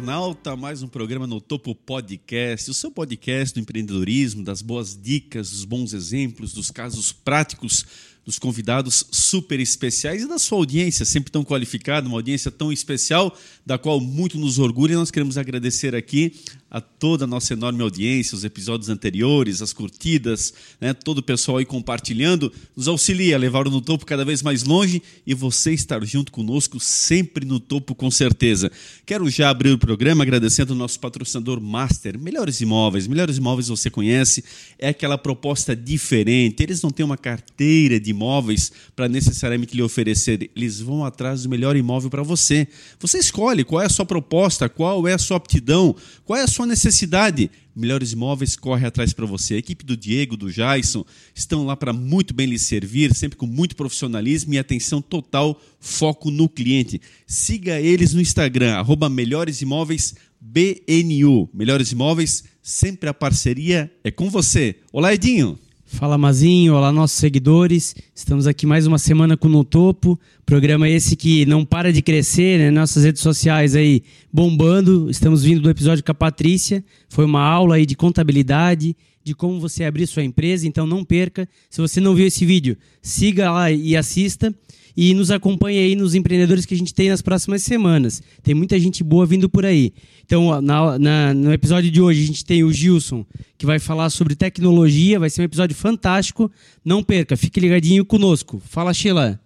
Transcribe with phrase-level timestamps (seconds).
[0.00, 5.50] internauta, mais um programa no Topo Podcast, o seu podcast do empreendedorismo, das boas dicas,
[5.50, 7.84] dos bons exemplos, dos casos práticos,
[8.24, 13.36] dos convidados super especiais e da sua audiência, sempre tão qualificada, uma audiência tão especial,
[13.64, 14.94] da qual muito nos orgulha.
[14.94, 16.34] E nós queremos agradecer aqui
[16.70, 21.58] a toda a nossa enorme audiência, os episódios anteriores, as curtidas, né, todo o pessoal
[21.58, 25.72] aí compartilhando, nos auxilia a levar o no topo cada vez mais longe e você
[25.72, 28.70] estar junto conosco sempre no topo com certeza.
[29.04, 33.08] Quero já abrir o programa agradecendo o nosso patrocinador Master, Melhores Imóveis.
[33.08, 34.44] Melhores Imóveis você conhece,
[34.78, 36.62] é aquela proposta diferente.
[36.62, 41.48] Eles não têm uma carteira de imóveis para necessariamente lhe oferecer, eles vão atrás do
[41.48, 42.68] melhor imóvel para você.
[43.00, 46.46] Você escolhe qual é a sua proposta, qual é a sua aptidão, qual é a
[46.46, 47.50] sua sua necessidade.
[47.74, 49.54] Melhores Imóveis corre atrás para você.
[49.54, 53.46] A equipe do Diego, do Jason, estão lá para muito bem lhe servir, sempre com
[53.46, 57.00] muito profissionalismo e atenção total, foco no cliente.
[57.26, 61.48] Siga eles no Instagram, arroba Melhores Imóveis BNU.
[61.54, 64.76] Melhores Imóveis, sempre a parceria é com você.
[64.92, 65.58] Olá, Edinho.
[65.92, 67.96] Fala Mazinho, olá nossos seguidores.
[68.14, 70.18] Estamos aqui mais uma semana com No Topo.
[70.46, 72.70] Programa esse que não para de crescer, né?
[72.70, 75.10] Nossas redes sociais aí bombando.
[75.10, 76.82] Estamos vindo do episódio com a Patrícia.
[77.08, 81.46] Foi uma aula aí de contabilidade, de como você abrir sua empresa, então não perca.
[81.68, 84.54] Se você não viu esse vídeo, siga lá e assista
[84.96, 88.22] e nos acompanhe aí nos empreendedores que a gente tem nas próximas semanas.
[88.42, 89.92] Tem muita gente boa vindo por aí.
[90.24, 93.24] Então, na, na, no episódio de hoje, a gente tem o Gilson,
[93.58, 95.18] que vai falar sobre tecnologia.
[95.18, 96.50] Vai ser um episódio fantástico.
[96.84, 98.62] Não perca, fique ligadinho conosco.
[98.64, 99.40] Fala, Sheila.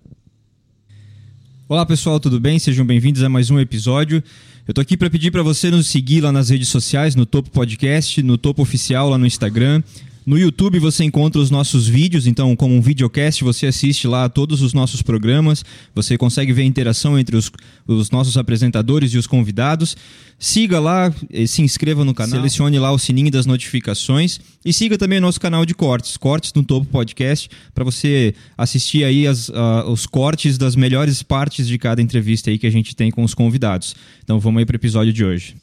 [1.67, 2.59] Olá, pessoal, tudo bem?
[2.59, 4.23] Sejam bem-vindos a mais um episódio.
[4.69, 7.51] Eu tô aqui para pedir para você nos seguir lá nas redes sociais, no Topo
[7.51, 9.83] Podcast, no Topo Oficial lá no Instagram,
[10.27, 14.63] no YouTube você encontra os nossos vídeos, então, como um videocast, você assiste lá todos
[14.63, 17.51] os nossos programas, você consegue ver a interação entre os,
[17.87, 19.97] os nossos apresentadores e os convidados.
[20.39, 21.15] Siga lá,
[21.47, 25.41] se inscreva no canal, selecione lá o sininho das notificações e siga também o nosso
[25.41, 30.59] canal de cortes, Cortes no Topo Podcast, para você assistir aí as, uh, os cortes
[30.59, 33.95] das melhores partes de cada entrevista aí que a gente tem com os convidados.
[34.23, 35.55] Então vamos aí para o episódio de hoje.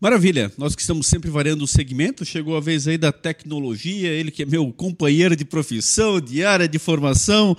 [0.00, 4.30] Maravilha, nós que estamos sempre variando o segmento, chegou a vez aí da tecnologia, ele
[4.30, 7.54] que é meu companheiro de profissão, de área de formação,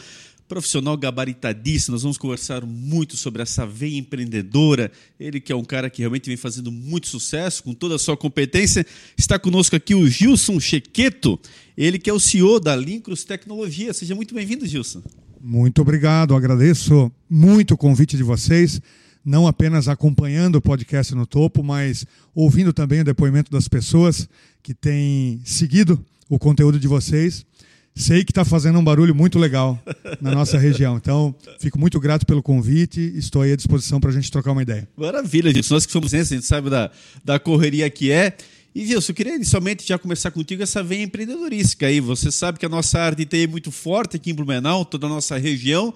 [0.47, 1.93] profissional gabaritadíssimo.
[1.93, 4.91] Nós vamos conversar muito sobre essa veia empreendedora.
[5.19, 8.17] Ele que é um cara que realmente vem fazendo muito sucesso com toda a sua
[8.17, 8.83] competência.
[9.15, 11.39] Está conosco aqui o Gilson Chequeto,
[11.77, 13.93] ele que é o CEO da Lincros Tecnologia.
[13.93, 15.03] Seja muito bem-vindo, Gilson.
[15.39, 18.81] Muito obrigado, agradeço muito o convite de vocês
[19.23, 24.27] não apenas acompanhando o podcast no topo, mas ouvindo também o depoimento das pessoas
[24.63, 27.45] que têm seguido o conteúdo de vocês.
[27.93, 29.77] Sei que está fazendo um barulho muito legal
[30.21, 30.95] na nossa região.
[30.95, 33.01] Então, fico muito grato pelo convite.
[33.15, 34.87] Estou aí à disposição para a gente trocar uma ideia.
[34.95, 35.69] Maravilha, gente.
[35.69, 36.89] Nós que somos ciência, a gente sabe da,
[37.23, 38.35] da correria que é.
[38.73, 41.99] E, Wilson, eu queria inicialmente já começar contigo essa veia empreendedorística aí.
[41.99, 45.09] Você sabe que a nossa de TI é muito forte aqui em Blumenau, toda a
[45.09, 45.93] nossa região.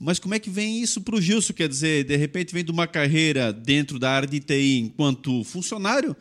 [0.00, 1.52] Mas como é que vem isso para o Gilson?
[1.52, 6.16] Quer dizer, de repente vem de uma carreira dentro da área de TI enquanto funcionário,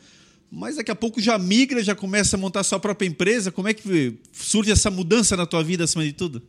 [0.51, 3.51] mas daqui a pouco já migra, já começa a montar sua própria empresa.
[3.51, 6.41] Como é que surge essa mudança na tua vida acima de tudo?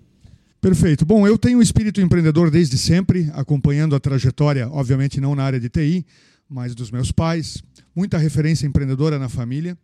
[0.61, 1.05] Perfeito.
[1.05, 5.61] Bom, eu tenho um espírito empreendedor desde sempre, acompanhando a trajetória, obviamente não na área
[5.61, 6.07] de TI,
[6.49, 7.63] mas dos meus pais.
[7.95, 9.77] Muita referência empreendedora na família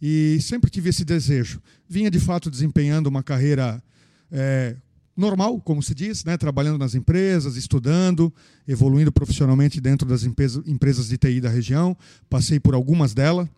[0.00, 1.60] e sempre tive esse desejo.
[1.88, 3.82] Vinha de fato desempenhando uma carreira
[4.30, 4.76] é,
[5.18, 6.36] normal, como se diz, né?
[6.36, 8.32] trabalhando nas empresas, estudando,
[8.66, 11.96] evoluindo profissionalmente dentro das empresas de TI da região.
[12.30, 13.48] Passei por algumas delas,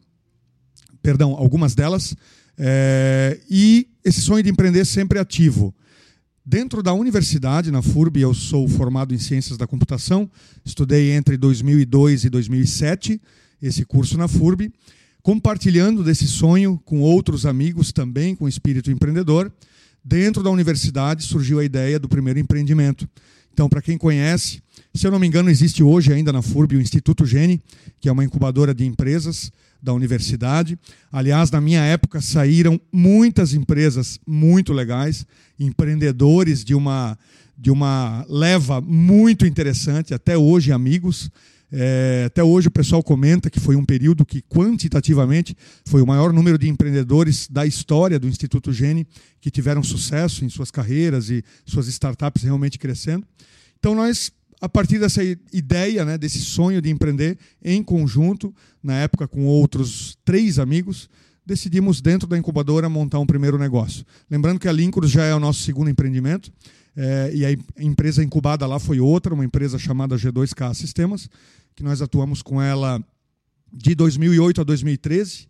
[1.03, 2.17] perdão, algumas delas.
[2.57, 5.75] É, e esse sonho de empreender sempre ativo.
[6.45, 10.29] Dentro da universidade, na FURB, eu sou formado em Ciências da Computação,
[10.65, 13.21] estudei entre 2002 e 2007
[13.61, 14.73] esse curso na FURB,
[15.23, 19.53] compartilhando desse sonho com outros amigos também com espírito empreendedor
[20.05, 23.09] dentro da universidade surgiu a ideia do primeiro empreendimento.
[23.53, 24.63] Então, para quem conhece,
[24.95, 27.61] se eu não me engano, existe hoje ainda na FURB o Instituto Gene,
[28.01, 29.53] que é uma incubadora de empresas
[29.83, 30.79] da universidade.
[31.11, 35.27] Aliás, na minha época saíram muitas empresas muito legais,
[35.59, 37.19] empreendedores de uma
[37.57, 41.31] de uma leva muito interessante, até hoje amigos.
[41.73, 46.33] É, até hoje o pessoal comenta que foi um período que quantitativamente foi o maior
[46.33, 49.07] número de empreendedores da história do Instituto Gene
[49.41, 53.25] que tiveram sucesso em suas carreiras e suas startups realmente crescendo.
[53.79, 55.23] Então nós a partir dessa
[55.53, 61.09] ideia, né, desse sonho de empreender em conjunto, na época com outros três amigos,
[61.47, 64.05] decidimos dentro da incubadora montar um primeiro negócio.
[64.31, 66.53] Lembrando que a Lincros já é o nosso segundo empreendimento.
[66.97, 71.31] É, e a empresa incubada lá foi outra, uma empresa chamada G2K Sistemas,
[71.81, 73.03] que nós atuamos com ela
[73.73, 75.47] de 2008 a 2013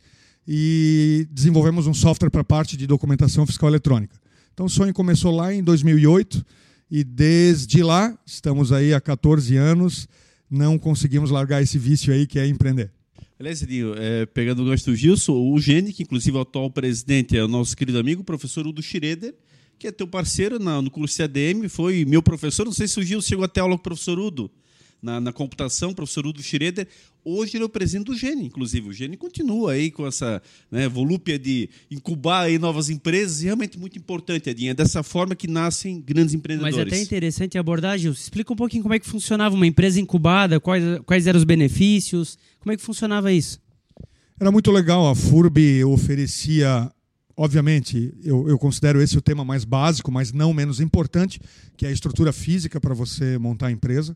[0.47, 4.17] e desenvolvemos um software para a parte de documentação fiscal eletrônica.
[4.55, 6.47] Então o sonho começou lá em 2008
[6.89, 10.07] e desde lá, estamos aí há 14 anos,
[10.49, 12.93] não conseguimos largar esse vício aí que é empreender.
[13.37, 16.71] Aliás, Edinho, é, pegando o gancho do Gilson, o Gene, que inclusive é o atual
[16.71, 19.35] presidente, é o nosso querido amigo, o professor Udo Schroeder,
[19.81, 23.03] que é teu parceiro na, no curso CADM, foi meu professor, não sei se o
[23.03, 24.49] Gilson chegou até aula com o professor Udo,
[25.03, 26.87] na, na computação, professor Udo Schroeder.
[27.25, 28.89] Hoje ele é o presidente do Gene, inclusive.
[28.89, 33.79] O Gene continua aí com essa né, volúpia de incubar aí novas empresas, e realmente
[33.79, 34.71] muito importante, Edinho.
[34.71, 36.77] É dessa forma que nascem grandes empreendedores.
[36.77, 38.11] Mas é até interessante a abordagem.
[38.11, 42.39] Explica um pouquinho como é que funcionava uma empresa incubada, quais, quais eram os benefícios,
[42.59, 43.61] como é que funcionava isso?
[44.41, 45.09] Era muito legal.
[45.09, 46.91] A FURB oferecia
[47.37, 51.41] obviamente, eu, eu, considero esse o tema mais básico, mas não menos importante,
[51.75, 54.15] que é a estrutura física para você montar a empresa.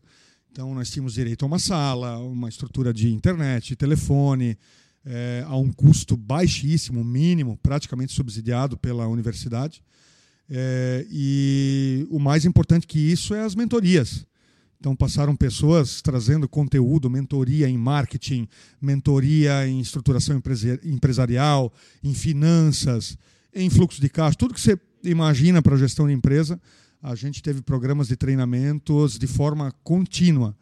[0.55, 4.57] Então, nós tínhamos direito a uma sala, uma estrutura de internet, telefone,
[5.05, 9.83] é, a um custo baixíssimo, mínimo, praticamente subsidiado pela universidade.
[10.49, 14.25] É, e o mais importante que isso é as mentorias.
[14.79, 18.47] Então, passaram pessoas trazendo conteúdo, mentoria em marketing,
[18.79, 20.41] mentoria em estruturação
[20.85, 23.17] empresarial, em finanças,
[23.53, 26.57] em fluxo de caixa, tudo que você imagina para a gestão de empresa
[27.05, 30.57] a gente teve programas de treinamentos de forma contínua.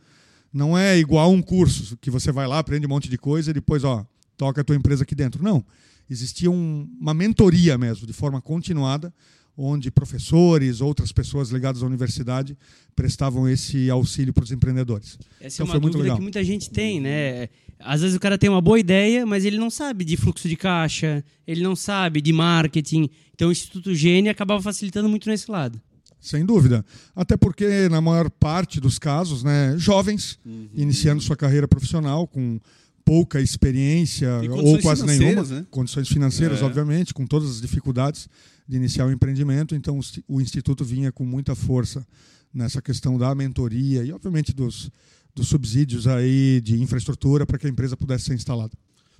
[0.51, 3.53] Não é igual um curso que você vai lá, aprende um monte de coisa e
[3.53, 4.05] depois, ó,
[4.35, 5.41] toca a tua empresa aqui dentro.
[5.41, 5.65] Não.
[6.09, 9.13] Existia um, uma mentoria mesmo, de forma continuada,
[9.57, 12.57] onde professores, outras pessoas ligadas à universidade
[12.93, 15.17] prestavam esse auxílio para os empreendedores.
[15.39, 16.17] Essa então, é uma dúvida legal.
[16.17, 17.47] que muita gente tem, né?
[17.79, 20.57] Às vezes o cara tem uma boa ideia, mas ele não sabe de fluxo de
[20.57, 23.09] caixa, ele não sabe de marketing.
[23.33, 25.81] Então o Instituto Gênio acabava facilitando muito nesse lado.
[26.23, 26.85] Sem dúvida.
[27.13, 30.69] Até porque, na maior parte dos casos, né, jovens, uhum.
[30.73, 32.61] iniciando sua carreira profissional com
[33.03, 35.65] pouca experiência ou quase nenhuma, né?
[35.69, 36.63] condições financeiras, é.
[36.63, 38.29] obviamente, com todas as dificuldades
[38.65, 39.75] de iniciar o empreendimento.
[39.75, 42.07] Então, o Instituto vinha com muita força
[42.53, 44.89] nessa questão da mentoria e, obviamente, dos,
[45.35, 48.71] dos subsídios aí de infraestrutura para que a empresa pudesse ser instalada.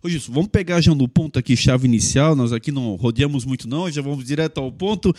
[0.06, 2.35] Ô Gilson, vamos pegar já no ponto aqui, chave inicial.
[2.35, 5.15] Nós aqui não rodeamos muito, não, já vamos direto ao ponto.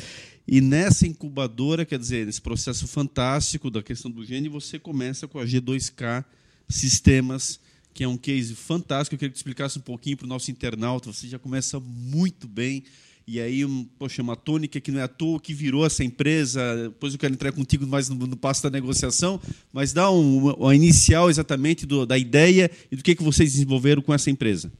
[0.46, 5.38] E nessa incubadora, quer dizer, nesse processo fantástico da questão do gene, você começa com
[5.38, 6.24] a G2K
[6.68, 7.58] Sistemas,
[7.94, 9.14] que é um case fantástico.
[9.14, 11.10] Eu queria que explicasse um pouquinho para o nosso internauta.
[11.10, 12.84] Você já começa muito bem.
[13.26, 16.90] E aí, um, poxa, uma tônica que não é à toa que virou essa empresa.
[16.90, 19.40] Depois eu quero entrar contigo mais no, no passo da negociação,
[19.72, 24.02] mas dá um, uma inicial exatamente do, da ideia e do que, que vocês desenvolveram
[24.02, 24.70] com essa empresa.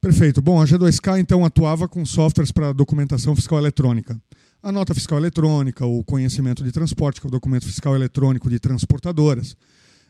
[0.00, 0.42] Perfeito.
[0.42, 4.20] Bom, a G2K então atuava com softwares para documentação fiscal eletrônica
[4.64, 8.58] a nota fiscal eletrônica, o conhecimento de transporte, que é o documento fiscal eletrônico de
[8.58, 9.54] transportadoras.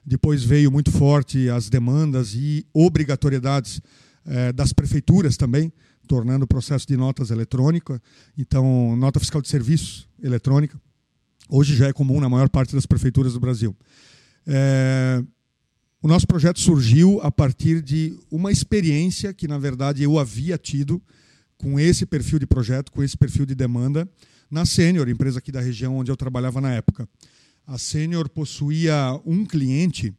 [0.06, 3.82] Depois veio muito forte as demandas e obrigatoriedades
[4.24, 5.72] eh, das prefeituras também,
[6.06, 8.00] tornando o processo de notas eletrônica.
[8.38, 10.80] Então, nota fiscal de serviço eletrônica.
[11.48, 13.76] Hoje já é comum na maior parte das prefeituras do Brasil.
[14.46, 15.20] É,
[16.00, 21.02] o nosso projeto surgiu a partir de uma experiência que, na verdade, eu havia tido
[21.56, 24.08] com esse perfil de projeto, com esse perfil de demanda,
[24.50, 27.08] na Sênior, empresa aqui da região onde eu trabalhava na época.
[27.66, 30.14] A Sênior possuía um cliente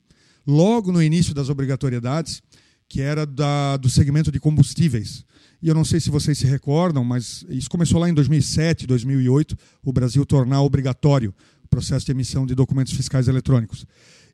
[0.46, 2.42] logo no início das obrigatoriedades,
[2.88, 5.26] que era da, do segmento de combustíveis.
[5.62, 9.58] E eu não sei se vocês se recordam, mas isso começou lá em 2007, 2008,
[9.84, 11.34] o Brasil tornar obrigatório
[11.64, 13.86] o processo de emissão de documentos fiscais eletrônicos.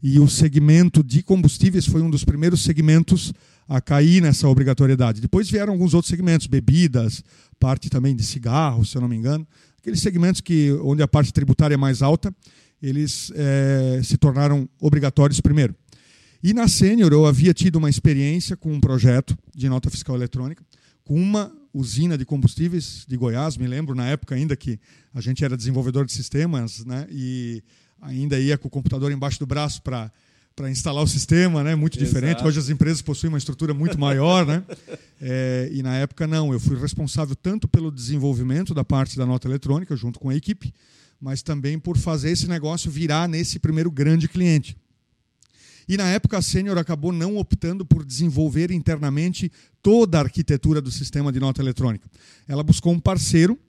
[0.04, 3.32] E o segmento de combustíveis foi um dos primeiros segmentos
[3.68, 5.22] a cair nessa obrigatoriedade.
[5.22, 7.24] Depois vieram alguns outros segmentos, bebidas,
[7.60, 9.48] parte também de cigarros, se eu não me engano,
[9.82, 12.34] Aqueles segmentos que, onde a parte tributária é mais alta,
[12.82, 15.76] eles é, se tornaram obrigatórios primeiro.
[16.44, 20.64] E na Sênior eu havia tido uma experiência com um projeto de nota fiscal eletrônica,
[21.04, 24.80] com uma usina de combustíveis de Goiás, me lembro na época ainda que
[25.14, 27.64] a gente era desenvolvedor de sistemas, né, e
[28.02, 30.12] ainda ia com o computador embaixo do braço para
[30.55, 31.75] para instalar o sistema, né?
[31.75, 32.13] Muito Exato.
[32.13, 32.43] diferente.
[32.43, 34.63] Hoje as empresas possuem uma estrutura muito maior, né?
[35.24, 36.51] É, e na época não.
[36.51, 40.74] Eu fui responsável tanto pelo desenvolvimento da parte da nota eletrônica junto com a equipe,
[41.22, 44.75] mas também por fazer esse negócio virar nesse primeiro grande cliente.
[45.88, 49.51] E na época a Sênior acabou não optando por desenvolver internamente
[49.84, 52.10] toda a arquitetura do sistema de nota eletrônica.
[52.48, 53.60] Ela buscou um parceiro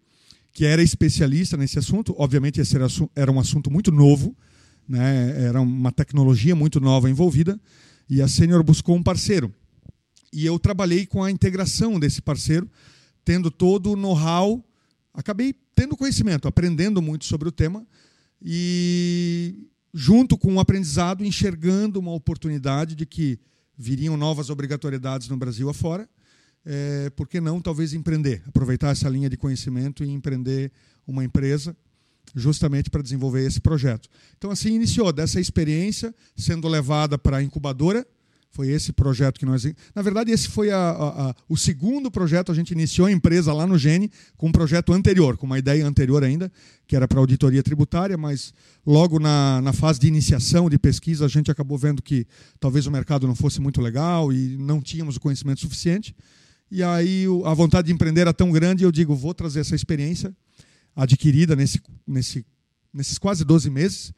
[0.55, 2.15] que era especialista nesse assunto.
[2.17, 2.77] Obviamente esse
[3.15, 4.35] era um assunto muito novo
[4.89, 5.45] né?
[5.45, 7.61] Era uma tecnologia muito nova envolvida
[8.09, 9.53] e a Senior buscou um parceiro.
[10.33, 12.71] E eu trabalhei com a integração desse parceiro,
[13.25, 14.65] tendo todo o know-how,
[15.13, 17.87] acabei tendo conhecimento, aprendendo muito sobre o tema
[18.41, 23.39] e junto com o aprendizado enxergando uma oportunidade de que
[23.77, 26.09] viriam novas obrigatoriedades no Brasil afora,
[26.65, 30.73] é, por que não talvez empreender, aproveitar essa linha de conhecimento e empreender
[31.07, 31.77] uma empresa
[32.35, 34.09] justamente para desenvolver esse projeto.
[34.39, 38.07] Então assim iniciou dessa experiência sendo levada para a incubadora,
[38.53, 39.65] foi esse projeto que nós.
[39.95, 42.53] Na verdade, esse foi a, a, a, o segundo projeto.
[42.53, 45.87] A gente iniciou a empresa lá no Gene com um projeto anterior, com uma ideia
[45.87, 46.53] anterior ainda,
[46.87, 48.53] que era para auditoria tributária, mas
[48.87, 52.27] logo na, na fase de iniciação de pesquisa, a gente acabou vendo que
[52.61, 56.15] talvez o mercado não fosse muito legal e não tínhamos o conhecimento suficiente.
[56.71, 60.35] E aí a vontade de empreender era tão grande, eu digo, vou trazer essa experiência
[60.95, 62.45] adquirida nesse, nesse,
[62.93, 64.13] nesses quase 12 meses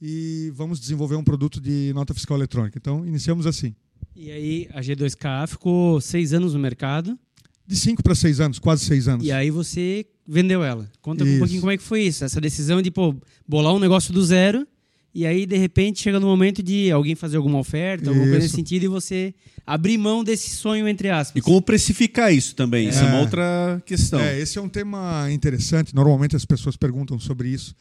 [0.00, 2.78] e vamos desenvolver um produto de nota fiscal eletrônica.
[2.78, 3.74] Então, iniciamos assim.
[4.16, 7.18] E aí, a G2K ficou seis anos no mercado.
[7.66, 9.24] De cinco para seis anos, quase seis anos.
[9.24, 10.90] E aí você vendeu ela.
[11.00, 11.34] Conta isso.
[11.34, 13.14] um pouquinho como é que foi isso, essa decisão de pô,
[13.46, 14.66] bolar um negócio do zero
[15.12, 18.32] e aí, de repente, chega no momento de alguém fazer alguma oferta, alguma isso.
[18.32, 19.34] coisa nesse sentido, e você
[19.66, 21.40] abrir mão desse sonho, entre aspas.
[21.40, 22.86] E como precificar isso também?
[22.86, 22.90] É.
[22.90, 24.20] Isso é uma outra questão.
[24.20, 25.94] É, esse é um tema interessante.
[25.94, 27.74] Normalmente as pessoas perguntam sobre isso.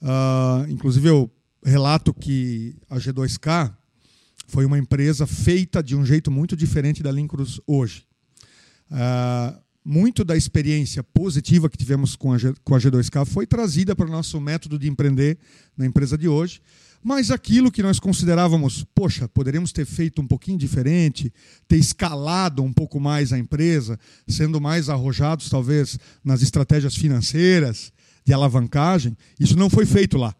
[0.00, 1.30] Uh, inclusive, eu
[1.64, 3.72] relato que a G2K
[4.48, 8.04] foi uma empresa feita de um jeito muito diferente da Lincruz hoje.
[8.90, 14.06] Uh, muito da experiência positiva que tivemos com a, com a G2K foi trazida para
[14.06, 15.38] o nosso método de empreender
[15.76, 16.60] na empresa de hoje.
[17.04, 21.32] Mas aquilo que nós considerávamos, poxa, poderíamos ter feito um pouquinho diferente,
[21.66, 23.98] ter escalado um pouco mais a empresa,
[24.28, 27.92] sendo mais arrojados, talvez, nas estratégias financeiras,
[28.24, 30.34] de alavancagem, isso não foi feito lá.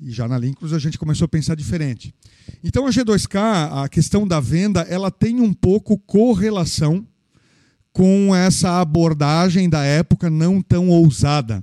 [0.00, 2.14] E já na Lincruz a gente começou a pensar diferente.
[2.62, 7.06] Então a G2K, a questão da venda, ela tem um pouco correlação
[7.92, 11.62] com essa abordagem da época não tão ousada.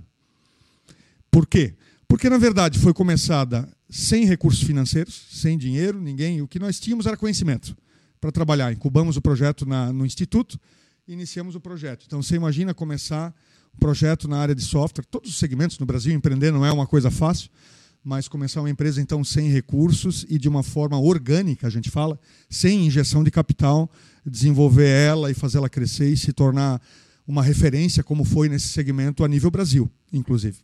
[1.31, 1.73] Por quê?
[2.07, 6.41] Porque na verdade foi começada sem recursos financeiros, sem dinheiro, ninguém.
[6.41, 7.75] O que nós tínhamos era conhecimento
[8.21, 8.71] para trabalhar.
[8.71, 10.59] Incubamos o projeto na, no instituto,
[11.07, 12.05] iniciamos o projeto.
[12.05, 13.33] Então você imagina começar
[13.73, 16.85] um projeto na área de software, todos os segmentos no Brasil empreender não é uma
[16.85, 17.49] coisa fácil
[18.03, 22.19] mas começar uma empresa então sem recursos e de uma forma orgânica, a gente fala,
[22.49, 23.89] sem injeção de capital,
[24.25, 26.81] desenvolver ela e fazê-la crescer e se tornar
[27.27, 30.57] uma referência, como foi nesse segmento a nível Brasil, inclusive.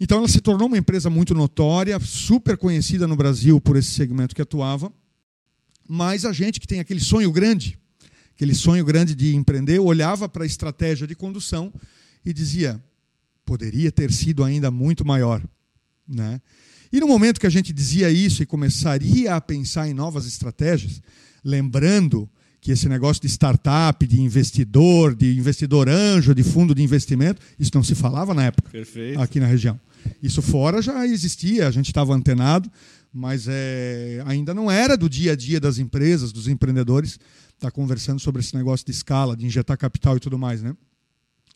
[0.00, 4.34] Então ela se tornou uma empresa muito notória, super conhecida no Brasil por esse segmento
[4.34, 4.92] que atuava,
[5.88, 7.78] mas a gente que tem aquele sonho grande,
[8.34, 11.72] aquele sonho grande de empreender, olhava para a estratégia de condução
[12.24, 12.82] e dizia:
[13.44, 15.42] poderia ter sido ainda muito maior.
[16.08, 16.40] Né?
[16.92, 21.00] E no momento que a gente dizia isso e começaria a pensar em novas estratégias,
[21.44, 22.28] lembrando
[22.60, 27.70] que esse negócio de startup, de investidor, de investidor anjo, de fundo de investimento, isso
[27.74, 29.20] não se falava na época Perfeito.
[29.20, 29.78] aqui na região.
[30.22, 32.70] Isso fora já existia, a gente estava antenado,
[33.12, 37.20] mas é, ainda não era do dia a dia das empresas, dos empreendedores, estar
[37.58, 40.62] tá conversando sobre esse negócio de escala, de injetar capital e tudo mais.
[40.62, 40.74] Né?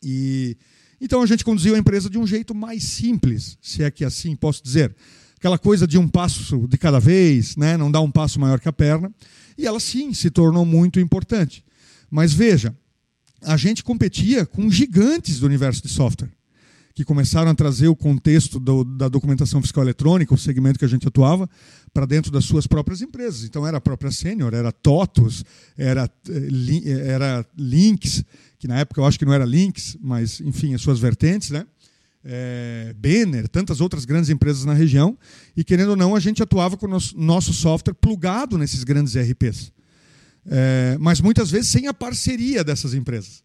[0.03, 0.55] E
[1.01, 4.35] então a gente conduziu a empresa de um jeito mais simples, se é que assim
[4.35, 4.95] posso dizer.
[5.37, 7.77] Aquela coisa de um passo de cada vez, né?
[7.77, 9.11] não dar um passo maior que a perna.
[9.59, 11.65] E ela sim se tornou muito importante.
[12.09, 12.73] Mas veja,
[13.41, 16.31] a gente competia com gigantes do universo de software,
[16.93, 20.87] que começaram a trazer o contexto do, da documentação fiscal eletrônica, o segmento que a
[20.87, 21.49] gente atuava,
[21.93, 23.43] para dentro das suas próprias empresas.
[23.43, 25.43] Então era a própria Senior, era TOTOS,
[25.77, 28.23] era, eh, era Links,
[28.57, 31.65] que na época eu acho que não era Lynx, mas enfim, as suas vertentes, né?
[32.31, 35.17] É, Banner, tantas outras grandes empresas na região,
[35.57, 39.15] e querendo ou não, a gente atuava com o nosso, nosso software plugado nesses grandes
[39.15, 39.71] ERPs.
[40.45, 43.43] É, mas muitas vezes sem a parceria dessas empresas.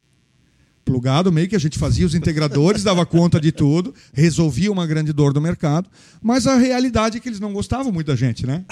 [0.84, 5.14] Plugado, meio que a gente fazia os integradores, dava conta de tudo, resolvia uma grande
[5.14, 5.88] dor do mercado,
[6.22, 8.66] mas a realidade é que eles não gostavam muito da gente, né?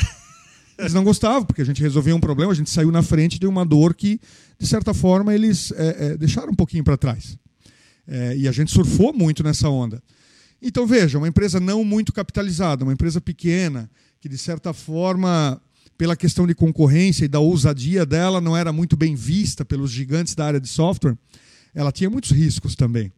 [0.79, 3.47] Eles não gostavam, porque a gente resolvia um problema, a gente saiu na frente de
[3.47, 4.21] uma dor que,
[4.59, 7.39] de certa forma, eles é, deixaram um pouquinho para trás.
[8.15, 10.03] É, e a gente surfou muito nessa onda.
[10.61, 13.91] Então, veja, uma empresa não muito capitalizada, uma empresa pequena,
[14.21, 15.59] que, de certa forma,
[15.97, 20.35] pela questão de concorrência e da ousadia dela, não era muito bem vista pelos gigantes
[20.35, 21.17] da área de software,
[21.75, 23.11] ela tinha muitos riscos também.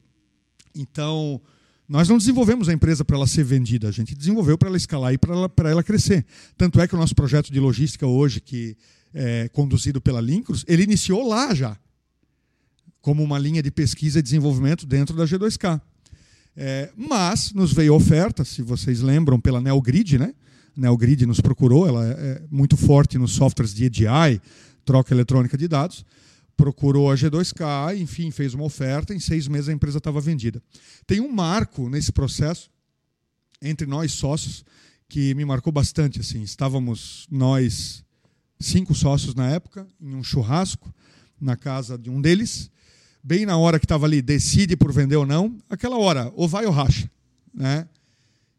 [0.72, 1.40] Então,
[1.88, 5.12] nós não desenvolvemos a empresa para ela ser vendida, a gente desenvolveu para ela escalar
[5.12, 6.24] e para ela, ela crescer.
[6.56, 8.76] Tanto é que o nosso projeto de logística hoje, que
[9.12, 11.76] é conduzido pela Lincros, ele iniciou lá já,
[13.04, 15.78] como uma linha de pesquisa e desenvolvimento dentro da G2K.
[16.56, 20.32] É, mas nos veio oferta, se vocês lembram, pela Neogrid, né?
[20.74, 24.40] Neogrid nos procurou, ela é muito forte nos softwares de EDI,
[24.86, 26.02] troca eletrônica de dados
[26.56, 30.62] procurou a G2K, enfim, fez uma oferta, em seis meses a empresa estava vendida.
[31.04, 32.70] Tem um marco nesse processo,
[33.60, 34.64] entre nós sócios,
[35.08, 36.20] que me marcou bastante.
[36.20, 38.04] Assim, estávamos nós
[38.60, 40.94] cinco sócios na época, em um churrasco,
[41.40, 42.70] na casa de um deles.
[43.26, 46.66] Bem na hora que estava ali, decide por vender ou não, aquela hora, ou vai
[46.66, 47.10] ou racha.
[47.54, 47.88] Né?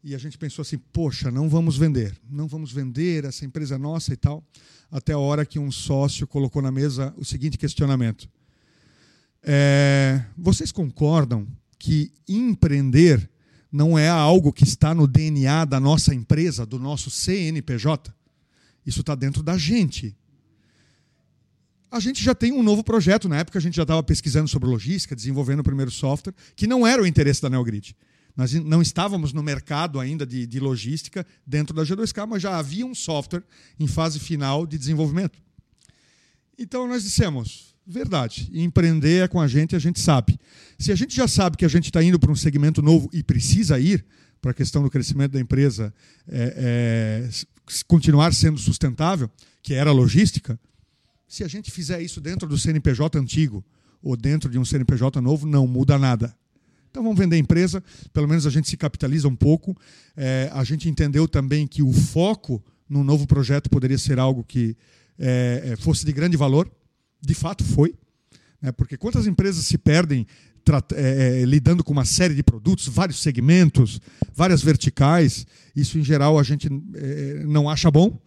[0.03, 3.77] E a gente pensou assim: poxa, não vamos vender, não vamos vender, essa empresa é
[3.77, 4.43] nossa e tal.
[4.89, 8.27] Até a hora que um sócio colocou na mesa o seguinte questionamento:
[9.43, 13.29] é, Vocês concordam que empreender
[13.71, 18.11] não é algo que está no DNA da nossa empresa, do nosso CNPJ?
[18.83, 20.17] Isso está dentro da gente.
[21.95, 23.29] A gente já tem um novo projeto.
[23.29, 26.85] Na época, a gente já estava pesquisando sobre logística, desenvolvendo o primeiro software, que não
[26.85, 27.95] era o interesse da Neogrid.
[28.35, 32.85] Nós não estávamos no mercado ainda de, de logística dentro da G2K, mas já havia
[32.85, 33.43] um software
[33.79, 35.39] em fase final de desenvolvimento.
[36.59, 40.37] Então nós dissemos, verdade, empreender é com a gente, a gente sabe.
[40.77, 43.23] Se a gente já sabe que a gente está indo para um segmento novo e
[43.23, 44.05] precisa ir,
[44.41, 45.93] para a questão do crescimento da empresa
[46.27, 47.29] é, é,
[47.87, 49.31] continuar sendo sustentável,
[49.63, 50.59] que era a logística,
[51.27, 53.63] se a gente fizer isso dentro do CNPJ antigo
[54.01, 56.35] ou dentro de um CNPJ novo, não muda nada.
[56.89, 59.75] Então vamos vender a empresa, pelo menos a gente se capitaliza um pouco.
[60.15, 64.77] É, a gente entendeu também que o foco no novo projeto poderia ser algo que
[65.19, 66.71] é, é, fosse de grande valor.
[67.21, 67.95] De fato foi.
[68.61, 68.71] Né?
[68.71, 70.25] Porque quantas empresas se perdem
[70.93, 74.01] é, é, lidando com uma série de produtos, vários segmentos,
[74.33, 75.45] várias verticais.
[75.75, 78.19] Isso, em geral, a gente é, não acha bom.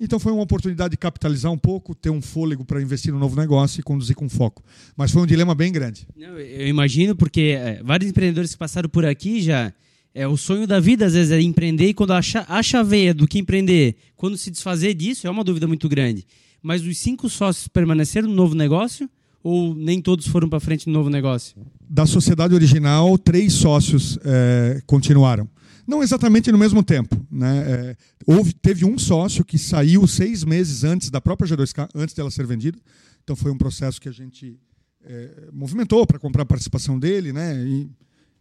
[0.00, 3.34] Então foi uma oportunidade de capitalizar um pouco, ter um fôlego para investir no novo
[3.34, 4.62] negócio e conduzir com foco.
[4.96, 6.06] Mas foi um dilema bem grande.
[6.16, 9.72] Não, eu imagino, porque é, vários empreendedores que passaram por aqui já.
[10.14, 13.12] É, o sonho da vida, às vezes, é empreender e quando acha, acha a veia
[13.12, 16.26] do que empreender, quando se desfazer disso, é uma dúvida muito grande.
[16.62, 19.08] Mas os cinco sócios permaneceram no novo negócio
[19.42, 21.56] ou nem todos foram para frente no novo negócio?
[21.88, 25.48] Da sociedade original, três sócios é, continuaram.
[25.88, 27.26] Não exatamente no mesmo tempo.
[27.30, 27.64] Né?
[27.66, 27.96] É,
[28.26, 32.46] houve, teve um sócio que saiu seis meses antes da própria G2K, antes dela ser
[32.46, 32.78] vendida.
[33.24, 34.60] Então foi um processo que a gente
[35.02, 37.64] é, movimentou para comprar a participação dele, né?
[37.66, 37.90] em,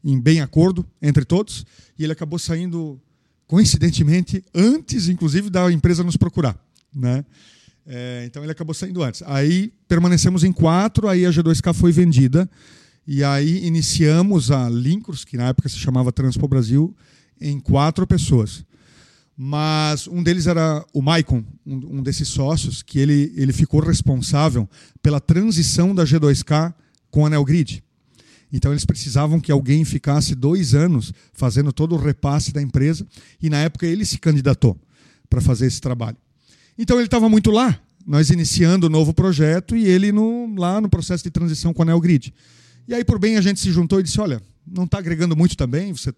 [0.03, 1.65] em bem acordo entre todos.
[1.97, 2.99] E ele acabou saindo,
[3.47, 6.61] coincidentemente, antes, inclusive, da empresa nos procurar.
[6.93, 7.23] Né?
[7.85, 9.23] É, então ele acabou saindo antes.
[9.25, 12.49] Aí permanecemos em quatro, aí a G2K foi vendida.
[13.07, 16.93] E aí iniciamos a Lincros, que na época se chamava Transpo Brasil,
[17.39, 18.65] em quatro pessoas.
[19.35, 24.67] Mas um deles era o Maicon, um, um desses sócios, que ele, ele ficou responsável
[25.01, 26.73] pela transição da G2K
[27.11, 27.83] com a Neogrid.
[28.51, 33.05] Então eles precisavam que alguém ficasse dois anos fazendo todo o repasse da empresa,
[33.41, 34.79] e na época ele se candidatou
[35.29, 36.17] para fazer esse trabalho.
[36.77, 40.89] Então ele estava muito lá, nós iniciando o novo projeto e ele no, lá no
[40.89, 42.33] processo de transição com a Neogrid.
[42.87, 45.57] E aí, por bem, a gente se juntou e disse: olha, não está agregando muito
[45.57, 46.13] também, você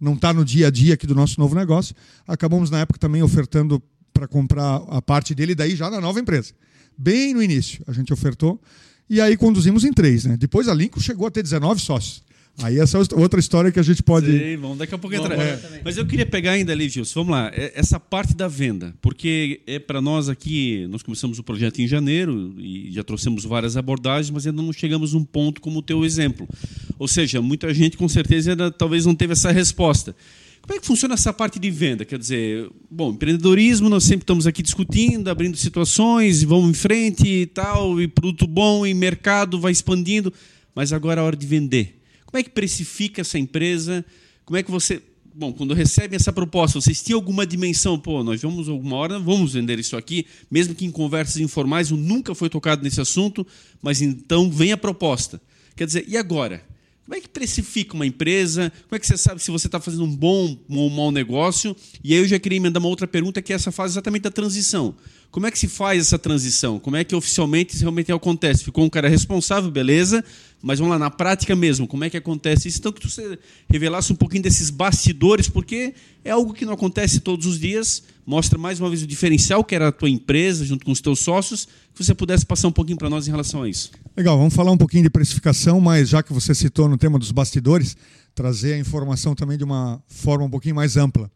[0.00, 1.94] não está no dia a dia aqui do nosso novo negócio.
[2.26, 6.52] Acabamos, na época, também ofertando para comprar a parte dele, daí já na nova empresa.
[6.96, 8.60] Bem no início, a gente ofertou.
[9.08, 10.24] E aí conduzimos em três.
[10.24, 10.36] Né?
[10.36, 12.22] Depois a Lincoln chegou a ter 19 sócios.
[12.62, 14.26] Aí essa é outra história que a gente pode.
[14.26, 15.36] Sim, vamos daqui a pouco entrar.
[15.38, 15.80] É.
[15.84, 19.60] Mas eu queria pegar ainda ali, Gilson, vamos lá, é, essa parte da venda, porque
[19.66, 24.30] é para nós aqui, nós começamos o projeto em janeiro e já trouxemos várias abordagens,
[24.30, 26.48] mas ainda não chegamos num ponto como o teu exemplo.
[26.96, 30.14] Ou seja, muita gente com certeza ainda talvez não teve essa resposta.
[30.62, 32.06] Como é que funciona essa parte de venda?
[32.06, 37.46] Quer dizer, bom, empreendedorismo, nós sempre estamos aqui discutindo, abrindo situações, vamos em frente e
[37.46, 40.32] tal, e produto bom, e mercado vai expandindo,
[40.74, 42.00] mas agora é a hora de vender.
[42.34, 44.04] Como é que precifica essa empresa?
[44.44, 45.00] Como é que você.
[45.32, 47.96] Bom, quando recebem essa proposta, vocês têm alguma dimensão?
[47.96, 52.34] Pô, nós vamos alguma hora, vamos vender isso aqui, mesmo que em conversas informais, nunca
[52.34, 53.46] foi tocado nesse assunto,
[53.80, 55.40] mas então vem a proposta.
[55.76, 56.60] Quer dizer, e agora?
[57.04, 58.72] Como é que precifica uma empresa?
[58.88, 61.76] Como é que você sabe se você está fazendo um bom ou um mau negócio?
[62.02, 64.30] E aí eu já queria emendar uma outra pergunta, que é essa fase exatamente da
[64.30, 64.94] transição.
[65.30, 66.78] Como é que se faz essa transição?
[66.78, 68.64] Como é que oficialmente realmente acontece?
[68.64, 70.24] Ficou um cara responsável, beleza,
[70.62, 72.78] mas vamos lá, na prática mesmo, como é que acontece isso?
[72.78, 73.38] Então, que você
[73.68, 75.92] revelasse um pouquinho desses bastidores, porque
[76.24, 79.74] é algo que não acontece todos os dias, mostra mais uma vez o diferencial que
[79.74, 82.96] era a tua empresa, junto com os teus sócios, que você pudesse passar um pouquinho
[82.96, 83.90] para nós em relação a isso.
[84.16, 87.32] Legal, vamos falar um pouquinho de precificação, mas já que você citou no tema dos
[87.32, 87.96] bastidores,
[88.32, 91.28] trazer a informação também de uma forma um pouquinho mais ampla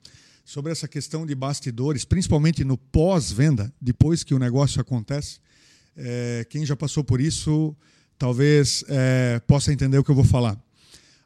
[0.45, 5.41] sobre essa questão de bastidores, principalmente no pós-venda, depois que o negócio acontece.
[5.97, 7.77] É, quem já passou por isso
[8.17, 10.57] talvez é, possa entender o que eu vou falar.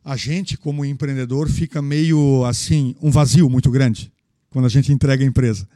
[0.03, 4.11] A gente, como empreendedor, fica meio assim, um vazio muito grande
[4.49, 5.69] quando a gente entrega a empresa.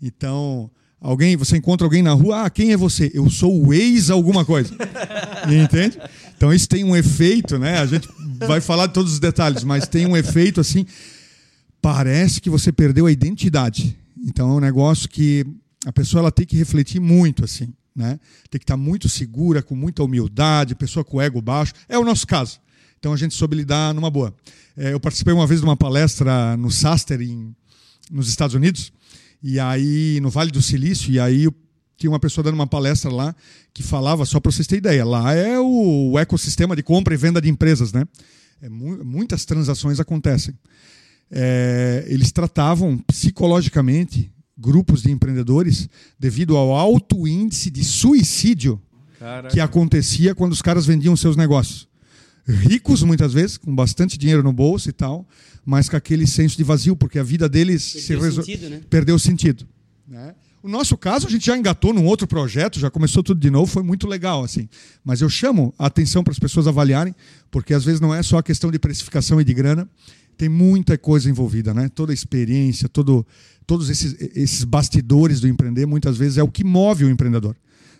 [0.00, 0.70] Então,
[1.04, 3.10] alguém, você encontra alguém na rua, ah, quem é você?
[3.12, 4.74] Eu sou o ex alguma coisa.
[5.46, 5.98] Entende?
[6.34, 7.78] Então isso tem um efeito, né?
[7.78, 10.86] A gente vai falar de todos os detalhes, mas tem um efeito assim,
[11.82, 13.94] parece que você perdeu a identidade.
[14.26, 15.46] Então é um negócio que
[15.84, 18.18] a pessoa ela tem que refletir muito assim, né?
[18.48, 21.74] Tem que estar muito segura, com muita humildade, pessoa com ego baixo.
[21.86, 22.58] É o nosso caso.
[22.98, 24.34] Então a gente soube lidar numa boa.
[24.74, 27.54] É, eu participei uma vez de uma palestra no Saster, em,
[28.10, 28.90] nos Estados Unidos,
[29.46, 31.46] e aí no Vale do Silício, e aí
[31.98, 33.36] tinha uma pessoa dando uma palestra lá
[33.74, 37.16] que falava, só para vocês terem ideia, lá é o, o, ecossistema de compra e
[37.18, 38.04] venda de empresas, né?
[38.62, 40.54] É, mu muitas transações acontecem.
[41.30, 48.80] É, eles tratavam psicologicamente grupos de empreendedores devido ao alto índice de suicídio
[49.18, 49.50] Caraca.
[49.50, 51.86] que acontecia quando os caras vendiam seus negócios.
[52.46, 55.26] Ricos, muitas vezes, com bastante dinheiro no bolso e tal,
[55.64, 58.44] mas com aquele senso de vazio, porque a vida deles perdeu se resol...
[58.44, 58.80] sentido, né?
[58.90, 59.66] perdeu o sentido.
[60.06, 60.34] Né?
[60.62, 63.66] O nosso caso, a gente já engatou num outro projeto, já começou tudo de novo,
[63.66, 64.42] foi muito legal.
[64.42, 64.68] assim.
[65.04, 67.14] Mas eu chamo a atenção para as pessoas avaliarem,
[67.50, 69.88] porque às vezes não é só a questão de precificação e de grana,
[70.36, 71.88] tem muita coisa envolvida, né?
[71.88, 73.26] Toda a experiência, todo,
[73.66, 77.54] todos esses, esses bastidores do empreender, muitas vezes é o que move o empreendedor,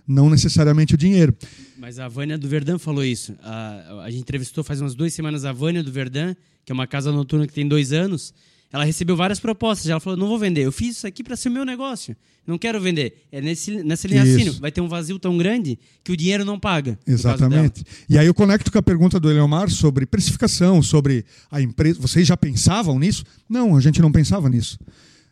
[0.06, 1.34] não necessariamente o dinheiro.
[1.78, 3.34] Mas a Vânia do Verdão falou isso.
[3.42, 6.86] A, a gente entrevistou faz umas duas semanas a Vânia do Verdão, que é uma
[6.86, 8.32] casa noturna que tem dois anos.
[8.72, 9.88] Ela recebeu várias propostas.
[9.88, 10.62] Ela falou: não vou vender.
[10.62, 12.16] Eu fiz isso aqui para ser o meu negócio.
[12.46, 13.24] Não quero vender.
[13.30, 14.50] É nesse, nessa linha assim.
[14.60, 16.98] Vai ter um vazio tão grande que o dinheiro não paga.
[17.06, 17.84] Exatamente.
[18.08, 22.00] E aí eu conecto com a pergunta do Eleomar sobre precificação, sobre a empresa.
[22.00, 23.24] Vocês já pensavam nisso?
[23.48, 24.78] Não, a gente não pensava nisso.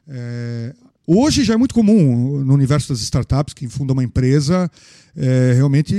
[0.07, 0.75] É,
[1.19, 4.71] hoje já é muito comum no universo das startups, quem funda uma empresa,
[5.17, 5.95] é, realmente,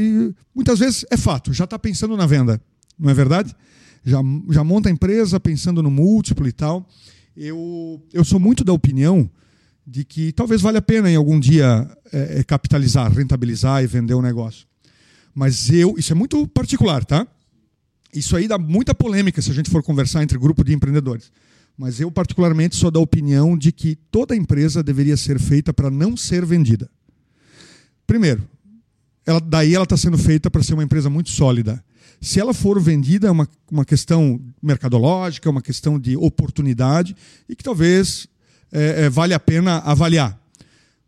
[0.54, 2.62] muitas vezes é fato, já está pensando na venda,
[2.98, 3.56] não é verdade?
[4.04, 6.88] Já, já monta a empresa pensando no múltiplo e tal.
[7.36, 9.30] Eu, eu sou muito da opinião
[9.86, 14.14] de que talvez valha a pena em algum dia é, é capitalizar, rentabilizar e vender
[14.14, 14.68] um negócio.
[15.34, 17.28] Mas eu, isso é muito particular, tá?
[18.14, 21.32] Isso aí dá muita polêmica se a gente for conversar entre grupo de empreendedores.
[21.78, 26.16] Mas eu, particularmente, sou da opinião de que toda empresa deveria ser feita para não
[26.16, 26.90] ser vendida.
[28.06, 28.48] Primeiro,
[29.26, 31.84] ela, daí ela está sendo feita para ser uma empresa muito sólida.
[32.22, 37.16] Se ela for vendida, é uma, uma questão mercadológica, é uma questão de oportunidade
[37.50, 38.28] e que talvez
[38.72, 40.40] é, é, vale a pena avaliar.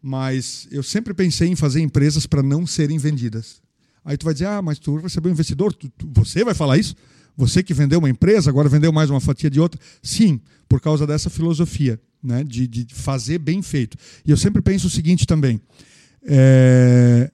[0.01, 3.62] Mas eu sempre pensei em fazer empresas para não serem vendidas.
[4.04, 6.78] Aí tu vai dizer, ah, mas tu recebeu um investidor, tu, tu, você vai falar
[6.78, 6.95] isso?
[7.38, 9.80] Você que vendeu uma empresa, agora vendeu mais uma fatia de outra?
[10.02, 13.98] Sim, por causa dessa filosofia, né, de, de fazer bem feito.
[14.26, 15.60] E eu sempre penso o seguinte também:
[16.24, 17.30] é,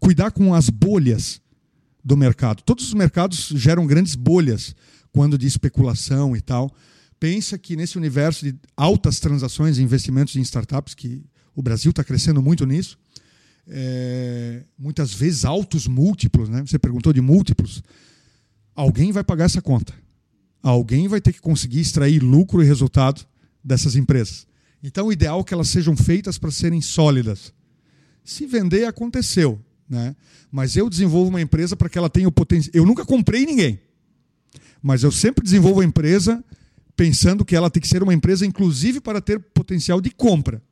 [0.00, 1.40] cuidar com as bolhas
[2.04, 2.62] do mercado.
[2.62, 4.74] Todos os mercados geram grandes bolhas
[5.12, 6.72] quando de especulação e tal.
[7.20, 11.22] Pensa que nesse universo de altas transações e investimentos em startups, que
[11.54, 12.96] o Brasil está crescendo muito nisso,
[13.66, 16.62] é, muitas vezes altos múltiplos, né?
[16.64, 17.82] Você perguntou de múltiplos.
[18.78, 19.92] Alguém vai pagar essa conta.
[20.62, 23.26] Alguém vai ter que conseguir extrair lucro e resultado
[23.62, 24.46] dessas empresas.
[24.80, 27.52] Então, o ideal é que elas sejam feitas para serem sólidas.
[28.22, 29.60] Se vender, aconteceu.
[29.90, 30.14] Né?
[30.48, 32.70] Mas eu desenvolvo uma empresa para que ela tenha o potencial.
[32.72, 33.80] Eu nunca comprei ninguém.
[34.80, 36.44] Mas eu sempre desenvolvo a empresa
[36.94, 40.62] pensando que ela tem que ser uma empresa, inclusive, para ter potencial de compra.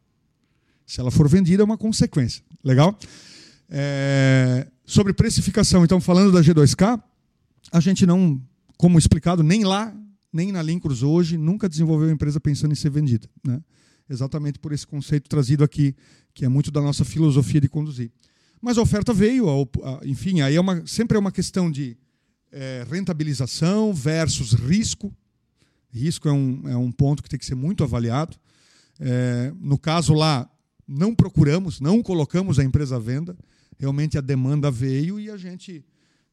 [0.86, 2.40] Se ela for vendida, é uma consequência.
[2.62, 2.96] Legal?
[3.68, 4.68] É...
[4.84, 7.02] Sobre precificação, então, falando da G2K,
[7.72, 8.40] a gente não,
[8.76, 9.94] como explicado, nem lá,
[10.32, 13.28] nem na Lincruz hoje, nunca desenvolveu uma empresa pensando em ser vendida.
[13.44, 13.60] Né?
[14.08, 15.94] Exatamente por esse conceito trazido aqui,
[16.34, 18.10] que é muito da nossa filosofia de conduzir.
[18.60, 19.46] Mas a oferta veio,
[20.04, 21.96] enfim, aí é uma, sempre é uma questão de
[22.52, 25.14] é, rentabilização versus risco.
[25.90, 28.36] Risco é um, é um ponto que tem que ser muito avaliado.
[28.98, 30.48] É, no caso lá,
[30.86, 33.36] não procuramos, não colocamos a empresa à venda.
[33.78, 35.84] Realmente a demanda veio e a gente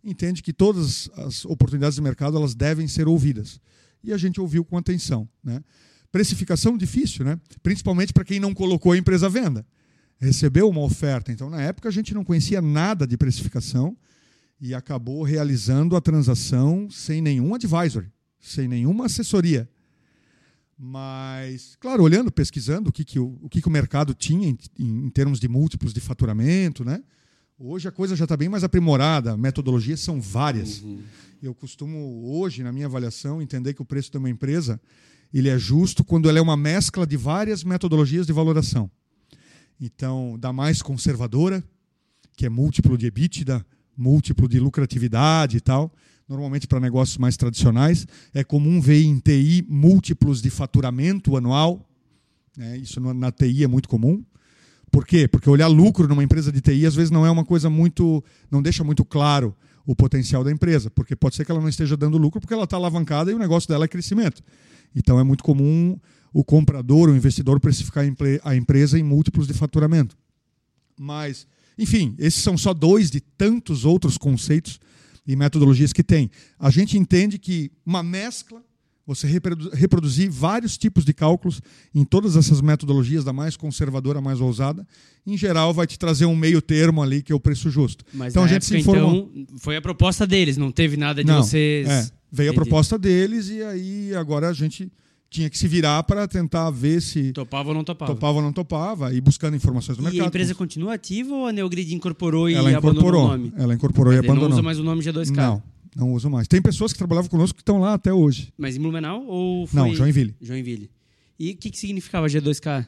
[0.03, 3.59] entende que todas as oportunidades de mercado elas devem ser ouvidas.
[4.03, 5.27] E a gente ouviu com atenção.
[5.43, 5.63] Né?
[6.11, 7.39] Precificação difícil, né?
[7.61, 9.65] principalmente para quem não colocou a empresa à venda.
[10.19, 11.31] Recebeu uma oferta.
[11.31, 13.97] Então, na época, a gente não conhecia nada de precificação
[14.59, 19.69] e acabou realizando a transação sem nenhum advisory, sem nenhuma assessoria.
[20.77, 24.57] Mas, claro, olhando, pesquisando o que, que, o, o, que, que o mercado tinha em,
[24.77, 27.03] em, termos de múltiplos de faturamento, né?
[27.65, 30.82] Hoje a coisa já está bem mais aprimorada, metodologias são várias.
[30.82, 31.02] Uhum.
[31.41, 34.82] Eu costumo, hoje, na minha avaliação, entender que o preço de uma empresa
[35.34, 38.91] ele é justo quando ela é uma mescla de várias metodologias de valoração.
[39.80, 41.63] Então, da mais conservadora,
[42.36, 45.89] que é múltiplo de EBITDA, múltiplo de lucratividade e tal.
[46.28, 51.89] Normalmente, para negócios mais tradicionais, é comum ver em TI múltiplos de faturamento anual.
[52.58, 52.76] Né?
[52.80, 54.21] Isso na TI é muito comum.
[54.93, 55.27] Por quê?
[55.27, 58.23] Porque olhar lucro numa empresa de TI às vezes não é uma coisa muito.
[58.51, 59.56] não deixa muito claro
[59.88, 62.65] o potencial da empresa, porque pode ser que ela não esteja dando lucro porque ela
[62.65, 64.43] está alavancada e o negócio dela é crescimento.
[64.95, 65.97] Então é muito comum
[66.32, 68.06] o comprador, o investidor, precificar
[68.43, 70.15] a empresa em múltiplos de faturamento.
[70.95, 74.79] Mas, enfim, esses são só dois de tantos outros conceitos
[75.25, 76.29] e metodologias que tem.
[76.60, 78.63] A gente entende que uma mescla
[79.05, 81.61] você reproduzir vários tipos de cálculos
[81.93, 84.87] em todas essas metodologias, da mais conservadora à mais ousada,
[85.27, 88.05] em geral vai te trazer um meio termo ali que é o preço justo.
[88.13, 89.31] Mas então a gente época, se informou.
[89.35, 91.87] Então, foi a proposta deles, não teve nada de não, vocês.
[91.87, 92.49] É, veio Entendi.
[92.49, 94.89] a proposta deles e aí agora a gente
[95.29, 98.13] tinha que se virar para tentar ver se topava ou não topava.
[98.13, 100.21] Topava ou não topava e buscando informações do e mercado.
[100.21, 103.53] E a empresa continua ativa ou a Neogrid incorporou e ela incorporou, abandonou o nome?
[103.57, 104.49] Ela incorporou Mas e abandonou.
[104.49, 105.35] Não usa mais o nome G2K.
[105.35, 105.63] Não.
[105.95, 106.47] Não uso mais.
[106.47, 108.51] Tem pessoas que trabalhavam conosco que estão lá até hoje.
[108.58, 109.79] Mas em Blumenau ou foi...
[109.79, 110.36] Não, Joinville.
[110.41, 110.89] Joinville.
[111.39, 112.88] E o que, que significava G2K?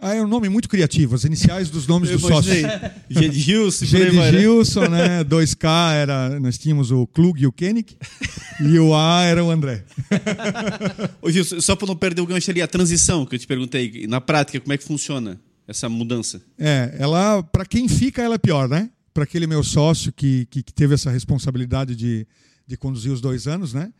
[0.00, 2.54] Ah, é um nome muito criativo, as iniciais dos nomes dos sócios.
[3.10, 3.84] G de Gilson.
[3.84, 4.30] G de né?
[4.30, 5.24] Gilson, né?
[5.24, 7.96] 2K era, nós tínhamos o Klug e o Koenig,
[8.60, 9.84] e o A era o André.
[11.20, 14.06] Ô Gilson, só para não perder o gancho ali, a transição que eu te perguntei,
[14.06, 16.40] na prática, como é que funciona essa mudança?
[16.56, 18.90] É, ela, para quem fica, ela é pior, né?
[19.12, 22.26] Para aquele meu sócio que, que, que, teve essa responsabilidade de,
[22.66, 23.92] de conduzir os dois anos, né?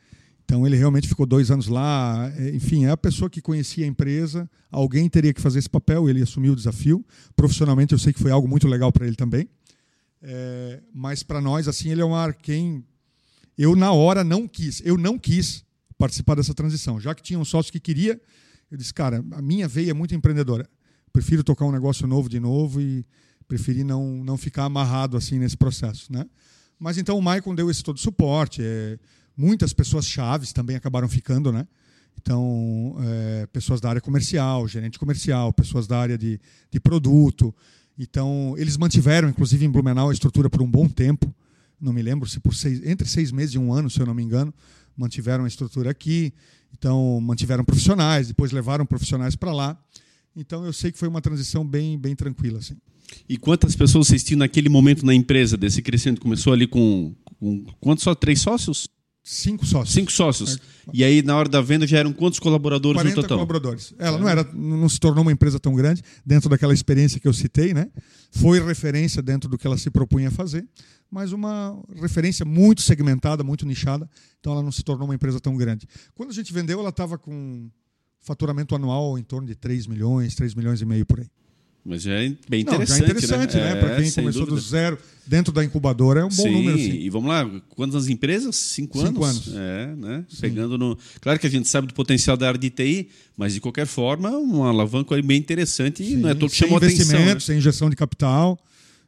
[0.44, 2.32] Então ele realmente ficou dois anos lá.
[2.36, 4.48] É, enfim, é a pessoa que conhecia a empresa.
[4.70, 6.08] Alguém teria que fazer esse papel.
[6.08, 7.04] Ele assumiu o desafio.
[7.36, 9.46] Profissionalmente, eu sei que foi algo muito legal para ele também.
[10.22, 12.82] É, mas para nós, assim, ele é um ar quem
[13.58, 14.80] eu na hora não quis.
[14.84, 15.64] Eu não quis
[15.98, 18.20] participar dessa transição, já que tinha um sócio que queria.
[18.70, 20.68] Eu disse, cara, a minha veia é muito empreendedora.
[21.12, 23.04] Prefiro tocar um negócio novo de novo e
[23.48, 26.12] preferi não, não ficar amarrado assim nesse processo.
[26.12, 26.24] Né?
[26.78, 28.62] Mas então o Maicon deu esse todo suporte.
[28.62, 28.98] É,
[29.36, 31.66] muitas pessoas chaves também acabaram ficando, né?
[32.20, 37.54] Então, é, pessoas da área comercial, gerente comercial, pessoas da área de, de produto.
[37.96, 41.32] Então, eles mantiveram, inclusive em Blumenau, a estrutura por um bom tempo.
[41.80, 44.14] Não me lembro se por seis, entre seis meses e um ano, se eu não
[44.14, 44.52] me engano,
[44.96, 46.34] mantiveram a estrutura aqui.
[46.76, 49.80] Então, mantiveram profissionais, depois levaram profissionais para lá.
[50.34, 52.58] Então, eu sei que foi uma transição bem, bem tranquila.
[52.58, 52.76] Assim.
[53.28, 56.20] E quantas pessoas vocês tinham naquele momento na empresa, desse crescimento?
[56.20, 58.14] Começou ali com, com quantos só?
[58.14, 58.88] Três sócios?
[59.30, 59.94] Cinco sócios.
[59.94, 60.58] Cinco sócios.
[60.90, 63.36] E aí, na hora da venda, já eram quantos colaboradores 40 no total?
[63.36, 63.94] colaboradores.
[63.98, 64.20] Ela é.
[64.20, 67.74] não, era, não se tornou uma empresa tão grande, dentro daquela experiência que eu citei,
[67.74, 67.90] né?
[68.30, 70.66] Foi referência dentro do que ela se propunha a fazer,
[71.10, 74.08] mas uma referência muito segmentada, muito nichada,
[74.40, 75.86] então ela não se tornou uma empresa tão grande.
[76.14, 77.70] Quando a gente vendeu, ela estava com
[78.20, 81.28] faturamento anual em torno de 3 milhões, 3 milhões e meio por aí.
[81.88, 83.00] Mas é bem interessante.
[83.00, 83.62] Não, é interessante, né?
[83.62, 83.70] né?
[83.70, 84.60] É, Para quem começou dúvida.
[84.60, 86.76] do zero dentro da incubadora, é um bom sim, número.
[86.76, 88.56] Sim, e vamos lá, quantas empresas?
[88.56, 89.48] Cinco, Cinco anos?
[89.48, 89.58] anos.
[89.58, 90.24] É, né?
[90.38, 90.98] Pegando no.
[91.20, 94.30] Claro que a gente sabe do potencial da área de TI, mas de qualquer forma,
[94.30, 97.34] um alavanco bem interessante e não é todo que chamou investimento, atenção.
[97.34, 97.40] Né?
[97.40, 98.58] Sem injeção de capital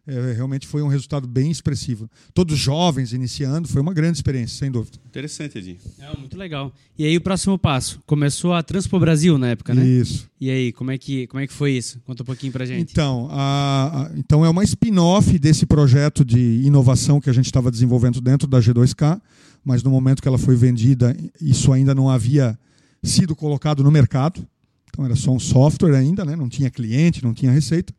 [0.06, 2.10] é, realmente foi um resultado bem expressivo.
[2.34, 4.98] Todos jovens iniciando, foi uma grande experiência, sem dúvida.
[5.06, 5.76] Interessante, Edinho.
[5.98, 6.72] É, muito legal.
[6.98, 8.00] E aí o próximo passo?
[8.06, 9.84] Começou a Transpo Brasil na época, né?
[9.84, 10.28] Isso.
[10.40, 12.00] E aí, como é que, como é que foi isso?
[12.04, 12.90] Conta um pouquinho pra gente.
[12.90, 17.70] Então, a, a, então é uma spin-off desse projeto de inovação que a gente estava
[17.70, 19.20] desenvolvendo dentro da G2K,
[19.64, 22.58] mas no momento que ela foi vendida, isso ainda não havia
[23.02, 24.46] sido colocado no mercado.
[24.88, 26.34] Então era só um software ainda, né?
[26.34, 27.94] não tinha cliente, não tinha receita.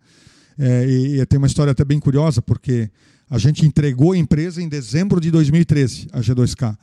[0.64, 2.88] É, e, e tem uma história até bem curiosa, porque
[3.28, 6.78] a gente entregou a empresa em dezembro de 2013, a G2K.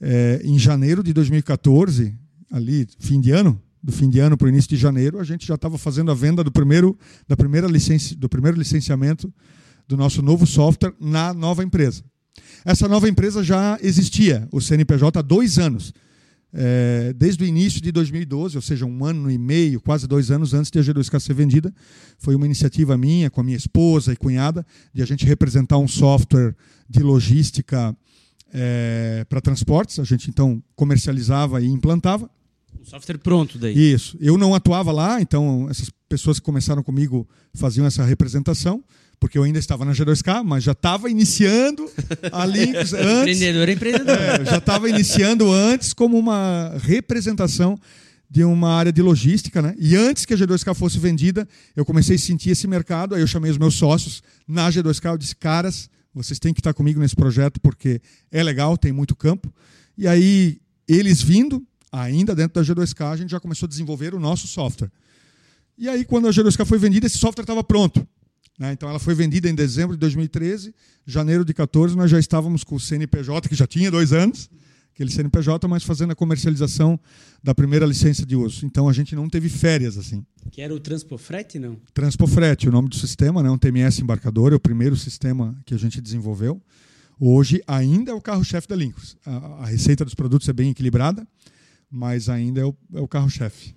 [0.00, 2.14] É, em janeiro de 2014,
[2.48, 5.44] ali, fim de ano, do fim de ano para o início de janeiro, a gente
[5.44, 9.34] já estava fazendo a venda do primeiro, da primeira licenci, do primeiro licenciamento
[9.88, 12.04] do nosso novo software na nova empresa.
[12.64, 15.92] Essa nova empresa já existia, o CNPJ, há dois anos
[16.52, 20.54] é, desde o início de 2012, ou seja, um ano e meio, quase dois anos
[20.54, 21.72] antes de a G2K ser vendida.
[22.18, 25.88] Foi uma iniciativa minha, com a minha esposa e cunhada, de a gente representar um
[25.88, 26.56] software
[26.88, 27.94] de logística
[28.52, 29.98] é, para transportes.
[29.98, 32.30] A gente então comercializava e implantava.
[32.80, 33.76] Um software pronto daí.
[33.76, 34.16] Isso.
[34.20, 38.82] Eu não atuava lá, então essas pessoas que começaram comigo faziam essa representação
[39.20, 41.90] porque eu ainda estava na G2K, mas já estava iniciando
[42.32, 42.92] ali antes.
[42.92, 44.16] Empreendedor, empreendedor.
[44.16, 47.78] É, já estava iniciando antes como uma representação
[48.30, 49.74] de uma área de logística, né?
[49.78, 53.26] E antes que a G2K fosse vendida, eu comecei a sentir esse mercado, aí eu
[53.26, 57.16] chamei os meus sócios na G2K, eu disse, caras, vocês têm que estar comigo nesse
[57.16, 58.00] projeto porque
[58.30, 59.52] é legal, tem muito campo.
[59.96, 64.20] E aí, eles vindo, ainda dentro da G2K, a gente já começou a desenvolver o
[64.20, 64.90] nosso software.
[65.76, 68.06] E aí, quando a G2K foi vendida, esse software estava pronto.
[68.58, 68.72] Né?
[68.72, 70.74] Então ela foi vendida em dezembro de 2013,
[71.06, 74.50] janeiro de 14 nós já estávamos com o CNPJ, que já tinha dois anos,
[74.92, 76.98] aquele CNPJ, mas fazendo a comercialização
[77.42, 78.66] da primeira licença de uso.
[78.66, 80.26] Então a gente não teve férias assim.
[80.50, 81.76] Que era o Transpofrete, não?
[81.94, 83.50] Transpofrete, o nome do sistema, né?
[83.50, 86.60] um TMS embarcador, é o primeiro sistema que a gente desenvolveu.
[87.20, 89.16] Hoje ainda é o carro-chefe da Linux.
[89.24, 91.26] A, a, receita dos produtos é bem equilibrada,
[91.90, 93.74] mas ainda é o, é o carro-chefe.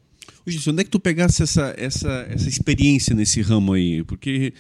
[0.50, 4.04] Gilson, onde é que tu pegasse essa, essa, essa experiência nesse ramo aí?
[4.04, 4.54] Porque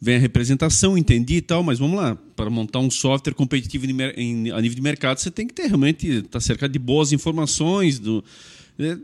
[0.00, 3.84] vem a representação, entendi e tal, mas vamos lá, para montar um software competitivo
[4.16, 7.12] em, a nível de mercado, você tem que ter realmente estar tá cercado de boas
[7.12, 8.24] informações, do,
[8.78, 8.96] é,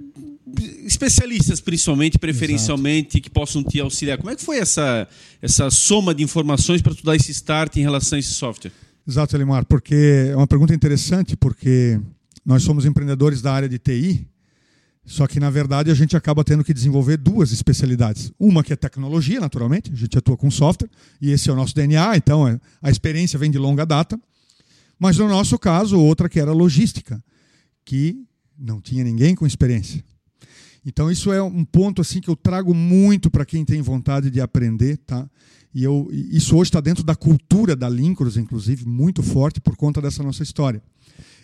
[0.84, 3.22] especialistas principalmente, preferencialmente, Exato.
[3.22, 4.18] que possam te auxiliar.
[4.18, 5.08] Como é que foi essa,
[5.42, 8.72] essa soma de informações para tu dar esse start em relação a esse software?
[9.06, 12.00] Exato, Elimar, porque é uma pergunta interessante, porque
[12.46, 14.26] nós somos empreendedores da área de TI,
[15.06, 18.32] só que, na verdade, a gente acaba tendo que desenvolver duas especialidades.
[18.38, 20.88] Uma que é tecnologia, naturalmente, a gente atua com software,
[21.20, 24.18] e esse é o nosso DNA, então é, a experiência vem de longa data.
[24.98, 27.22] Mas, no nosso caso, outra que era logística,
[27.84, 28.24] que
[28.58, 30.02] não tinha ninguém com experiência.
[30.86, 34.40] Então, isso é um ponto assim que eu trago muito para quem tem vontade de
[34.40, 34.98] aprender.
[34.98, 35.28] Tá?
[35.74, 40.00] E eu, isso hoje está dentro da cultura da Lincros, inclusive, muito forte por conta
[40.00, 40.82] dessa nossa história.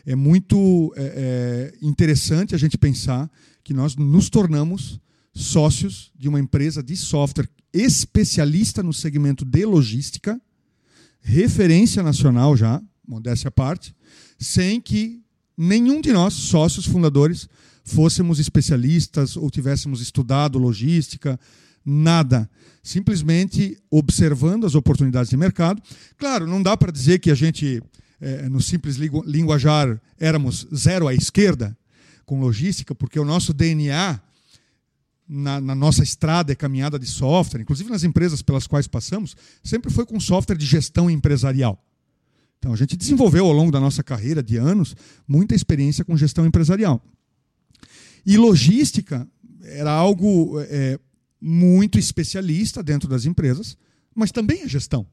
[0.06, 3.30] É muito é, é, interessante a gente pensar
[3.62, 5.00] que nós nos tornamos
[5.32, 10.40] sócios de uma empresa de software especialista no segmento de logística,
[11.20, 13.94] referência nacional já, modéstia à parte,
[14.38, 15.20] sem que
[15.56, 17.48] nenhum de nós, sócios fundadores,
[17.84, 21.38] fôssemos especialistas ou tivéssemos estudado logística,
[21.84, 22.48] nada.
[22.82, 25.82] Simplesmente observando as oportunidades de mercado.
[26.16, 27.82] Claro, não dá para dizer que a gente,
[28.20, 31.76] é, no simples linguajar, éramos zero à esquerda,
[32.30, 34.20] com logística, porque o nosso DNA
[35.28, 39.90] na, na, nossa estrada e caminhada de software, inclusive nas empresas pelas quais passamos, sempre
[39.90, 41.84] foi com software de gestão empresarial.
[42.56, 44.94] Então a gente desenvolveu ao longo da nossa carreira de anos
[45.26, 47.04] muita experiência com gestão empresarial.
[48.24, 49.26] E logística
[49.64, 51.00] era algo é,
[51.40, 53.76] muito especialista dentro das empresas,
[54.14, 55.04] mas também é gestão.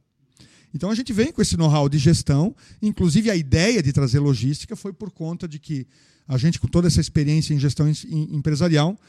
[0.71, 4.75] Então a gente vem com esse know-how de gestão, inclusive a ideia de trazer logística
[4.75, 5.87] foi por conta de que
[6.27, 8.99] a gente, com toda essa experiência em gestão empresarial,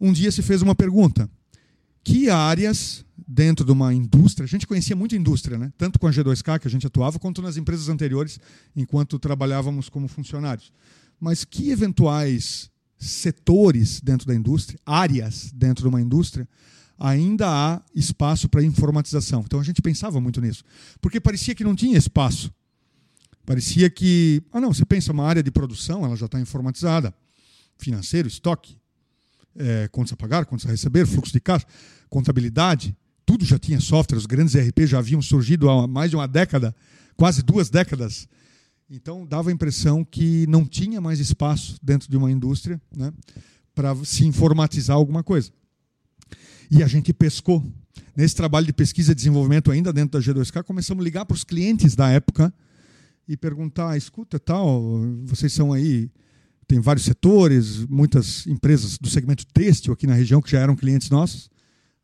[0.00, 1.30] um dia se fez uma pergunta:
[2.02, 5.72] que áreas dentro de uma indústria, a gente conhecia muito indústria, né?
[5.78, 8.38] tanto com a G2K que a gente atuava, quanto nas empresas anteriores,
[8.76, 10.72] enquanto trabalhávamos como funcionários.
[11.18, 16.46] Mas que eventuais setores dentro da indústria, áreas dentro de uma indústria,
[16.98, 19.42] ainda há espaço para informatização?
[19.44, 20.64] Então a gente pensava muito nisso,
[21.00, 22.52] porque parecia que não tinha espaço
[23.46, 27.14] Parecia que, ah não, você pensa uma área de produção, ela já está informatizada.
[27.76, 28.78] Financeiro, estoque,
[29.56, 31.66] é, contas a pagar, contas a receber, fluxo de caixa,
[32.08, 36.26] contabilidade, tudo já tinha software, os grandes ERP já haviam surgido há mais de uma
[36.26, 36.74] década,
[37.16, 38.28] quase duas décadas.
[38.88, 43.12] Então dava a impressão que não tinha mais espaço dentro de uma indústria né,
[43.74, 45.50] para se informatizar alguma coisa.
[46.70, 47.64] E a gente pescou.
[48.16, 51.42] Nesse trabalho de pesquisa e desenvolvimento ainda dentro da G2K, começamos a ligar para os
[51.42, 52.52] clientes da época
[53.26, 56.10] e perguntar, escuta, tal, vocês são aí,
[56.66, 61.10] tem vários setores, muitas empresas do segmento têxtil aqui na região que já eram clientes
[61.10, 61.50] nossos.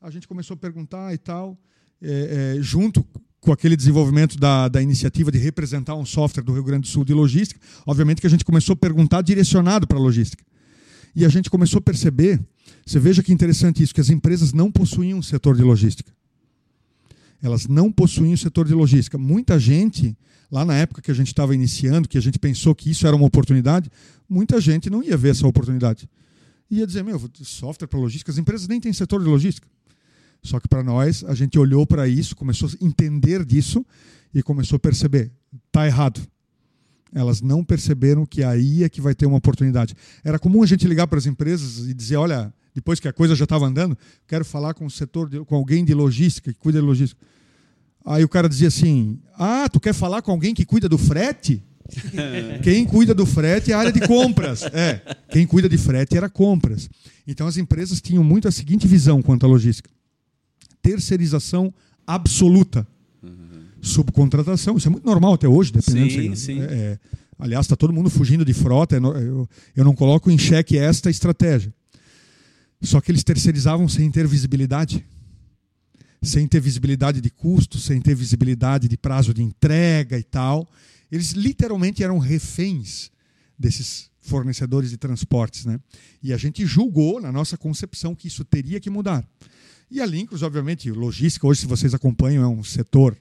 [0.01, 1.59] A gente começou a perguntar e tal,
[2.01, 3.05] é, é, junto
[3.41, 7.05] com aquele desenvolvimento da, da iniciativa de representar um software do Rio Grande do Sul
[7.05, 10.45] de logística, obviamente que a gente começou a perguntar direcionado para a logística.
[11.15, 12.41] E a gente começou a perceber,
[12.87, 16.13] você veja que interessante isso, que as empresas não possuíam um setor de logística.
[17.43, 19.17] Elas não possuíam um setor de logística.
[19.17, 20.17] Muita gente
[20.51, 23.15] lá na época que a gente estava iniciando, que a gente pensou que isso era
[23.15, 23.91] uma oportunidade,
[24.29, 26.09] muita gente não ia ver essa oportunidade.
[26.71, 29.67] Ia dizer, meu, software para logística, as empresas nem têm setor de logística.
[30.43, 33.85] Só que para nós, a gente olhou para isso, começou a entender disso
[34.35, 35.31] e começou a perceber,
[35.71, 36.21] tá errado.
[37.13, 39.95] Elas não perceberam que aí é que vai ter uma oportunidade.
[40.23, 43.35] Era comum a gente ligar para as empresas e dizer, olha, depois que a coisa
[43.35, 46.81] já estava andando, quero falar com o setor, de, com alguém de logística, que cuida
[46.81, 47.21] de logística.
[48.05, 51.63] Aí o cara dizia assim: Ah, tu quer falar com alguém que cuida do frete?
[52.63, 54.63] quem cuida do frete é a área de compras.
[54.63, 56.89] É, quem cuida de frete era compras.
[57.27, 59.91] Então as empresas tinham muito a seguinte visão quanto à logística:
[60.81, 61.73] terceirização
[62.07, 62.87] absoluta.
[63.23, 63.65] Uhum.
[63.83, 66.11] Subcontratação, isso é muito normal até hoje, dependendo.
[66.11, 66.61] Sim, sim.
[66.61, 66.99] É, é,
[67.39, 68.97] aliás, está todo mundo fugindo de frota.
[68.97, 71.73] Eu, eu não coloco em xeque esta estratégia.
[72.83, 75.05] Só que eles terceirizavam sem ter visibilidade
[76.23, 80.71] sem ter visibilidade de custo, sem ter visibilidade de prazo de entrega e tal.
[81.11, 83.11] Eles literalmente eram reféns
[83.59, 85.65] desses fornecedores de transportes.
[85.65, 85.81] Né?
[86.23, 89.27] E a gente julgou, na nossa concepção, que isso teria que mudar.
[89.91, 93.17] E a Lincros, obviamente, logística, hoje, se vocês acompanham, é um setor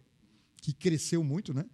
[0.62, 1.53] que cresceu muito.
[1.53, 1.66] Né?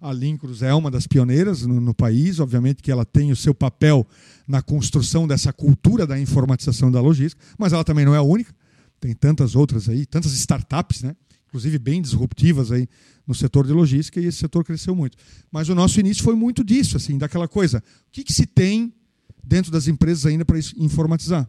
[0.00, 3.54] A Lincros é uma das pioneiras no, no, país, obviamente que ela tem o seu
[3.54, 4.06] papel
[4.46, 8.54] na construção dessa cultura da informatização da logística, mas ela também não é a única
[9.04, 11.14] tem tantas outras aí, tantas startups, né?
[11.46, 12.88] inclusive bem disruptivas aí
[13.26, 15.18] no setor de logística e esse setor cresceu muito.
[15.52, 17.78] Mas o nosso início foi muito disso, assim, daquela coisa.
[17.78, 18.94] O que, que se tem
[19.42, 21.48] dentro das empresas ainda para informatizar?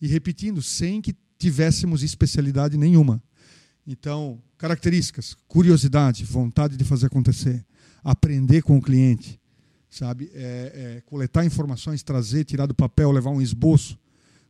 [0.00, 3.22] E repetindo, sem que tivéssemos especialidade nenhuma.
[3.86, 7.64] Então, características: curiosidade, vontade de fazer acontecer,
[8.02, 9.40] aprender com o cliente,
[9.90, 10.30] sabe?
[10.34, 13.98] É, é, coletar informações, trazer, tirar do papel, levar um esboço,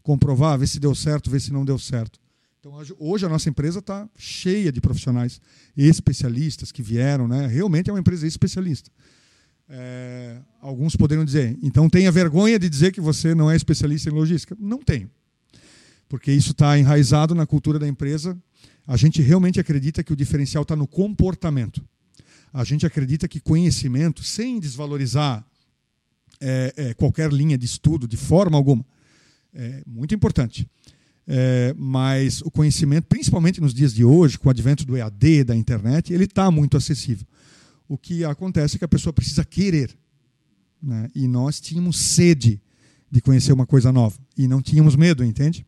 [0.03, 2.21] comprovar, ver se deu certo, ver se não deu certo.
[2.61, 5.41] Então, hoje a nossa empresa está cheia de profissionais
[5.77, 7.47] especialistas que vieram, né?
[7.47, 8.91] Realmente é uma empresa especialista.
[9.69, 14.13] É, alguns poderiam dizer, então tenha vergonha de dizer que você não é especialista em
[14.13, 14.57] logística.
[14.59, 15.11] Não tenho,
[16.09, 18.37] porque isso está enraizado na cultura da empresa.
[18.87, 21.85] A gente realmente acredita que o diferencial está no comportamento.
[22.53, 25.45] A gente acredita que conhecimento, sem desvalorizar
[26.41, 28.85] é, é, qualquer linha de estudo de forma alguma,
[29.53, 30.69] é muito importante.
[31.27, 35.57] É, mas o conhecimento, principalmente nos dias de hoje, com o advento do EAD, da
[35.57, 37.27] internet, ele está muito acessível.
[37.89, 39.97] O que acontece é que a pessoa precisa querer.
[40.81, 41.11] Né?
[41.15, 42.61] E nós tínhamos sede
[43.11, 44.17] de conhecer uma coisa nova.
[44.37, 45.67] E não tínhamos medo, entende?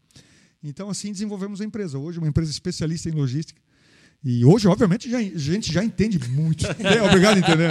[0.62, 1.98] Então, assim desenvolvemos a empresa.
[1.98, 3.60] Hoje, uma empresa especialista em logística.
[4.24, 6.66] E hoje, obviamente, já, a gente já entende muito.
[6.80, 7.68] É, obrigado a entender.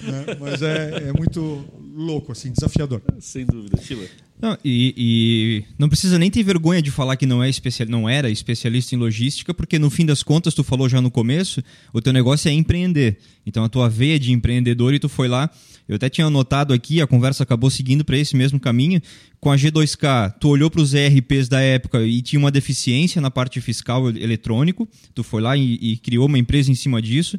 [0.00, 0.36] Né?
[0.38, 3.02] Mas é, é, muito louco, assim, desafiador.
[3.18, 3.80] Sem dúvida.
[3.82, 4.06] Chila.
[4.40, 8.08] Não, e, e, não precisa nem ter vergonha de falar que não, é especial, não
[8.08, 12.00] era especialista em logística, porque no fim das contas, tu falou já no começo, o
[12.00, 13.18] teu negócio é empreender.
[13.44, 15.50] Então a tua veia de empreendedor e tu foi lá.
[15.90, 19.02] Eu até tinha anotado aqui, a conversa acabou seguindo para esse mesmo caminho.
[19.40, 23.28] Com a G2K, tu olhou para os ERPs da época e tinha uma deficiência na
[23.28, 24.88] parte fiscal eletrônico.
[25.12, 27.36] Tu foi lá e, e criou uma empresa em cima disso.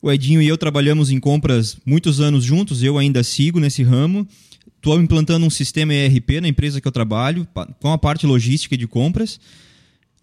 [0.00, 4.24] O Edinho e eu trabalhamos em compras muitos anos juntos, eu ainda sigo nesse ramo.
[4.76, 7.44] Estou implantando um sistema ERP na empresa que eu trabalho,
[7.80, 9.40] com a parte logística de compras.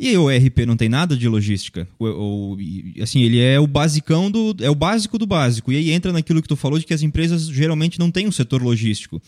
[0.03, 1.87] E o ERP não tem nada de logística.
[1.99, 2.57] O, o,
[3.03, 4.55] assim, ele é o basicão do.
[4.59, 5.71] é o básico do básico.
[5.71, 8.31] E aí entra naquilo que tu falou de que as empresas geralmente não têm um
[8.31, 9.21] setor logístico.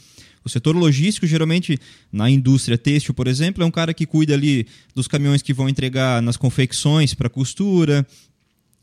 [0.43, 1.79] O setor logístico, geralmente,
[2.11, 4.65] na indústria têxtil, por exemplo, é um cara que cuida ali
[4.95, 8.03] dos caminhões que vão entregar nas confecções para costura,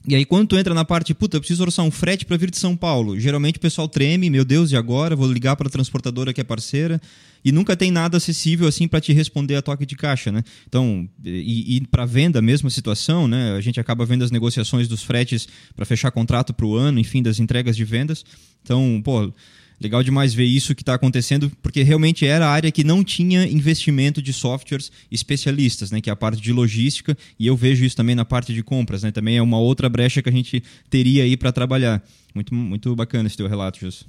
[0.09, 2.51] e aí, quando tu entra na parte, puta, eu preciso orçar um frete para vir
[2.51, 5.15] de São Paulo, geralmente o pessoal treme, meu Deus, e agora?
[5.15, 7.01] Vou ligar para a transportadora que é parceira,
[7.45, 10.43] e nunca tem nada acessível assim para te responder a toque de caixa, né?
[10.67, 13.53] Então, e, e para venda, mesma situação, né?
[13.53, 15.47] A gente acaba vendo as negociações dos fretes
[15.77, 18.25] para fechar contrato para o ano, enfim, das entregas de vendas.
[18.63, 19.33] Então, pô,
[19.81, 23.47] legal demais ver isso que está acontecendo, porque realmente era a área que não tinha
[23.47, 27.97] investimento de softwares especialistas, né, que é a parte de logística, e eu vejo isso
[27.97, 31.25] também na parte de compras, né, também é uma outra brecha que a gente teria
[31.25, 32.03] aí para trabalhar.
[32.35, 34.07] Muito, muito bacana esse teu relato, Jus.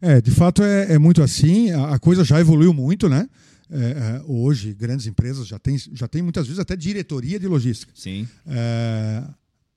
[0.00, 3.28] É, de fato é, é muito assim, a, a, coisa já evoluiu muito, né?
[3.70, 7.92] É, é, hoje, grandes empresas já têm já tem muitas vezes até diretoria de logística.
[7.94, 8.26] Sim.
[8.46, 9.22] É,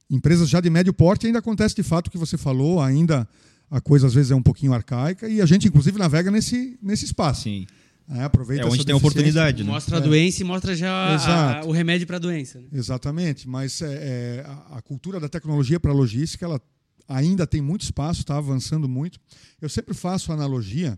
[0.09, 3.27] empresas já de médio porte ainda acontece de fato o que você falou, ainda
[3.73, 7.05] a coisa às vezes é um pouquinho arcaica e a gente inclusive navega nesse, nesse
[7.05, 7.41] espaço.
[7.43, 7.65] Sim.
[8.07, 9.63] É, aproveita é onde tem oportunidade.
[9.63, 9.71] Né?
[9.71, 12.59] Mostra a doença e mostra já a, a, o remédio para a doença.
[12.59, 12.67] Né?
[12.71, 16.61] Exatamente, mas é, é, a, a, cultura da tecnologia para a logística ela
[17.07, 19.19] ainda tem muito espaço, está avançando muito.
[19.59, 20.95] Eu sempre faço analogia,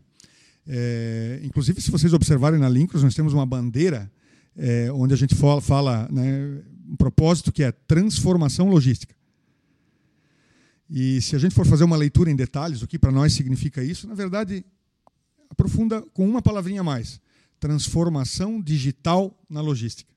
[0.67, 4.11] é, inclusive se vocês observarem na Lincros, nós temos uma bandeira
[4.57, 9.15] é, onde a gente fala, fala né, um propósito que é transformação logística.
[10.89, 13.83] E se a gente for fazer uma leitura em detalhes, o que para nós significa
[13.83, 14.63] isso, na verdade,
[15.49, 17.19] aprofunda com uma palavrinha a mais:
[17.59, 20.13] transformação digital na logística.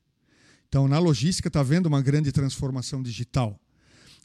[0.69, 3.59] Então, na logística está havendo uma grande transformação digital.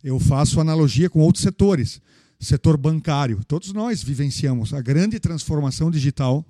[0.04, 2.02] Eu faço analogia com outros setores.
[2.39, 3.41] Setor bancário.
[3.46, 6.46] Todos nós vivenciamos a grande transformação digital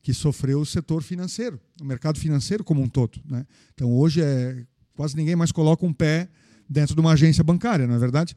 [0.00, 3.20] que sofreu o setor financeiro, o mercado financeiro como um todo.
[3.28, 3.44] Né?
[3.74, 4.64] Então, hoje, é,
[4.94, 6.28] quase ninguém mais coloca um pé
[6.66, 8.34] dentro de uma agência bancária, não é verdade?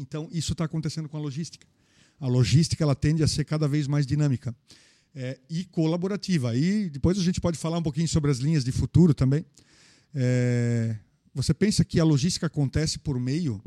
[0.00, 1.66] Então, isso está acontecendo com a logística.
[2.18, 4.54] A logística ela tende a ser cada vez mais dinâmica
[5.14, 6.56] é, e colaborativa.
[6.56, 9.44] E depois a gente pode falar um pouquinho sobre as linhas de futuro também.
[10.14, 10.96] É,
[11.34, 13.62] você pensa que a logística acontece por meio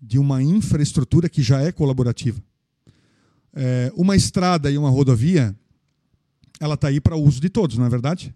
[0.00, 2.42] de uma infraestrutura que já é colaborativa.
[3.54, 5.56] É, uma estrada e uma rodovia,
[6.60, 8.34] ela está aí para uso de todos, não é verdade?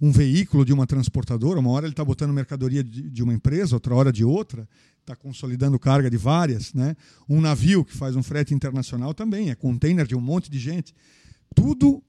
[0.00, 3.94] Um veículo de uma transportadora, uma hora ele está botando mercadoria de uma empresa, outra
[3.94, 4.68] hora de outra
[5.08, 6.74] está consolidando carga de várias.
[6.74, 6.94] Né?
[7.28, 10.94] Um navio que faz um frete internacional também, é container de um monte de gente.
[11.54, 12.02] Tudo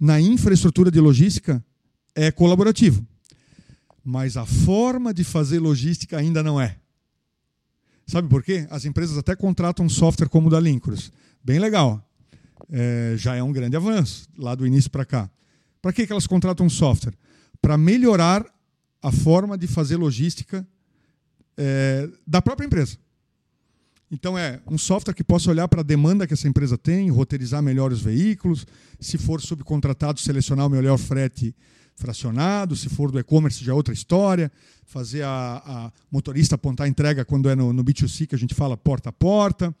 [0.00, 1.64] na infraestrutura de logística
[2.14, 3.06] é colaborativo.
[4.02, 6.78] Mas a forma de fazer logística ainda não é.
[8.06, 8.66] Sabe por quê?
[8.70, 11.12] As empresas até contratam um software como o da Lincros.
[11.42, 12.02] Bem legal.
[12.70, 15.30] É, já é um grande avanço, lá do início para cá.
[15.82, 17.14] Para que, elas contratam um software?
[17.60, 18.46] Para melhorar
[19.02, 20.66] a forma de fazer logística
[21.56, 22.98] é, da própria empresa.
[24.10, 27.62] Então é um software que possa olhar para a demanda que essa empresa tem, roteirizar
[27.62, 28.66] melhor os veículos,
[29.00, 31.54] se for subcontratado, selecionar o melhor frete
[31.96, 34.52] fracionado, se for do e-commerce já é outra história,
[34.84, 38.54] fazer a, a motorista apontar a entrega quando é no, no B2C, que a gente
[38.54, 39.74] fala porta a porta.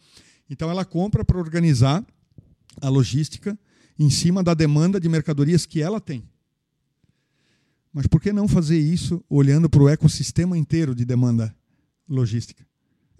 [0.50, 2.04] Então ela compra para organizar
[2.80, 3.56] a logística
[3.98, 6.24] em cima da demanda de mercadorias que ela tem.
[7.92, 11.54] Mas por que não fazer isso olhando para o ecossistema inteiro de demanda
[12.08, 12.66] logística?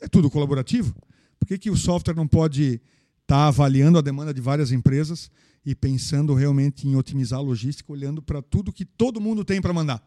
[0.01, 0.95] É tudo colaborativo.
[1.39, 2.81] Por que, que o software não pode
[3.23, 5.31] estar tá avaliando a demanda de várias empresas
[5.65, 9.73] e pensando realmente em otimizar a logística, olhando para tudo que todo mundo tem para
[9.73, 10.03] mandar?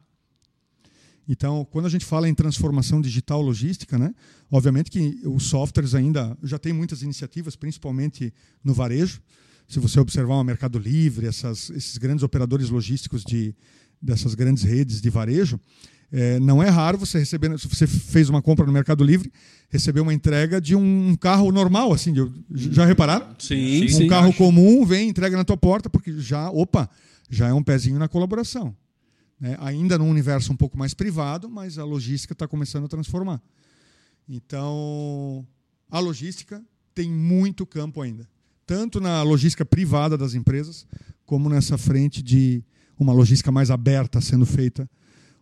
[1.32, 4.15] Então, quando a gente fala em transformação digital logística, né,
[4.49, 9.21] obviamente que os softwares ainda já tem muitas iniciativas, principalmente no varejo.
[9.67, 13.53] Se você observar o Mercado Livre, essas, esses grandes operadores logísticos de,
[14.01, 15.59] dessas grandes redes de varejo,
[16.12, 19.32] é, não é raro você receber, se você fez uma compra no Mercado Livre,
[19.70, 23.36] receber uma entrega de um carro normal, assim, de, já repararam?
[23.38, 24.07] Sim, um sim.
[24.07, 26.89] carro comum vem, entrega na tua porta, porque já, opa,
[27.30, 28.76] já é um pezinho na colaboração.
[29.39, 29.55] Né?
[29.60, 33.39] Ainda num universo um pouco mais privado, mas a logística está começando a transformar.
[34.28, 35.45] Então,
[35.89, 36.62] a logística
[36.95, 38.28] tem muito campo ainda,
[38.66, 40.88] tanto na logística privada das empresas,
[41.24, 42.64] como nessa frente de
[42.97, 44.89] uma logística mais aberta sendo feita,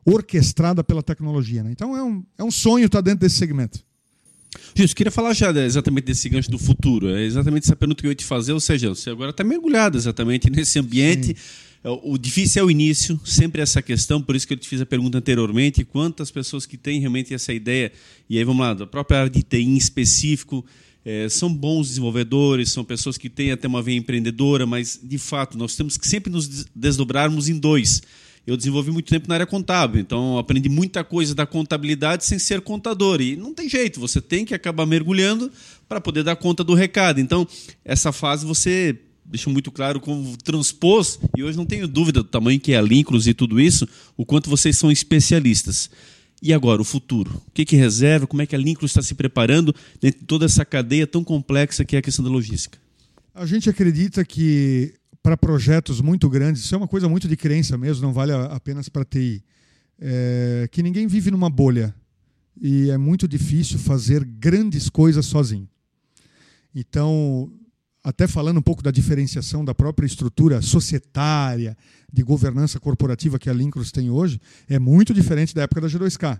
[0.09, 1.63] orquestrada pela tecnologia.
[1.63, 1.71] Né?
[1.71, 3.85] Então, é um, é um sonho estar dentro desse segmento.
[4.73, 7.09] Justo, queria falar já exatamente desse gancho do futuro.
[7.09, 9.97] É exatamente essa pergunta que eu ia te fazer, ou seja, você agora está mergulhado
[9.97, 11.27] exatamente nesse ambiente.
[11.27, 14.67] Sim é, o difícil é o início, sempre essa questão, por isso que eu te
[14.67, 17.91] fiz a pergunta anteriormente, quantas pessoas que têm realmente essa ideia,
[18.29, 20.65] e aí vamos lá, da própria área de TI em específico,
[21.05, 25.57] é, são bons desenvolvedores, são pessoas que têm até uma veia empreendedora, mas de fato
[25.57, 28.01] nós temos que sempre nos desdobrarmos em dois.
[28.47, 32.61] Eu desenvolvi muito tempo na área contábil, então aprendi muita coisa da contabilidade sem ser
[32.61, 33.19] contador.
[33.19, 35.51] E não tem jeito, você tem que acabar mergulhando
[35.85, 37.19] para poder dar conta do recado.
[37.19, 37.45] Então,
[37.83, 42.57] essa fase você deixou muito claro como transpôs, e hoje não tenho dúvida do tamanho
[42.57, 43.85] que é a Lincros e tudo isso,
[44.15, 45.89] o quanto vocês são especialistas.
[46.41, 47.41] E agora, o futuro?
[47.47, 48.25] O que, que reserva?
[48.25, 51.83] Como é que a Lincros está se preparando dentro de toda essa cadeia tão complexa
[51.83, 52.77] que é a questão da logística?
[53.35, 54.93] A gente acredita que
[55.27, 58.87] para projetos muito grandes, isso é uma coisa muito de crença mesmo, não vale apenas
[58.87, 59.43] para TI,
[59.99, 61.93] é que ninguém vive numa bolha
[62.55, 65.67] e é muito difícil fazer grandes coisas sozinho.
[66.73, 67.51] Então,
[68.01, 71.77] até falando um pouco da diferenciação da própria estrutura societária,
[72.09, 76.39] de governança corporativa que a Lincros tem hoje, é muito diferente da época da G2K.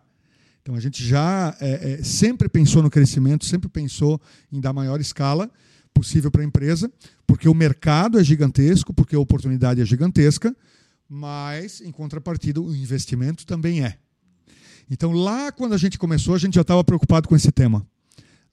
[0.62, 4.18] Então a gente já é, é, sempre pensou no crescimento, sempre pensou
[4.50, 5.52] em dar maior escala
[5.98, 6.92] possível para a empresa,
[7.26, 10.56] porque o mercado é gigantesco, porque a oportunidade é gigantesca,
[11.10, 13.98] mas em contrapartida o investimento também é.
[14.90, 17.86] Então lá quando a gente começou, a gente já estava preocupado com esse tema.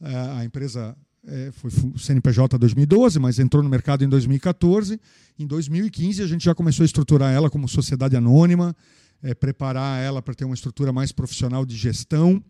[0.00, 4.98] É, a empresa é, foi CNPJ 2012, mas entrou no mercado em 2014.
[5.38, 8.74] Em 2015 a gente já começou a estruturar ela como sociedade anônima,
[9.22, 12.42] é, preparar ela para ter uma estrutura mais profissional de gestão,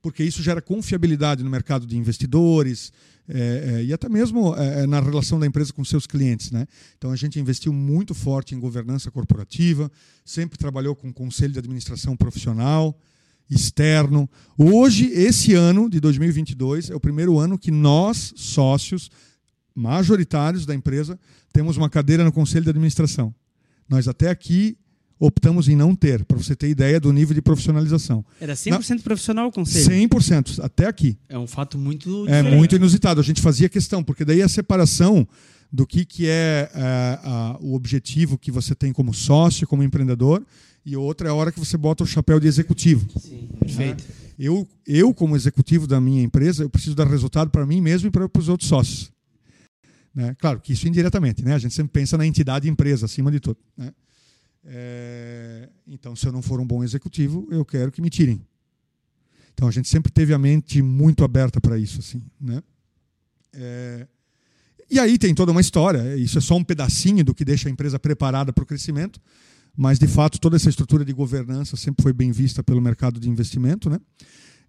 [0.00, 2.92] porque isso gera confiabilidade no mercado de investidores
[3.28, 6.50] é, é, e até mesmo é, na relação da empresa com seus clientes.
[6.50, 6.66] Né?
[6.96, 9.90] Então a gente investiu muito forte em governança corporativa,
[10.24, 12.98] sempre trabalhou com conselho de administração profissional
[13.50, 14.28] externo.
[14.56, 19.10] Hoje, esse ano de 2022, é o primeiro ano que nós, sócios
[19.74, 21.18] majoritários da empresa,
[21.52, 23.34] temos uma cadeira no conselho de administração.
[23.88, 24.76] Nós até aqui
[25.18, 28.24] optamos em não ter, para você ter ideia do nível de profissionalização.
[28.40, 28.98] Era 100% Na...
[29.02, 30.08] profissional o conselho?
[30.08, 31.18] 100%, até aqui.
[31.28, 33.20] É um fato muito É muito inusitado.
[33.20, 35.26] A gente fazia questão, porque daí a separação
[35.72, 40.44] do que, que é, é a, o objetivo que você tem como sócio, como empreendedor,
[40.84, 43.06] e outra é a hora que você bota o chapéu de executivo.
[43.20, 44.02] Sim, perfeito.
[44.02, 44.14] Né?
[44.38, 48.10] Eu, eu, como executivo da minha empresa, eu preciso dar resultado para mim mesmo e
[48.10, 49.10] para os outros sócios.
[50.14, 50.34] Né?
[50.38, 51.54] Claro que isso indiretamente, né?
[51.54, 53.58] a gente sempre pensa na entidade empresa, acima de tudo.
[53.76, 53.92] Né?
[54.64, 55.68] É...
[55.86, 58.40] Então, se eu não for um bom executivo, eu quero que me tirem.
[59.54, 62.00] Então, a gente sempre teve a mente muito aberta para isso.
[62.00, 62.62] Assim, né?
[63.52, 64.06] É...
[64.90, 67.72] E aí tem toda uma história, isso é só um pedacinho do que deixa a
[67.72, 69.20] empresa preparada para o crescimento
[69.80, 73.30] mas de fato toda essa estrutura de governança sempre foi bem vista pelo mercado de
[73.30, 74.00] investimento, né?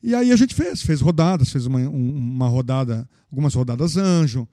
[0.03, 4.47] E aí a gente fez, fez rodadas, fez uma, uma rodada, algumas rodadas anjo,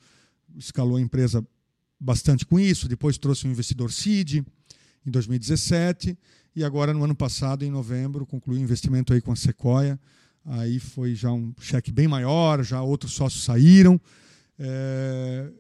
[0.57, 1.47] escalou a empresa
[2.01, 4.43] bastante com isso, depois trouxe um investidor seed
[5.07, 6.18] em 2017
[6.54, 10.00] e agora no ano passado, em novembro, concluiu o investimento aí com a Sequoia.
[10.44, 14.00] Aí foi já um cheque bem maior, já outros sócios saíram.
[14.59, 15.50] É...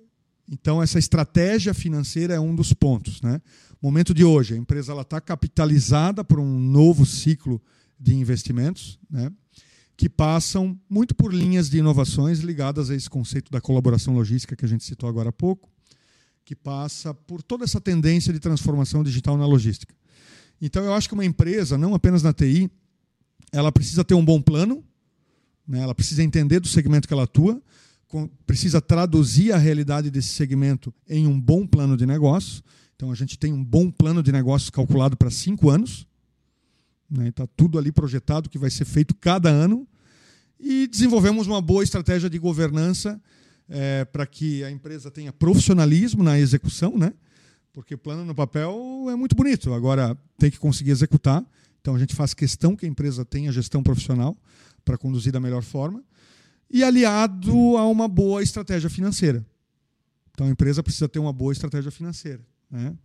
[0.50, 3.40] Então essa estratégia financeira é um dos pontos, né?
[3.86, 7.62] momento de hoje, a empresa está capitalizada por um novo ciclo
[7.98, 9.30] de investimentos, né,
[9.96, 14.64] que passam muito por linhas de inovações ligadas a esse conceito da colaboração logística que
[14.64, 15.70] a gente citou agora há pouco,
[16.46, 19.92] que passa por toda essa tendência de transformação digital na logística.
[20.62, 22.70] Então, eu acho que uma empresa, não apenas na TI,
[23.50, 24.82] ela precisa ter um bom plano,
[25.66, 25.80] né?
[25.80, 27.60] ela precisa entender do segmento que ela atua,
[28.46, 32.62] precisa traduzir a realidade desse segmento em um bom plano de negócio.
[32.94, 36.06] Então, a gente tem um bom plano de negócios calculado para cinco anos.
[37.10, 37.32] Está né?
[37.32, 39.86] Tá tudo ali projetado que vai ser feito cada ano.
[40.60, 43.20] E desenvolvemos uma boa estratégia de governança
[43.68, 47.12] é, para que a empresa tenha profissionalismo na execução, né?
[47.76, 51.44] porque plano no papel é muito bonito, agora tem que conseguir executar.
[51.78, 54.34] Então a gente faz questão que a empresa tenha gestão profissional
[54.82, 56.02] para conduzir da melhor forma
[56.70, 59.44] e aliado a uma boa estratégia financeira.
[60.30, 62.40] Então a empresa precisa ter uma boa estratégia financeira.
[62.70, 62.96] Né?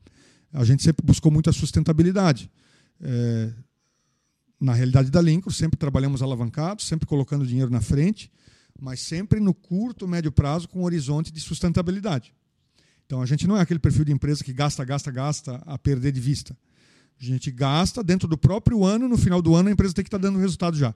[0.54, 2.50] A gente sempre buscou muita sustentabilidade.
[3.02, 3.52] É,
[4.58, 8.32] na realidade da Lincoln, sempre trabalhamos alavancados, sempre colocando dinheiro na frente,
[8.82, 12.34] mas sempre no curto, médio prazo, com horizonte de sustentabilidade.
[13.06, 16.12] Então a gente não é aquele perfil de empresa que gasta, gasta, gasta a perder
[16.12, 16.58] de vista.
[17.22, 20.08] A gente gasta dentro do próprio ano, no final do ano a empresa tem que
[20.08, 20.96] estar dando resultado já.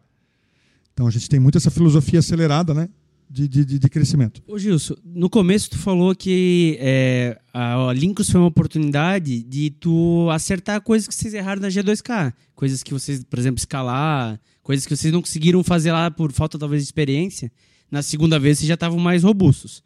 [0.94, 2.90] Então a gente tem muito essa filosofia acelerada, né?
[3.28, 4.42] De, de, de crescimento.
[4.48, 10.30] Ô Gilson, no começo tu falou que é, a Linkus foi uma oportunidade de tu
[10.32, 12.34] acertar coisas que vocês erraram na G2K.
[12.54, 16.58] Coisas que vocês, por exemplo, escalar, coisas que vocês não conseguiram fazer lá por falta
[16.58, 17.52] talvez de experiência.
[17.90, 19.84] Na segunda vez vocês já estavam mais robustos.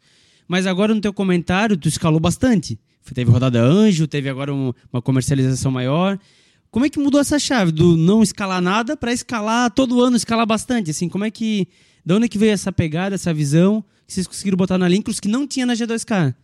[0.48, 2.78] Mas agora no teu comentário tu escalou bastante.
[3.14, 6.18] Teve rodada anjo, teve agora um, uma comercialização maior.
[6.70, 10.46] Como é que mudou essa chave do não escalar nada para escalar todo ano, escalar
[10.46, 10.90] bastante?
[10.90, 11.66] Assim, como é que.
[12.04, 15.20] Da onde é que veio essa pegada, essa visão que vocês conseguiram botar na Linkros
[15.20, 16.34] que não tinha na G2K?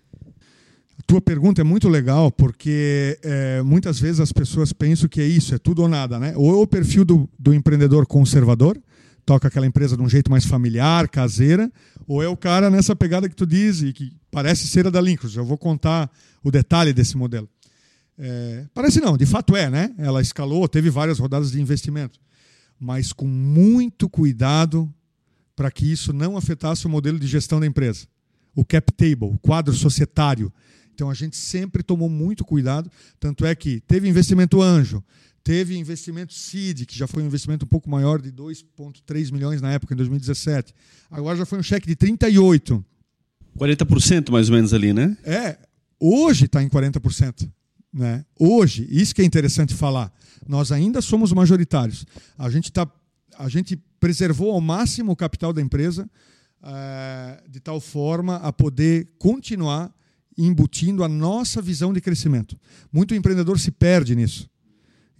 [0.98, 5.26] A tua pergunta é muito legal, porque é, muitas vezes as pessoas pensam que é
[5.26, 6.32] isso, é tudo ou nada, né?
[6.36, 8.80] Ou é o perfil do, do empreendedor conservador,
[9.26, 11.70] toca aquela empresa de um jeito mais familiar, caseira,
[12.06, 15.00] ou é o cara nessa pegada que tu diz e que parece ser a da
[15.00, 15.36] Linkros.
[15.36, 16.08] Eu vou contar
[16.44, 17.48] o detalhe desse modelo.
[18.16, 19.92] É, parece não, de fato é, né?
[19.98, 22.20] Ela escalou, teve várias rodadas de investimento,
[22.78, 24.90] mas com muito cuidado
[25.56, 28.06] para que isso não afetasse o modelo de gestão da empresa.
[28.54, 30.52] O cap table, o quadro societário.
[30.94, 35.02] Então a gente sempre tomou muito cuidado, tanto é que teve investimento anjo,
[35.46, 39.72] teve investimento seed, que já foi um investimento um pouco maior de 2.3 milhões na
[39.72, 40.74] época em 2017.
[41.08, 42.84] Agora já foi um cheque de 38.
[43.56, 45.16] 40% mais ou menos ali, né?
[45.22, 45.56] É,
[46.00, 47.48] hoje está em 40%.
[47.92, 48.24] Né?
[48.36, 50.12] Hoje, isso que é interessante falar,
[50.48, 52.04] nós ainda somos majoritários.
[52.36, 52.90] A gente, tá,
[53.38, 56.10] a gente preservou ao máximo o capital da empresa
[56.60, 59.94] é, de tal forma a poder continuar
[60.36, 62.58] embutindo a nossa visão de crescimento.
[62.92, 64.50] Muito empreendedor se perde nisso.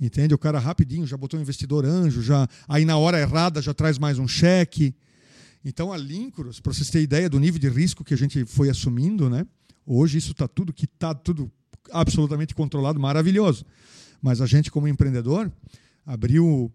[0.01, 0.35] Entende?
[0.35, 3.99] O cara rapidinho já botou um investidor anjo, já aí na hora errada já traz
[3.99, 4.95] mais um cheque.
[5.65, 8.69] Então a Lincros, para vocês terem ideia do nível de risco que a gente foi
[8.69, 9.47] assumindo, né?
[9.87, 11.51] Hoje isso está tudo que está tudo
[11.91, 13.65] absolutamente controlado, maravilhoso.
[14.21, 15.51] Mas a gente, como empreendedor,
[16.05, 16.73] abriu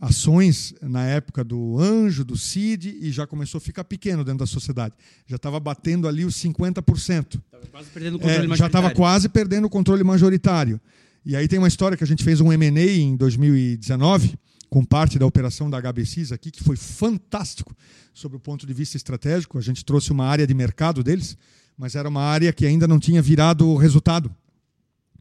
[0.00, 4.46] ações na época do Anjo, do CID, e já começou a ficar pequeno dentro da
[4.46, 4.94] sociedade.
[5.26, 7.40] Já estava batendo ali os 50%.
[7.70, 10.80] quase perdendo o controle é, Já estava quase perdendo o controle majoritário.
[11.24, 15.18] E aí tem uma história que a gente fez um M&A em 2019, com parte
[15.18, 17.74] da operação da HBCs aqui, que foi fantástico
[18.14, 19.58] sobre o ponto de vista estratégico.
[19.58, 21.36] A gente trouxe uma área de mercado deles,
[21.76, 24.34] mas era uma área que ainda não tinha virado resultado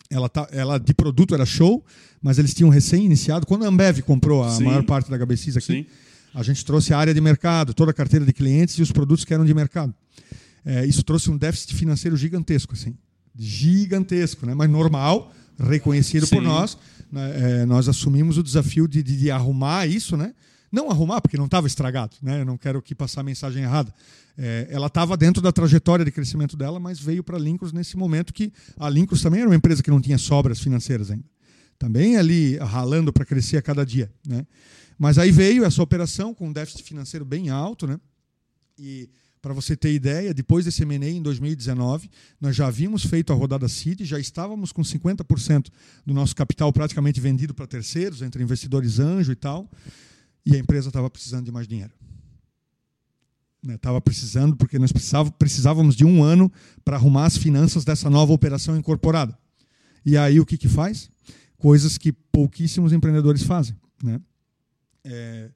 [0.10, 1.86] ela, tá, ela de produto era show,
[2.22, 3.45] mas eles tinham recém-iniciado.
[3.45, 4.64] Quando a Ambev comprou a Sim.
[4.64, 5.86] maior parte da HBCs aqui, Sim.
[6.34, 9.24] a gente trouxe a área de mercado, toda a carteira de clientes e os produtos
[9.24, 9.93] que eram de mercado.
[10.66, 12.97] É, isso trouxe um déficit financeiro gigantesco, assim.
[13.36, 14.54] Gigantesco, né?
[14.54, 16.36] mas normal, reconhecido Sim.
[16.36, 16.78] por nós.
[17.12, 17.62] Né?
[17.62, 20.34] É, nós assumimos o desafio de, de, de arrumar isso, né?
[20.72, 22.41] Não arrumar, porque não estava estragado, né?
[22.41, 23.93] Eu não quero aqui passar a mensagem errada.
[24.38, 27.97] É, ela estava dentro da trajetória de crescimento dela, mas veio para a Lincros nesse
[27.97, 31.26] momento que a Lincros também era uma empresa que não tinha sobras financeiras ainda.
[31.78, 34.45] Também ali ralando para crescer a cada dia, né?
[34.97, 37.99] Mas aí veio essa operação com um déficit financeiro bem alto, né?
[38.78, 39.10] E
[39.42, 42.10] para você ter ideia, depois desse M&A em 2019,
[42.42, 45.68] nós já havíamos feito a rodada City, já estávamos com 50%
[46.06, 49.70] do nosso capital praticamente vendido para terceiros, entre investidores anjo e tal
[50.46, 51.92] e a empresa estava precisando de mais dinheiro.
[53.68, 54.92] Estava né, precisando, porque nós
[55.38, 56.52] precisávamos de um ano
[56.84, 59.38] para arrumar as finanças dessa nova operação incorporada.
[60.06, 61.12] E aí o que, que faz?
[61.58, 63.76] Coisas que pouquíssimos empreendedores fazem.
[64.02, 64.20] Né?
[65.04, 65.50] É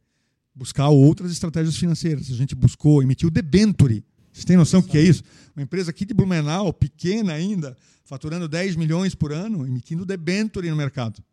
[0.56, 2.30] buscar outras estratégias financeiras.
[2.32, 4.04] A gente buscou, emitiu debenture.
[4.32, 5.24] Vocês têm noção do que é isso?
[5.56, 10.76] Uma empresa aqui de Blumenau, pequena ainda, faturando 10 milhões por ano, emitindo debenture no
[10.76, 11.24] mercado.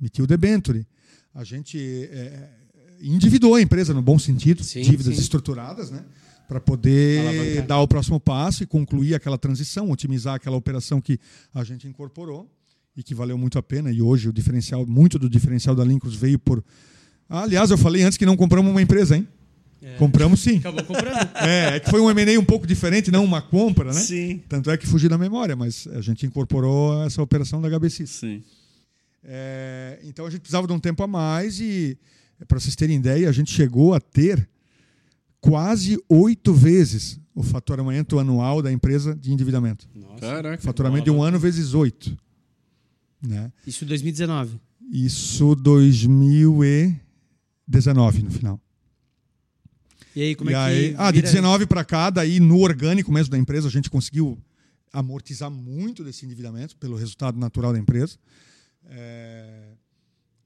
[0.00, 0.86] Emitiu debenture
[1.34, 1.78] a gente
[2.10, 2.48] é,
[3.00, 5.20] endividou a empresa no bom sentido, sim, dívidas sim.
[5.20, 6.04] estruturadas, né?
[6.48, 7.66] para poder Alavancar.
[7.66, 11.16] dar o próximo passo e concluir aquela transição, otimizar aquela operação que
[11.54, 12.50] a gente incorporou
[12.96, 13.92] e que valeu muito a pena.
[13.92, 16.64] E hoje o diferencial, muito do diferencial da Lincros veio por.
[17.30, 19.26] Ah, aliás, eu falei antes que não compramos uma empresa, hein?
[19.80, 19.94] É.
[19.94, 20.58] Compramos sim.
[20.58, 21.30] Acabou comprando.
[21.40, 24.00] É, é que foi um M&A um pouco diferente, não uma compra, né?
[24.00, 24.42] Sim.
[24.48, 28.06] Tanto é que fugiu da memória, mas a gente incorporou essa operação da HBC.
[28.06, 28.42] Sim.
[29.22, 31.96] É, então a gente precisava de um tempo a mais e,
[32.48, 34.46] para vocês terem ideia, a gente chegou a ter
[35.40, 39.88] quase oito vezes o faturamento anual da empresa de endividamento.
[39.94, 40.20] Nossa.
[40.20, 40.62] Caraca.
[40.62, 42.16] Faturamento de um ano vezes oito.
[43.22, 43.52] Né?
[43.66, 44.60] Isso em 2019.
[44.90, 45.54] Isso
[47.70, 48.60] 2019 no final.
[50.14, 50.94] E aí, como E é aí- que.
[50.98, 54.36] ah, de vira- 19 para cá, daí no orgânico mesmo da empresa, a gente conseguiu
[54.92, 58.18] amortizar muito desse endividamento pelo resultado natural da empresa.
[58.88, 59.68] É,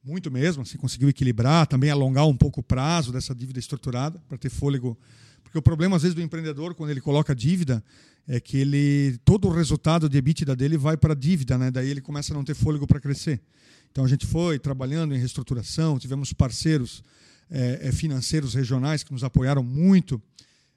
[0.04, 4.36] muito mesmo, assim, conseguiu equilibrar, também alongar um pouco o prazo dessa dívida estruturada para
[4.36, 4.98] ter fôlego.
[5.42, 7.82] Porque o problema, às vezes, do empreendedor, quando ele coloca dívida,
[8.28, 11.70] é que ele todo o resultado de EBITDA dele vai para a dívida, né?
[11.70, 13.40] daí ele começa a não ter fôlego para crescer.
[13.94, 17.00] Então a gente foi trabalhando em reestruturação, tivemos parceiros
[17.48, 20.20] eh, financeiros regionais que nos apoiaram muito,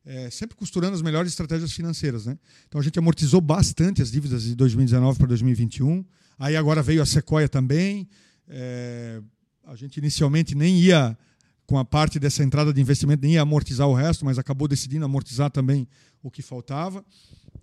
[0.05, 2.27] eh, sempre costurando as melhores estratégias financeiras.
[2.27, 2.37] Né?
[2.67, 6.05] Então a gente amortizou bastante as dívidas de 2019 para 2021.
[6.37, 8.07] Aí agora veio a Sequoia também.
[8.47, 9.19] Eh,
[9.65, 11.17] a gente inicialmente nem ia,
[11.65, 15.05] com a parte dessa entrada de investimento, nem ia amortizar o resto, mas acabou decidindo
[15.05, 15.87] amortizar também
[16.21, 17.03] o que faltava.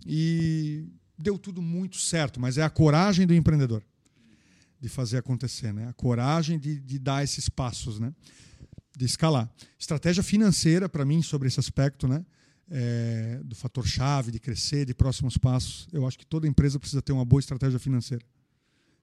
[0.05, 0.85] E
[1.17, 3.81] deu tudo muito certo, mas é a coragem do empreendedor
[4.85, 5.87] de fazer acontecer, né?
[5.87, 8.13] A coragem de, de dar esses passos, né?
[8.95, 9.51] De escalar.
[9.79, 12.23] Estratégia financeira para mim sobre esse aspecto, né?
[12.69, 15.87] É, do fator chave de crescer, de próximos passos.
[15.91, 18.23] Eu acho que toda empresa precisa ter uma boa estratégia financeira,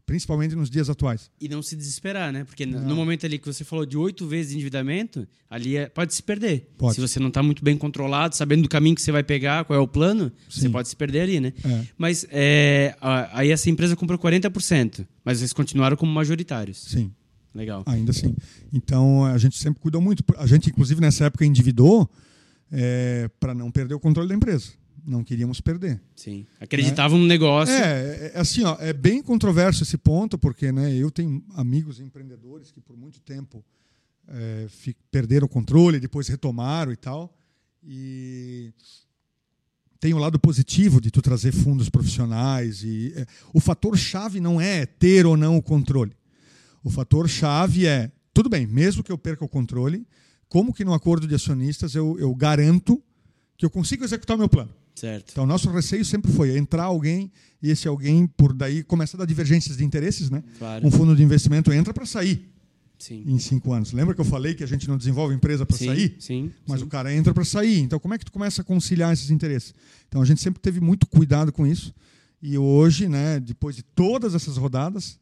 [0.07, 1.31] principalmente nos dias atuais.
[1.41, 2.45] E não se desesperar, né?
[2.45, 2.81] Porque Não.
[2.81, 6.23] no momento ali que você falou de oito vezes de endividamento, ali é- pode se
[6.23, 6.71] perder.
[6.77, 6.95] Pode.
[6.95, 9.79] Se você não está muito bem controlado, sabendo do caminho que você vai pegar, qual
[9.79, 10.71] é o plano, você Sim.
[10.71, 11.53] pode se perder ali, né?
[11.65, 11.87] É.
[11.97, 12.95] Mas é,
[13.33, 16.79] aí essa empresa comprou 40%, mas vocês continuaram como majoritários.
[16.79, 17.13] Sim.
[17.55, 17.83] Legal.
[17.87, 18.35] Ainda assim.
[18.73, 20.25] Então a gente sempre cuidou muito.
[20.39, 22.11] A gente, inclusive, nessa época endividou
[23.39, 24.73] para não perder o controle da empresa.
[25.05, 26.01] Não queríamos perder.
[26.15, 26.47] Sim.
[26.61, 27.75] Acreditavam no negócio.
[27.75, 32.71] É, é, assim, ó, é bem controverso esse ponto, porque né, eu tenho amigos empreendedores
[32.71, 33.65] que por muito tempo
[34.29, 34.69] é,
[35.11, 37.37] perderam o controle, depois retomaram e tal.
[37.83, 38.73] E
[39.99, 42.83] tem o lado positivo de tu trazer fundos profissionais.
[42.83, 46.13] e é, O fator chave não é ter ou não o controle.
[46.83, 50.07] O fator chave é, tudo bem, mesmo que eu perca o controle,
[50.49, 53.03] como que no acordo de acionistas eu, eu garanto
[53.57, 54.75] que eu consigo executar o meu plano?
[54.95, 55.31] Certo.
[55.33, 57.31] Então, nosso receio sempre foi entrar alguém
[57.63, 60.43] e esse alguém, por daí, começa a dar divergências de interesses, né?
[60.59, 60.87] Claro.
[60.87, 62.51] Um fundo de investimento entra para sair
[62.99, 63.25] Sim.
[63.27, 63.93] em cinco anos.
[63.93, 66.17] Lembra que eu falei que a gente não desenvolve empresa para sair?
[66.19, 66.53] Sim.
[66.67, 66.87] Mas sim.
[66.87, 67.81] o cara entra para sair.
[67.81, 69.75] Então, como é que tu começa a conciliar esses interesses?
[70.09, 71.95] Então, a gente sempre teve muito cuidado com isso.
[72.43, 75.19] E hoje, né, depois de todas essas rodadas,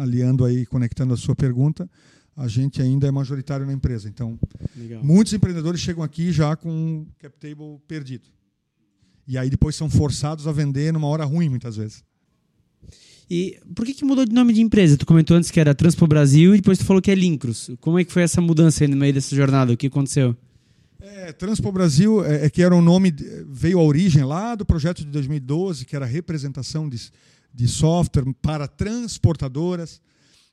[0.00, 1.90] aliando aí, conectando a sua pergunta,
[2.36, 4.08] a gente ainda é majoritário na empresa.
[4.08, 4.38] Então,
[4.76, 5.04] Legal.
[5.04, 8.28] Muitos empreendedores chegam aqui já com o cap table perdido.
[9.30, 12.02] E aí depois são forçados a vender numa hora ruim, muitas vezes.
[13.30, 14.96] E por que, que mudou de nome de empresa?
[14.96, 17.70] Tu comentou antes que era Transpo Brasil e depois tu falou que é Lincros.
[17.80, 19.72] Como é que foi essa mudança aí no meio dessa jornada?
[19.72, 20.36] O que aconteceu?
[21.00, 23.14] É, Transpo Brasil é, é que era um nome,
[23.46, 27.00] veio a origem lá do projeto de 2012, que era representação de,
[27.54, 30.00] de software para transportadoras.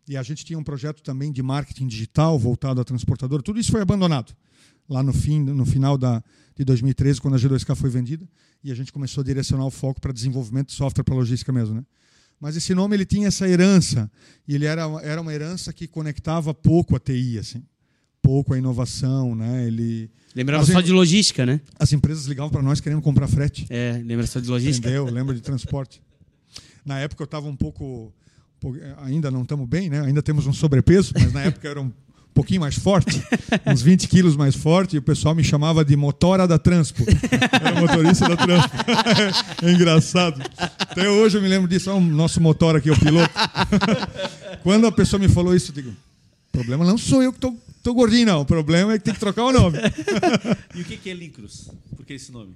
[0.07, 3.41] E a gente tinha um projeto também de marketing digital voltado à transportadora.
[3.41, 4.35] Tudo isso foi abandonado
[4.87, 6.23] lá no, fim, no final da,
[6.55, 8.27] de 2013, quando a G2K foi vendida.
[8.67, 11.75] E a gente começou a direcionar o foco para desenvolvimento de software para logística mesmo.
[11.75, 11.85] Né?
[12.37, 14.11] Mas esse nome ele tinha essa herança.
[14.45, 17.63] E ele era, era uma herança que conectava pouco a TI, assim.
[18.21, 19.33] pouco a inovação.
[19.35, 19.67] Né?
[19.67, 21.61] Ele, Lembrava Mas só de logística, né?
[21.79, 23.65] as empresas ligavam para nós querendo comprar frete.
[23.69, 24.89] É, lembra só de logística?
[24.89, 25.05] Entendeu?
[25.05, 26.01] Lembra de transporte.
[26.83, 28.13] Na época eu estava um pouco,
[28.57, 30.01] um pouco- ainda não estamos bem, né?
[30.01, 31.91] Ainda temos um sobrepeso, mas na época eu era um
[32.37, 33.19] pouquinho mais forte,
[33.65, 37.03] uns 20 quilos mais forte, e o pessoal me chamava de motora da Transpo.
[37.51, 38.77] Era motorista da Transpo.
[39.65, 40.39] É engraçado.
[40.77, 41.89] Até hoje eu me lembro disso.
[41.89, 43.33] Olha o nosso motor aqui, o piloto.
[44.61, 47.55] Quando a pessoa me falou isso, eu digo, o problema não sou eu que tô,
[47.81, 48.41] tô gordinho, não.
[48.41, 49.79] O problema é que tem que trocar o nome.
[50.75, 51.69] E o que que é Lincros?
[51.95, 52.55] Por que esse nome?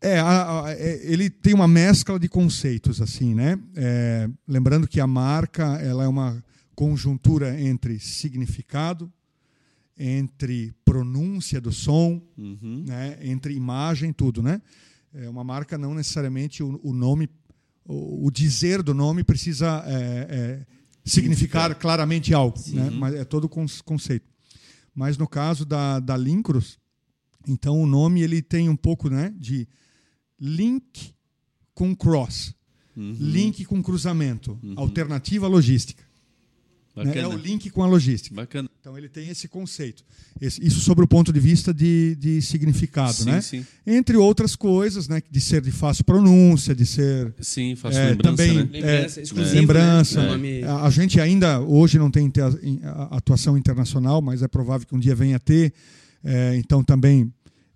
[0.00, 3.58] É, a- a- é, ele tem uma mescla de conceitos, assim, né?
[3.76, 6.42] É, lembrando que a marca ela é uma
[6.74, 9.10] conjuntura entre significado,
[10.04, 12.84] entre pronúncia do som, Uhum.
[12.86, 13.18] né?
[13.22, 14.60] entre imagem, tudo, né?
[15.14, 17.28] É uma marca não necessariamente o, o nome,
[17.84, 20.66] o, o dizer do nome precisa é, é,
[21.04, 22.90] significar claramente algo, né?
[22.90, 23.48] Mas é todo o
[23.84, 24.26] conceito.
[24.94, 26.78] Mas no caso da, da Lincros,
[27.46, 29.66] Então o nome ele tem um pouco né, de
[30.40, 31.12] link
[31.74, 32.54] com cross,
[32.94, 33.16] Uhum.
[33.18, 36.04] link com cruzamento, alternativa logística.
[36.96, 37.04] Né?
[37.04, 37.42] É o Bacana.
[37.42, 38.34] link com a logística.
[38.34, 38.68] Bacana.
[38.80, 40.04] Então ele tem esse conceito.
[40.40, 43.40] Esse- isso sobre o ponto de vista de, de significado, Sim, né?
[43.40, 43.64] sim.
[43.86, 45.22] Entre outras coisas, né?
[45.30, 48.68] De ser de fácil pronúncia, de ser Sim, faço É, lembrança, também- né?
[48.72, 50.22] Lembrança, É, exclusivo, lembrança.
[50.22, 50.28] né?
[50.28, 52.30] Nome- A gente ainda hoje não tem
[53.10, 55.72] atuação internacional, mas é provável que um dia venha a ter.
[56.24, 57.32] É, então também,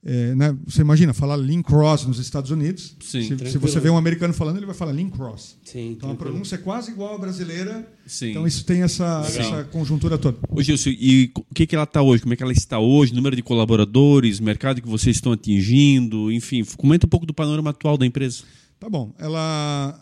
[0.08, 2.96] é, né, você imagina falar Link Cross nos Estados Unidos.
[3.00, 3.22] Sim.
[3.36, 5.58] se, se você vê um americano falando, ele vai falar Link Cross.
[5.64, 7.84] Sim, Então a pronúncia é quase igual à brasileira.
[8.06, 8.30] Sim.
[8.30, 10.38] Então isso tem essa, essa conjuntura toda.
[10.48, 12.22] Ô, Gilson, e o que, que ela está hoje?
[12.22, 13.12] Como é que ela está hoje?
[13.12, 17.98] Número de colaboradores, mercado que vocês estão atingindo, enfim, comenta um pouco do panorama atual
[17.98, 18.44] da empresa.
[18.78, 19.12] Tá bom.
[19.18, 20.00] Ela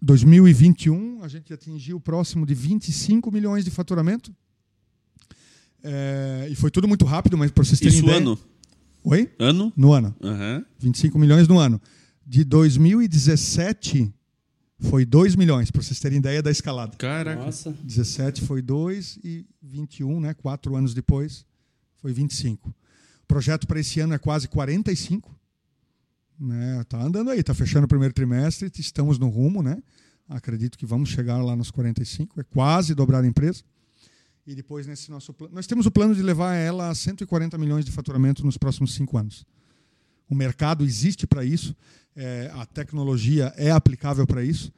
[0.00, 4.34] 2021 a gente atingiu próximo de 25 milhões de faturamento.
[5.88, 8.18] É, e foi tudo muito rápido, mas para vocês terem Isso ideia.
[8.18, 8.38] ano?
[9.04, 9.32] Oi?
[9.38, 9.72] Ano?
[9.76, 10.14] No ano.
[10.20, 10.64] Aham.
[10.80, 11.80] 25 milhões no ano.
[12.26, 14.12] De 2017
[14.80, 16.96] foi 2 milhões, para vocês terem ideia da escalada.
[16.96, 17.40] Caraca.
[17.40, 17.72] Nossa.
[17.84, 21.46] 17 foi 2 e 21, né, quatro anos depois,
[22.02, 22.68] foi 25.
[22.68, 22.74] O
[23.28, 25.32] projeto para esse ano é quase 45.
[26.38, 29.80] Né, tá andando aí, tá fechando o primeiro trimestre, estamos no rumo, né?
[30.28, 33.62] Acredito que vamos chegar lá nos 45, é quase dobrar a empresa.
[34.46, 37.84] E depois nesse nosso plano, nós temos o plano de levar ela a 140 milhões
[37.84, 39.44] de faturamento nos próximos cinco anos.
[40.28, 41.74] O mercado existe para isso,
[42.14, 44.72] é, a tecnologia é aplicável para isso.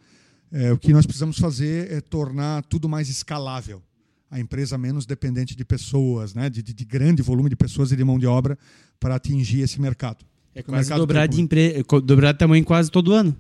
[0.51, 3.83] É, o que nós precisamos fazer é tornar tudo mais escalável,
[4.31, 7.97] a empresa menos dependente de pessoas, né, de, de- de grande volume de pessoas e
[7.97, 8.59] de mão de obra
[8.99, 10.25] para atingir esse mercado.
[10.55, 11.83] É Porque quase dobrar de, empre...
[12.05, 13.37] dobrar de tamanho quase todo ano.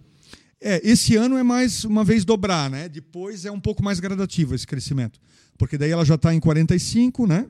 [0.60, 2.88] é, esse ano é mais uma vez dobrar, né?
[2.88, 5.18] Depois é um pouco mais gradativo esse crescimento.
[5.58, 7.46] Porque daí ela já está em 45, né?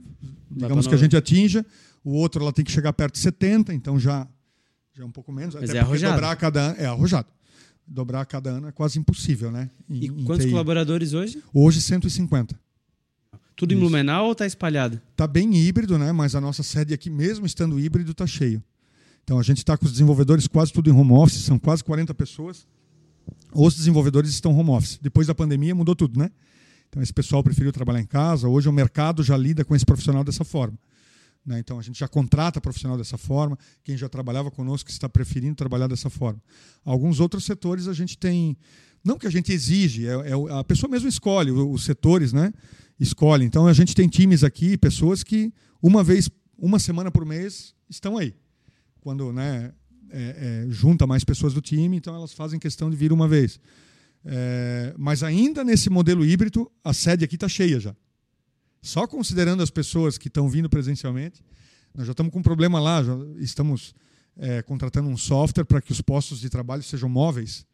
[0.50, 1.64] Digamos pra que a gente atinja.
[2.02, 4.26] O outro ela tem que chegar perto de 70, então já,
[4.96, 5.54] já é um pouco menos.
[5.54, 6.14] Mas Até é arrojado.
[6.14, 6.76] dobrar cada ano.
[6.78, 7.28] É arrojado.
[7.86, 9.70] Dobrar cada ano é quase impossível, né?
[9.88, 11.42] Em- E em quantos colaboradores hoje?
[11.52, 12.58] Hoje 150.
[13.54, 13.80] Tudo em Isso.
[13.80, 15.00] Blumenau ou tá espalhado?
[15.10, 16.12] Está bem híbrido, né?
[16.12, 18.62] Mas a nossa sede aqui, mesmo estando híbrido, está cheio.
[19.24, 22.14] Então a gente está com os desenvolvedores quase tudo em home office, são quase 40
[22.14, 22.66] pessoas.
[23.52, 24.98] Os desenvolvedores estão home office.
[25.02, 26.30] Depois da pandemia mudou tudo, né?
[26.88, 28.48] Então esse pessoal preferiu trabalhar em casa.
[28.48, 30.78] Hoje o mercado já lida com esse profissional dessa forma.
[31.44, 31.58] né?
[31.58, 33.58] Então a gente já contrata profissional dessa forma.
[33.84, 36.42] Quem já trabalhava conosco está preferindo trabalhar dessa forma.
[36.84, 38.56] Alguns outros setores a gente tem,
[39.04, 42.52] não que a gente exige, é, é a pessoa mesmo escolhe os setores, né?
[42.98, 43.44] Escolhe.
[43.44, 48.16] Então a gente tem times aqui, pessoas que uma vez, uma semana por mês estão
[48.16, 48.34] aí.
[49.00, 49.72] Quando, né?
[50.10, 53.60] é, é, junta mais pessoas do time, então elas fazem questão de vir uma vez.
[54.30, 57.96] É, mas ainda nesse modelo híbrido, a sede aqui está cheia já.
[58.82, 61.42] Só considerando as pessoas que estão vindo presencialmente,
[61.94, 63.94] nós já estamos com um problema lá, já estamos
[64.36, 67.66] é, contratando um software para que os postos de trabalho sejam móveis.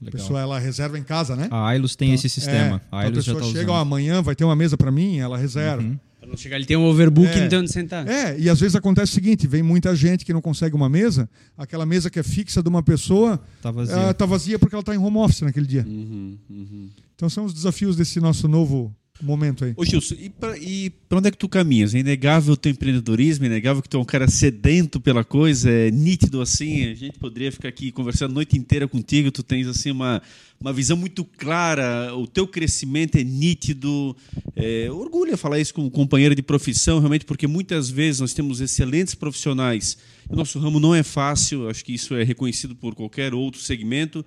[0.00, 0.20] A Legal.
[0.20, 1.46] pessoa ela reserva em casa, né?
[1.48, 2.82] A Ailos tem esse sistema.
[2.90, 5.18] É, a então a pessoa está chega, ó, amanhã vai ter uma mesa para mim,
[5.18, 5.82] ela reserva.
[5.82, 5.98] Uhum.
[6.20, 7.38] Pra não chegar, ele tem um overbook É.
[7.38, 8.06] e não tem onde sentar.
[8.06, 11.28] É, e às vezes acontece o seguinte: vem muita gente que não consegue uma mesa,
[11.56, 13.94] aquela mesa que é fixa de uma pessoa Tá vazio.
[13.96, 15.84] está tá vazia porque ela está em home office naquele dia.
[15.88, 16.90] Uhum, uhum.
[17.16, 18.94] Então são os desafios desse nosso novo
[19.24, 19.72] momento aí.
[19.76, 21.94] Ô Gilson, e pra, e pra onde é que tu caminhas?
[21.94, 25.70] É inegável o teu empreendedorismo, é inegável que tu é um cara sedento pela coisa,
[25.70, 29.66] é nítido assim, a gente poderia ficar aqui conversando a noite inteira contigo, tu tens
[29.66, 30.22] assim uma,
[30.60, 34.16] uma visão muito clara, o teu crescimento é nítido,
[34.54, 38.60] é, orgulha falar isso com um companheiro de profissão, realmente, porque muitas vezes nós temos
[38.60, 39.98] excelentes profissionais,
[40.28, 44.24] o nosso ramo não é fácil, acho que isso é reconhecido por qualquer outro segmento,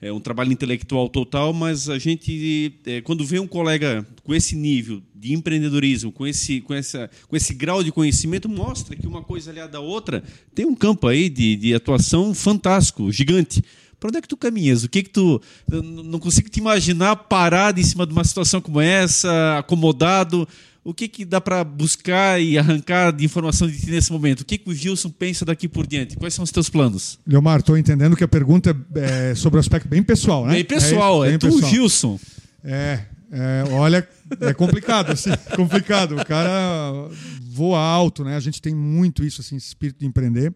[0.00, 4.54] é um trabalho intelectual total, mas a gente, é, quando vê um colega com esse
[4.54, 9.22] nível de empreendedorismo, com esse, com essa, com esse grau de conhecimento, mostra que uma
[9.22, 10.22] coisa aliada à outra
[10.54, 13.62] tem um campo aí de, de atuação fantástico, gigante.
[13.98, 14.84] Para onde é que tu caminhas?
[14.84, 18.78] O que que tu não consigo te imaginar parado em cima de uma situação como
[18.78, 20.46] essa, acomodado?
[20.84, 24.42] O que que dá para buscar e arrancar de informação de ti nesse momento?
[24.42, 26.14] O que que o Gilson pensa daqui por diante?
[26.14, 27.18] Quais são os teus planos?
[27.26, 30.52] Leomar, estou entendendo que a pergunta é sobre o aspecto bem pessoal, né?
[30.52, 31.70] Bem pessoal, é, bem tu, pessoal.
[31.70, 32.20] Gilson.
[32.62, 33.00] É,
[33.32, 34.06] é, olha,
[34.42, 36.18] é complicado, assim, complicado.
[36.18, 37.08] O cara
[37.42, 38.36] voa alto, né?
[38.36, 40.52] A gente tem muito isso, assim, esse espírito de empreender.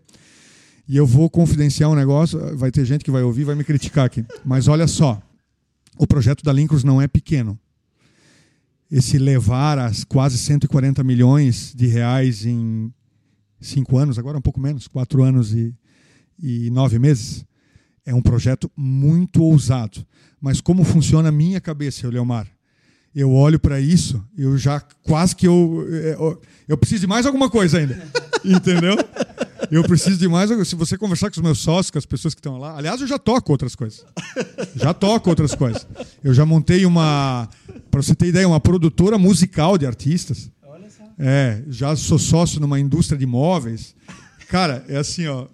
[0.86, 4.04] E eu vou confidenciar um negócio, vai ter gente que vai ouvir, vai me criticar
[4.04, 4.26] aqui.
[4.44, 5.22] Mas olha só,
[5.96, 7.58] o projeto da Lincros não é pequeno.
[8.90, 12.92] Esse levar as quase 140 milhões de reais em
[13.60, 15.74] cinco anos, agora um pouco menos, quatro anos e,
[16.38, 17.44] e nove meses,
[18.06, 20.06] é um projeto muito ousado.
[20.40, 22.46] Mas como funciona a minha cabeça, Leomar?
[23.14, 27.50] Eu olho para isso, eu já quase que eu, eu eu preciso de mais alguma
[27.50, 28.00] coisa ainda.
[28.44, 28.96] Entendeu?
[29.70, 30.50] Eu preciso de mais.
[30.68, 32.76] Se você conversar com os meus sócios, com as pessoas que estão lá.
[32.76, 34.04] Aliás, eu já toco outras coisas.
[34.76, 35.86] Já toco outras coisas.
[36.22, 37.48] Eu já montei uma.
[37.90, 40.50] Para você ter ideia, uma produtora musical de artistas.
[40.62, 41.04] Olha só.
[41.18, 43.94] É, já sou sócio numa indústria de móveis.
[44.48, 45.46] Cara, é assim, ó.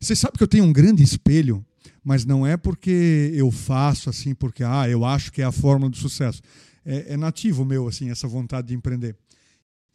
[0.00, 1.64] Você sabe que eu tenho um grande espelho,
[2.02, 5.90] mas não é porque eu faço assim, porque ah, eu acho que é a fórmula
[5.90, 6.40] do sucesso.
[6.84, 9.14] É, é nativo meu, assim, essa vontade de empreender.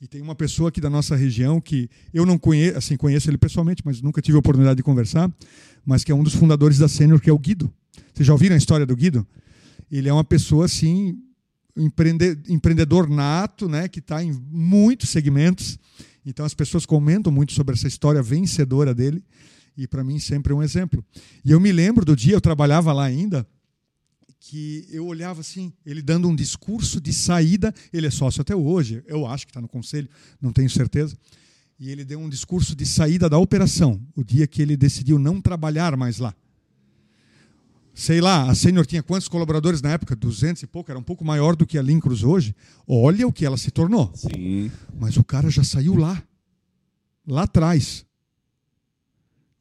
[0.06, 3.40] E tem uma pessoa aqui da nossa região que eu não conheço, assim, conheço ele
[3.40, 5.34] pessoalmente, mas nunca tive a oportunidade de conversar,
[5.84, 7.74] mas que é um dos fundadores da Sênior, que é o Guido.
[8.14, 9.26] Vocês já ouviram a história do Guido?
[9.92, 11.18] Ele é uma pessoa assim,
[11.76, 15.80] empreende, empreendedor nato, né, que está em muitos segmentos.
[16.24, 19.24] Então as pessoas comentam muito sobre essa história vencedora dele
[19.76, 21.04] e para mim sempre é um exemplo.
[21.44, 23.44] E eu me lembro do dia eu trabalhava lá ainda
[24.48, 29.04] que eu olhava assim, ele dando um discurso de saída, ele é sócio até hoje,
[29.08, 30.08] eu acho que está no conselho,
[30.40, 31.18] não tenho certeza.
[31.80, 35.42] E ele deu um discurso de saída da operação, o dia que ele decidiu não
[35.42, 36.34] trabalhar mais lá.
[37.92, 40.16] Sei lá, a Sênior tinha quantos colaboradores na época?
[40.16, 42.56] 200 e pouco, era um pouco maior do que a Lincruz hoje.
[42.88, 44.12] Olha o que ela se tornou.
[44.14, 44.70] Sim.
[45.00, 46.22] Mas o cara já saiu lá,
[47.26, 48.05] lá atrás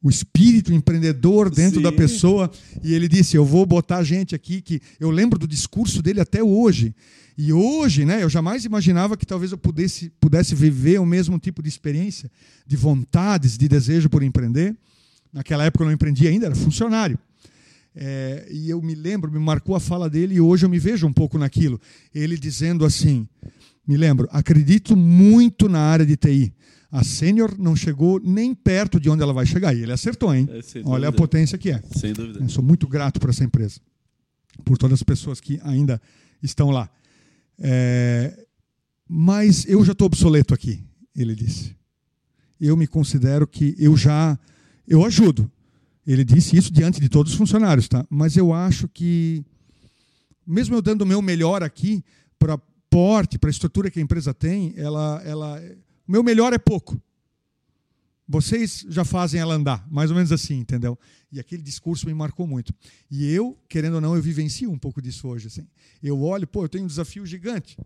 [0.05, 1.81] o espírito empreendedor dentro Sim.
[1.81, 2.51] da pessoa.
[2.83, 4.79] E ele disse: Eu vou botar gente aqui que.
[4.99, 6.93] Eu lembro do discurso dele até hoje.
[7.35, 11.61] E hoje, né, eu jamais imaginava que talvez eu pudesse, pudesse viver o mesmo tipo
[11.61, 12.31] de experiência,
[12.67, 14.77] de vontades, de desejo por empreender.
[15.33, 17.17] Naquela época eu não empreendia ainda, era funcionário.
[17.95, 21.07] É, e eu me lembro, me marcou a fala dele e hoje eu me vejo
[21.07, 21.81] um pouco naquilo.
[22.13, 23.27] Ele dizendo assim:
[23.87, 26.53] me lembro, acredito muito na área de TI.
[26.95, 29.75] A sênior não chegou nem perto de onde ela vai chegar.
[29.75, 30.47] E ele acertou, hein?
[30.49, 31.81] É, Olha a potência que é.
[31.93, 32.39] Sem dúvida.
[32.39, 33.81] Eu sou muito grato por essa empresa,
[34.63, 36.01] por todas as pessoas que ainda
[36.41, 36.89] estão lá.
[37.59, 38.45] É...
[39.09, 41.75] Mas eu já estou obsoleto aqui, ele disse.
[42.61, 44.39] Eu me considero que eu já
[44.87, 45.51] eu ajudo.
[46.07, 48.07] Ele disse isso diante de todos os funcionários, tá?
[48.09, 49.43] Mas eu acho que
[50.47, 52.01] mesmo eu dando o meu melhor aqui
[52.39, 52.57] para
[52.89, 55.61] porte, para a estrutura que a empresa tem, ela ela
[56.07, 57.01] o meu melhor é pouco.
[58.27, 60.97] Vocês já fazem ela andar, mais ou menos assim, entendeu?
[61.31, 62.73] E aquele discurso me marcou muito.
[63.09, 65.47] E eu, querendo ou não, eu vivencio um pouco disso hoje.
[65.47, 65.67] Assim.
[66.01, 67.77] Eu olho, pô, eu tenho um desafio gigante.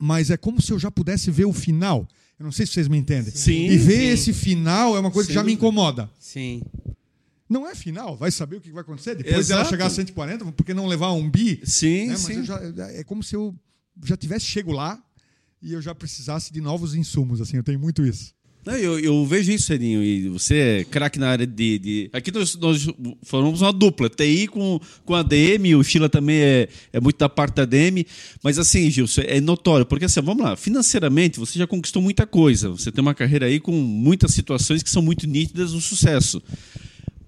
[0.00, 2.08] Mas é como se eu já pudesse ver o final.
[2.38, 3.32] Eu não sei se vocês me entendem.
[3.32, 4.06] Sim, e ver sim.
[4.08, 5.30] esse final é uma coisa sim.
[5.30, 6.10] que já me incomoda.
[6.18, 6.62] Sim.
[7.48, 9.58] Não é final, vai saber o que vai acontecer depois Exato.
[9.58, 11.60] dela chegar a 140, porque não levar um bi.
[11.64, 12.16] Sim, né?
[12.16, 12.42] sim.
[12.42, 12.58] Já,
[12.90, 13.54] é como se eu
[14.02, 15.00] já tivesse chego lá
[15.62, 18.34] e eu já precisasse de novos insumos, assim, eu tenho muito isso.
[18.64, 22.10] Não, eu, eu, vejo isso, Edinho, e você é craque na área de, de...
[22.12, 22.86] Aqui nós, nós,
[23.22, 27.28] formamos uma dupla, TI com, com a DM, o Sheila também é, é muito da
[27.28, 28.06] parte da DM,
[28.40, 32.70] mas assim, Gilson, é notório, porque assim, vamos lá, financeiramente você já conquistou muita coisa,
[32.70, 36.40] você tem uma carreira aí com muitas situações que são muito nítidas no sucesso.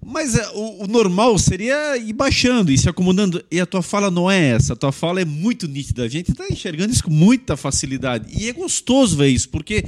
[0.07, 3.43] Mas é, o, o, normal seria ir baixando e se acomodando.
[3.49, 4.73] E a tua fala não é essa.
[4.73, 6.03] A tua fala é muito nítida.
[6.03, 8.27] A gente está enxergando isso com muita facilidade.
[8.39, 9.83] E é gostoso ver isso, porque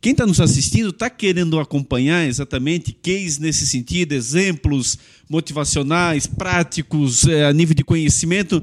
[0.00, 4.98] quem está nos assistindo está querendo acompanhar exatamente case nesse sentido, exemplos
[5.28, 8.60] motivacionais, práticos, é, a nível de conhecimento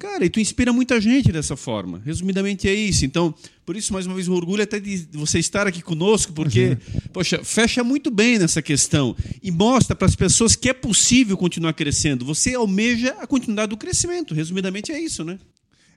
[0.00, 2.00] Cara, e tu inspira muita gente dessa forma.
[2.02, 3.04] Resumidamente é isso.
[3.04, 3.34] Então,
[3.66, 7.00] por isso, mais uma vez, o orgulho até de você estar aqui conosco, porque, uhum.
[7.12, 11.74] poxa, fecha muito bem nessa questão e mostra para as pessoas que é possível continuar
[11.74, 12.24] crescendo.
[12.24, 14.32] Você almeja a continuidade do crescimento.
[14.32, 15.38] Resumidamente é isso, né?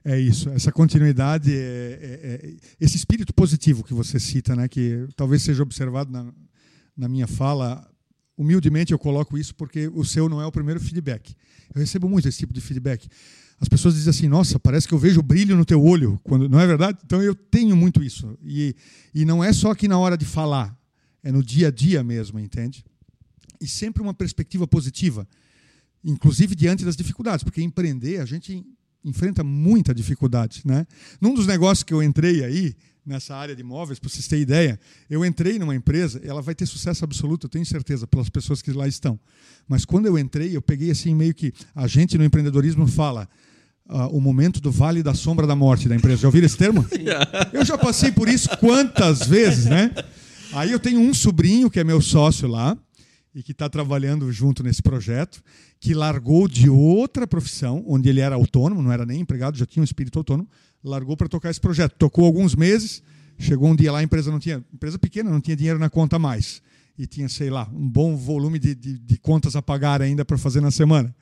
[0.04, 5.08] É isso, essa continuidade, é, é, é, esse espírito positivo que você cita, né, que
[5.16, 6.30] talvez seja observado na,
[6.94, 7.90] na minha fala,
[8.36, 11.34] humildemente eu coloco isso porque o seu não é o primeiro feedback.
[11.74, 13.08] Eu recebo muito esse tipo de feedback
[13.64, 16.20] as pessoas dizem assim: Nossa, parece que eu vejo brilho no teu olho.
[16.22, 16.98] Quando não é verdade?
[17.04, 18.38] Então eu tenho muito isso.
[18.44, 18.76] E,
[19.14, 20.78] e não é só aqui na hora de falar,
[21.22, 22.84] é no dia a dia mesmo, entende?
[23.60, 25.26] E sempre uma perspectiva positiva,
[26.04, 28.64] inclusive diante das dificuldades, porque empreender a gente
[29.02, 30.86] enfrenta muita dificuldade, né?
[31.20, 34.80] Num dos negócios que eu entrei aí, nessa área de imóveis, para vocês terem ideia,
[35.08, 38.72] eu entrei numa empresa, ela vai ter sucesso absoluto, eu tenho certeza, pelas pessoas que
[38.72, 39.18] lá estão.
[39.68, 43.28] Mas quando eu entrei, eu peguei assim meio que a gente no empreendedorismo fala
[43.88, 46.22] uh, o momento do vale da sombra da morte da empresa.
[46.22, 46.84] Já ouviram esse termo?
[47.52, 49.90] Eu já passei por isso quantas vezes, né?
[50.52, 52.76] Aí eu tenho um sobrinho que é meu sócio lá
[53.34, 55.42] e que está trabalhando junto nesse projeto,
[55.80, 59.80] que largou de outra profissão, onde ele era autônomo, não era nem empregado, já tinha
[59.80, 60.48] um espírito autônomo,
[60.82, 61.96] largou para tocar esse projeto.
[61.98, 63.02] Tocou alguns meses,
[63.36, 66.18] chegou um dia lá, a empresa não tinha, empresa pequena, não tinha dinheiro na conta
[66.18, 66.62] mais.
[66.96, 70.38] E tinha, sei lá, um bom volume de, de, de contas a pagar ainda para
[70.38, 71.12] fazer na semana.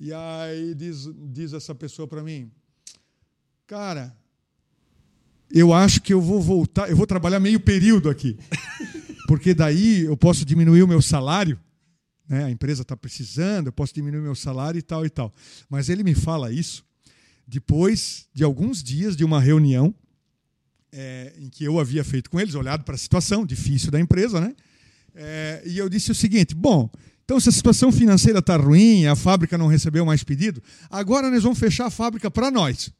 [0.00, 2.52] E aí diz, diz essa pessoa para mim,
[3.66, 4.16] cara,
[5.50, 8.38] eu acho que eu vou voltar, eu vou trabalhar meio período aqui.
[9.26, 11.58] porque daí eu posso diminuir o meu salário,
[12.28, 12.44] né?
[12.44, 15.34] a empresa está precisando, eu posso diminuir o meu salário e tal e tal.
[15.68, 16.86] Mas ele me fala isso
[17.44, 19.92] depois de alguns dias de uma reunião
[20.92, 24.40] é, em que eu havia feito com eles, olhado para a situação difícil da empresa,
[24.40, 24.54] né?
[25.14, 26.88] É, e eu disse o seguinte: bom,
[27.28, 31.42] então se a situação financeira está ruim, a fábrica não recebeu mais pedido, agora nós
[31.42, 32.90] vamos fechar a fábrica para nós.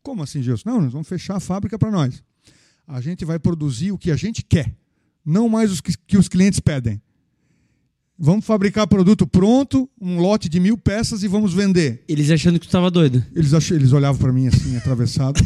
[0.00, 0.70] Como assim, Gilson?
[0.70, 2.22] Não, nós vamos fechar a fábrica para nós.
[2.86, 4.72] A gente vai produzir o que a gente quer,
[5.26, 7.02] não mais o que, que os clientes pedem.
[8.16, 12.04] Vamos fabricar produto pronto, um lote de mil peças e vamos vender.
[12.06, 13.24] Eles achando que tu estava doido.
[13.34, 13.72] Eles, ach...
[13.72, 15.40] eles olhavam para mim assim, atravessado.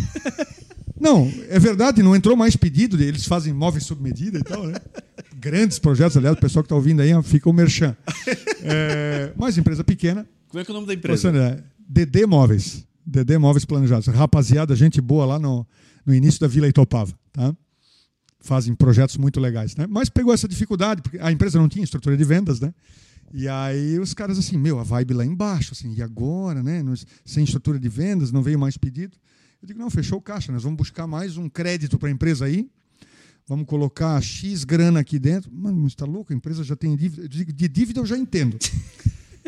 [1.00, 4.74] Não, é verdade, não entrou mais pedido, eles fazem móveis sob medida e tal, né?
[5.38, 7.96] Grandes projetos, aliás, o pessoal que está ouvindo aí fica o merchan.
[8.60, 10.26] É, mas empresa pequena.
[10.48, 11.30] Como é que é o nome da empresa?
[11.30, 12.84] Você, DD Móveis.
[13.06, 14.08] DD Móveis Planejados.
[14.08, 15.64] Rapaziada, gente boa lá no,
[16.04, 17.54] no início da Vila Itopava, tá?
[18.40, 19.86] Fazem projetos muito legais, né?
[19.88, 22.74] Mas pegou essa dificuldade, porque a empresa não tinha estrutura de vendas, né?
[23.32, 26.82] E aí os caras assim, meu, a vibe lá embaixo, assim, e agora, né?
[27.24, 29.16] Sem estrutura de vendas, não veio mais pedido.
[29.62, 32.44] Eu digo, não, fechou o caixa, nós vamos buscar mais um crédito para a empresa
[32.44, 32.68] aí,
[33.48, 35.50] vamos colocar X grana aqui dentro.
[35.50, 36.32] Mano, está louco?
[36.32, 37.22] A empresa já tem dívida.
[37.22, 38.58] Eu digo, de dívida eu já entendo.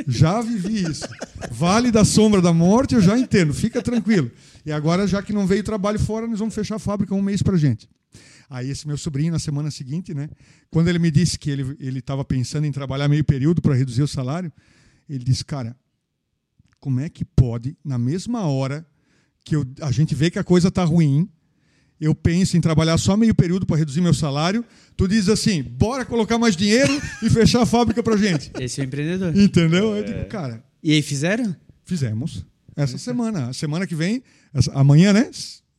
[0.09, 1.07] Já vivi isso.
[1.51, 3.53] Vale da sombra da morte, eu já entendo.
[3.53, 4.30] Fica tranquilo.
[4.64, 7.42] E agora, já que não veio trabalho fora, nós vamos fechar a fábrica um mês
[7.42, 7.86] para gente.
[8.48, 10.30] Aí esse meu sobrinho, na semana seguinte, né,
[10.70, 14.09] quando ele me disse que ele estava pensando em trabalhar meio período para reduzir o
[14.09, 14.51] salário,
[15.07, 15.76] ele disse, cara,
[16.78, 18.86] como é que pode, na mesma hora
[19.44, 21.28] que eu, a gente vê que a coisa está ruim,
[22.01, 24.64] eu penso em trabalhar só meio período para reduzir meu salário,
[24.96, 28.51] tu diz assim, bora colocar mais dinheiro e fechar a fábrica para gente.
[28.59, 29.36] Esse é o empreendedor.
[29.36, 29.96] Entendeu?
[29.96, 30.62] Eu digo, cara...
[30.82, 31.55] E aí, fizeram?
[31.84, 32.46] Fizemos.
[32.74, 33.48] Essa semana.
[33.48, 34.22] A semana que vem,
[34.55, 35.30] essa, amanhã, né?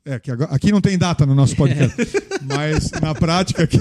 [0.03, 1.95] É, que agora, aqui não tem data no nosso podcast.
[2.43, 3.77] mas na prática aqui.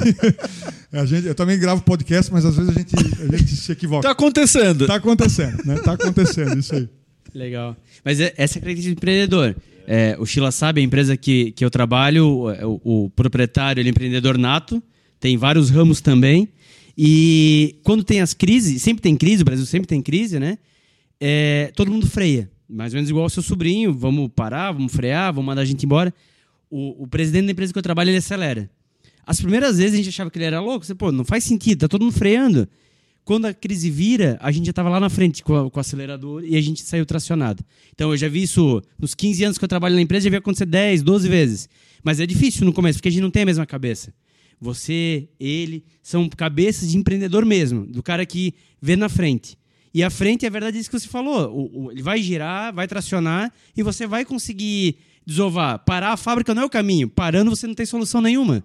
[0.93, 4.01] A gente, eu também gravo podcast, mas às vezes a gente, a gente se equivoca.
[4.01, 4.83] Está acontecendo.
[4.83, 5.75] Está acontecendo, né?
[5.77, 6.89] Está acontecendo, isso aí.
[7.35, 7.77] Legal.
[8.05, 9.57] Mas é, essa é a característica do empreendedor.
[9.87, 12.47] É, o Sheila sabe, a empresa que, que eu trabalho,
[12.85, 14.83] o, o, proprietário, ele é empreendedor nato,
[15.19, 16.49] tem vários ramos também.
[16.97, 20.59] E quando tem as crises, sempre tem crise, o Brasil sempre tem crise, né?
[21.21, 22.51] É, todo mundo freia.
[22.69, 25.85] Mais ou menos igual ao seu sobrinho, vamos parar, vamos frear, vamos mandar a gente
[25.85, 26.15] embora.
[26.71, 28.71] O, o presidente da empresa que eu trabalho, ele acelera.
[29.27, 31.81] As primeiras vezes a gente achava que ele era louco, você, pô, não faz sentido,
[31.81, 32.69] tá todo mundo freando.
[33.25, 35.81] Quando a crise vira, a gente já estava lá na frente com, a, com, o
[35.81, 37.65] acelerador e a gente saiu tracionado.
[37.95, 40.37] Então eu já vi isso nos 15 anos que eu trabalho na empresa, já vi
[40.37, 41.69] acontecer 10, 12 vezes.
[42.03, 44.13] Mas é difícil no começo, porque a gente não tem a mesma cabeça.
[44.61, 49.57] Você, ele, são cabeças de empreendedor mesmo, do cara que vê na frente.
[49.93, 51.51] E a frente, é verdade, isso que você falou.
[51.51, 54.97] O, o, ele vai girar, vai tracionar e você vai conseguir
[55.27, 55.79] desovar.
[55.81, 57.09] Parar a fábrica não é o caminho.
[57.09, 58.63] Parando, você não tem solução nenhuma.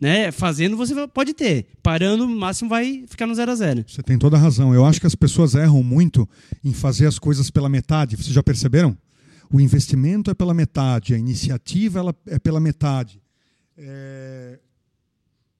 [0.00, 0.30] Né?
[0.30, 3.84] Fazendo você pode ter, parando no máximo vai ficar no zero a zero.
[3.86, 4.72] Você tem toda a razão.
[4.72, 6.28] Eu acho que as pessoas erram muito
[6.62, 8.16] em fazer as coisas pela metade.
[8.16, 8.96] Vocês já perceberam?
[9.52, 13.20] O investimento é pela metade, a iniciativa ela é pela metade.
[13.76, 14.58] É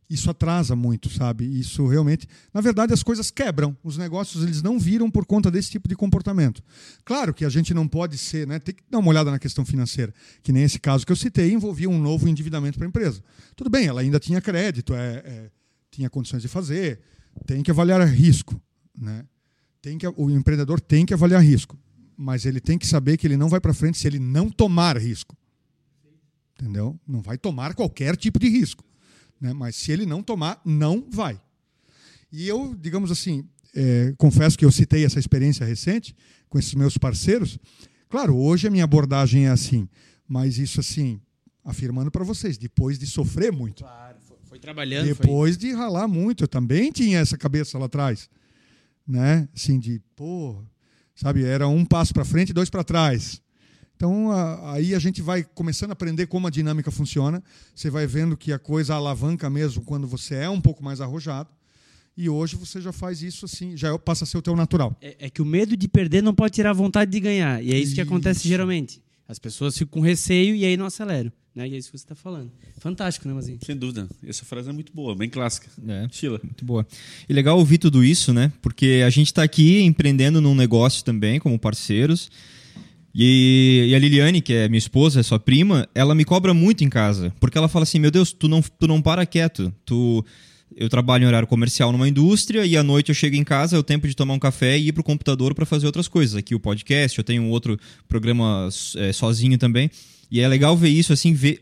[0.08, 1.44] isso atrasa muito, sabe?
[1.44, 3.76] Isso realmente, na verdade, as coisas quebram.
[3.84, 6.62] Os negócios eles não viram por conta desse tipo de comportamento.
[7.04, 8.58] Claro que a gente não pode ser, né?
[8.58, 11.52] Tem que dar uma olhada na questão financeira, que nem esse caso que eu citei
[11.52, 13.22] envolvia um novo endividamento para a empresa.
[13.54, 15.50] Tudo bem, ela ainda tinha crédito, é, é,
[15.90, 17.00] tinha condições de fazer,
[17.44, 18.60] tem que avaliar risco,
[18.96, 19.26] né?
[19.82, 21.78] Tem que, o empreendedor tem que avaliar risco,
[22.16, 24.96] mas ele tem que saber que ele não vai para frente se ele não tomar
[24.96, 25.36] risco.
[26.54, 26.98] Entendeu?
[27.06, 28.82] Não vai tomar qualquer tipo de risco.
[29.40, 29.52] Né?
[29.52, 31.40] Mas se ele não tomar, não vai.
[32.30, 33.44] E eu, digamos assim,
[33.74, 36.14] é, confesso que eu citei essa experiência recente
[36.48, 37.58] com esses meus parceiros.
[38.08, 39.88] Claro, hoje a minha abordagem é assim,
[40.26, 41.20] mas isso assim,
[41.64, 43.84] afirmando para vocês, depois de sofrer muito.
[43.84, 45.06] Claro, foi, trabalhando.
[45.06, 45.68] Depois foi...
[45.68, 48.28] de ralar muito, eu também tinha essa cabeça lá atrás,
[49.06, 49.48] né?
[49.54, 50.62] Assim de, pô,
[51.14, 53.42] sabe, era um passo para frente e dois para trás.
[53.98, 54.30] Então,
[54.62, 57.42] aí a gente vai começando a aprender como a dinâmica funciona.
[57.74, 61.48] Você vai vendo que a coisa alavanca mesmo quando você é um pouco mais arrojado.
[62.16, 64.96] E hoje você já faz isso assim, já passa a ser o teu natural.
[65.00, 67.60] É, é que o medo de perder não pode tirar a vontade de ganhar.
[67.60, 67.94] E é isso, isso.
[67.96, 69.02] que acontece geralmente.
[69.26, 71.32] As pessoas ficam com receio e aí não aceleram.
[71.52, 71.68] Né?
[71.68, 72.52] E é isso que você está falando.
[72.78, 73.58] Fantástico, né, Mazinho?
[73.66, 74.08] Sem dúvida.
[74.24, 75.68] Essa frase é muito boa, bem clássica.
[75.88, 76.40] É, Sheila.
[76.40, 76.86] Muito boa.
[77.28, 78.52] E legal ouvir tudo isso, né?
[78.62, 82.30] Porque a gente está aqui empreendendo num negócio também, como parceiros.
[83.14, 86.84] E, e, a Liliane, que é minha esposa, é sua prima, ela me cobra muito
[86.84, 87.32] em casa.
[87.40, 89.72] Porque ela fala assim: Meu Deus, tu não, tu não para quieto.
[89.84, 90.24] Tu,
[90.76, 93.78] eu trabalho em horário comercial numa indústria e à noite eu chego em casa, é
[93.78, 96.36] o tempo de tomar um café e ir pro computador para fazer outras coisas.
[96.36, 99.90] Aqui o podcast, eu tenho outro programa é, sozinho também.
[100.30, 101.60] E é legal ver isso, assim, ver,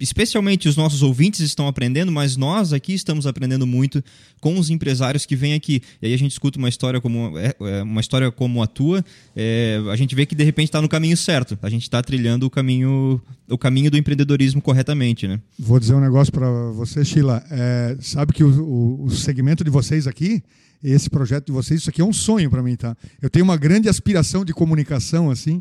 [0.00, 4.02] especialmente os nossos ouvintes estão aprendendo, mas nós aqui estamos aprendendo muito
[4.40, 5.82] com os empresários que vêm aqui.
[6.00, 9.04] E aí a gente escuta uma história como, é, é, uma história como a tua,
[9.34, 11.58] é, a gente vê que de repente está no caminho certo.
[11.60, 15.40] A gente está trilhando o caminho, o caminho do empreendedorismo corretamente, né?
[15.58, 17.44] Vou dizer um negócio para você, Sheila.
[17.50, 20.42] É, sabe que o, o, o segmento de vocês aqui
[20.82, 22.96] esse projeto de vocês, isso aqui é um sonho para mim, tá?
[23.20, 25.60] Eu tenho uma grande aspiração de comunicação, assim,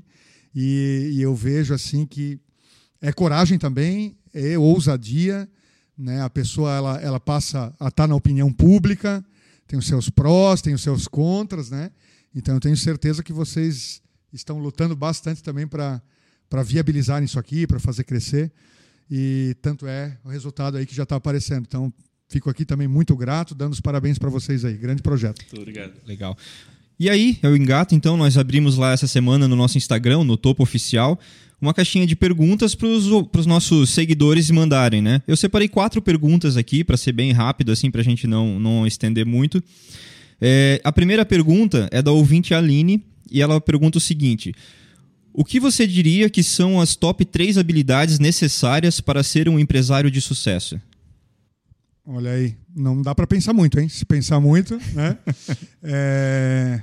[0.59, 2.39] e, e, eu vejo, assim, que
[2.99, 5.47] é coragem também, é ousadia,
[5.95, 6.23] né?
[6.23, 9.23] A pessoa, ela, ela passa a estar tá na opinião pública,
[9.67, 11.91] tem os seus prós, tem os seus contras, né?
[12.33, 14.01] Então, eu tenho certeza que vocês
[14.33, 16.01] estão lutando bastante também para
[16.65, 18.51] viabilizar isso aqui, para fazer crescer,
[19.11, 21.65] e tanto é o resultado aí que já está aparecendo.
[21.67, 21.93] Então,
[22.27, 24.75] fico aqui também muito grato, dando os parabéns para vocês aí.
[24.75, 25.39] Grande projeto.
[25.39, 25.93] Muito obrigado.
[26.03, 26.35] Legal.
[26.99, 30.63] E aí, eu engato, então, nós abrimos lá essa semana no nosso Instagram, no Topo
[30.63, 31.19] Oficial,
[31.61, 35.21] uma caixinha de perguntas para os nossos seguidores mandarem, né?
[35.27, 38.87] Eu separei quatro perguntas aqui, para ser bem rápido, assim, para a gente não, não
[38.87, 39.63] estender muito.
[40.41, 44.53] É, a primeira pergunta é da ouvinte Aline, e ela pergunta o seguinte:
[45.33, 50.09] O que você diria que são as top três habilidades necessárias para ser um empresário
[50.09, 50.79] de sucesso?
[52.09, 53.89] Olha aí, não dá para pensar muito, hein?
[53.89, 55.17] Se pensar muito, né?
[55.83, 56.81] é,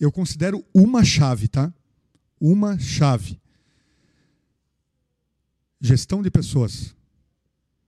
[0.00, 1.70] eu considero uma chave, tá?
[2.40, 3.38] Uma chave.
[5.78, 6.96] Gestão de pessoas.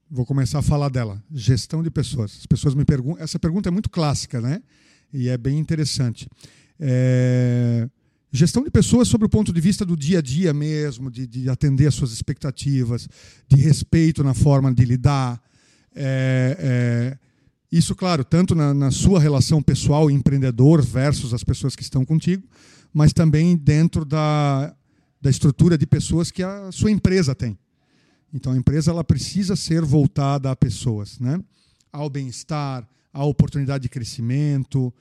[0.07, 1.19] Vou começar a falar dela.
[1.31, 2.37] Gestão de pessoas.
[2.41, 3.23] As pessoas me perguntam.
[3.23, 4.61] Essa pergunta é muito clássica, né?
[5.11, 6.29] E é bem interessante.
[6.79, 7.89] É...
[8.31, 11.49] Gestão de pessoas sobre o ponto de vista do dia a dia mesmo, de, de
[11.49, 13.09] atender às suas expectativas,
[13.47, 15.41] de respeito na forma de lidar,
[15.97, 17.17] é, é,
[17.71, 22.47] isso, claro, tanto na, na, sua relação pessoal empreendedor versus as pessoas que estão contigo,
[22.93, 24.73] mas também dentro da,
[25.21, 27.57] da estrutura de pessoas que a sua empresa tem.
[28.33, 31.39] Então, a empresa ela precisa ser voltada a pessoas, né?
[31.91, 34.93] ao bem-estar, à oportunidade de crescimento,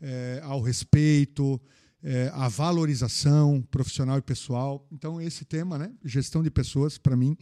[0.00, 1.60] é, ao respeito,
[2.02, 4.86] é, à valorização profissional e pessoal.
[4.92, 7.36] Então, esse tema, né, gestão de pessoas, para mim,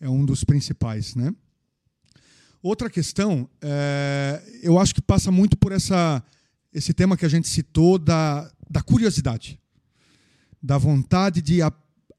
[0.00, 1.14] é um dos principais.
[1.14, 1.34] Né?
[2.62, 6.22] Outra questão, é, eu acho que passa muito por essa,
[6.72, 9.60] esse tema que a gente citou da, da curiosidade,
[10.60, 11.72] da vontade de a,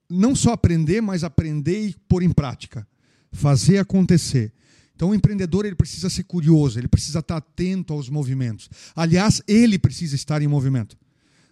[0.10, 2.88] não só aprender, mas aprender e pôr em prática,
[3.32, 4.53] fazer acontecer.
[4.95, 8.70] Então, o empreendedor ele precisa ser curioso, ele precisa estar atento aos movimentos.
[8.95, 10.98] Aliás, ele precisa estar em movimento.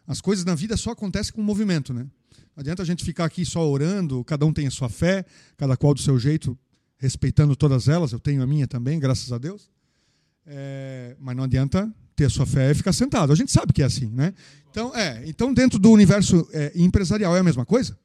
[0.05, 2.03] As coisas na vida só acontecem com movimento, né?
[2.55, 5.77] Não adianta a gente ficar aqui só orando, cada um tem a sua fé, cada
[5.77, 6.57] qual do seu jeito,
[6.97, 9.69] respeitando todas elas, eu tenho a minha também, graças a Deus.
[10.45, 13.31] É, mas não adianta ter a sua fé e ficar sentado.
[13.31, 14.33] A gente sabe que é assim, né?
[14.71, 17.97] Então, é, então dentro do universo é, empresarial é a mesma coisa?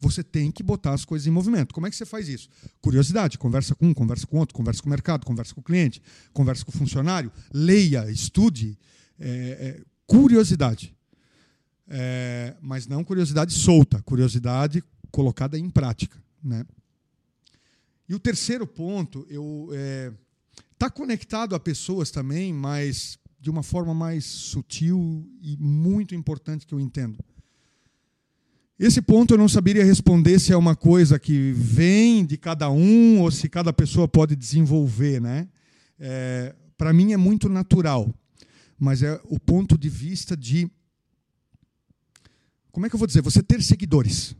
[0.00, 1.72] Você tem que botar as coisas em movimento.
[1.72, 2.48] Como é que você faz isso?
[2.80, 6.02] Curiosidade, conversa com um, conversa com outro, conversa com o mercado, conversa com o cliente,
[6.32, 8.76] conversa com o funcionário, leia, estude.
[9.18, 9.28] É,
[9.78, 10.94] é curiosidade.
[11.88, 16.16] É, mas não curiosidade solta, curiosidade colocada em prática.
[16.42, 16.64] Né?
[18.12, 19.70] E o terceiro ponto, eu
[20.70, 26.66] está é, conectado a pessoas também, mas de uma forma mais sutil e muito importante
[26.66, 27.18] que eu entendo.
[28.78, 33.22] Esse ponto eu não saberia responder se é uma coisa que vem de cada um
[33.22, 35.48] ou se cada pessoa pode desenvolver, né?
[35.98, 38.14] É, Para mim é muito natural,
[38.78, 40.70] mas é o ponto de vista de
[42.70, 43.22] como é que eu vou dizer?
[43.22, 44.36] Você ter seguidores,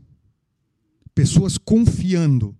[1.15, 2.55] pessoas confiando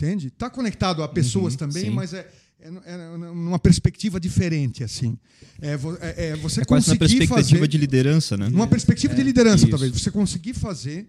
[0.00, 0.28] Entende?
[0.28, 1.90] Está conectado a pessoas uhum, também, sim.
[1.90, 2.26] mas é,
[2.58, 5.18] é, é, numa perspectiva diferente, assim.
[5.60, 8.48] É, é, é você é quase uma perspectiva fazer, de liderança, né?
[8.48, 9.70] Uma perspectiva de é, liderança, isso.
[9.70, 9.92] talvez.
[9.92, 11.06] Você conseguir fazer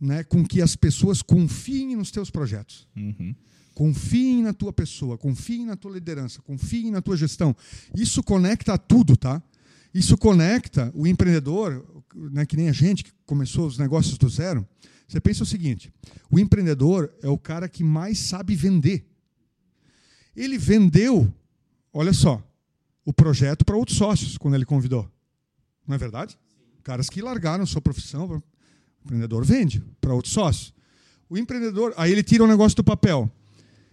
[0.00, 2.88] né, com que as pessoas confiem nos teus projetos.
[2.96, 3.34] Uhum.
[3.74, 7.54] Confiem na tua pessoa, confiem na tua liderança, confiem na tua gestão.
[7.94, 9.42] Isso conecta a tudo, tá?
[9.92, 11.84] Isso conecta o empreendedor,
[12.32, 14.66] né, que nem a gente que começou os negócios do zero.
[15.10, 15.92] Você pensa o seguinte:
[16.30, 19.04] o empreendedor é o cara que mais sabe vender.
[20.36, 21.32] Ele vendeu,
[21.92, 22.40] olha só,
[23.04, 25.10] o projeto para outros sócios quando ele convidou.
[25.84, 26.38] Não é verdade?
[26.84, 28.42] Caras que largaram sua profissão, o
[29.04, 30.72] empreendedor vende para outros sócios.
[31.28, 33.28] O empreendedor, aí ele tira o negócio do papel.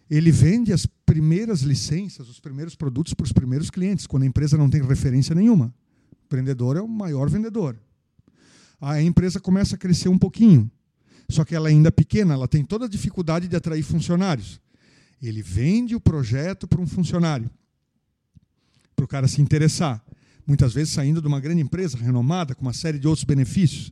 [0.10, 4.56] Ele vende as primeiras licenças, os primeiros produtos para os primeiros clientes, quando a empresa
[4.56, 5.74] não tem referência nenhuma.
[6.12, 7.76] O empreendedor é o maior vendedor.
[8.80, 10.72] Aí a empresa começa a crescer um pouquinho.
[11.30, 14.60] Só que ela ainda é pequena, ela tem toda a dificuldade de atrair funcionários.
[15.22, 17.50] Ele vende o projeto para um funcionário,
[18.96, 20.04] para o cara se interessar.
[20.46, 23.92] Muitas vezes saindo de uma grande empresa renomada, com uma série de outros benefícios.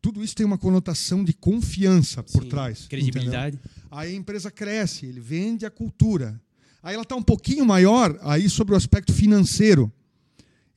[0.00, 2.86] tudo isso tem uma conotação de confiança por Sim, trás.
[2.86, 3.56] Credibilidade.
[3.56, 3.88] entendeu?
[3.90, 6.40] Aí a empresa cresce, ele vende a cultura.
[6.82, 9.92] Aí ela está um pouquinho maior aí sobre o aspecto financeiro.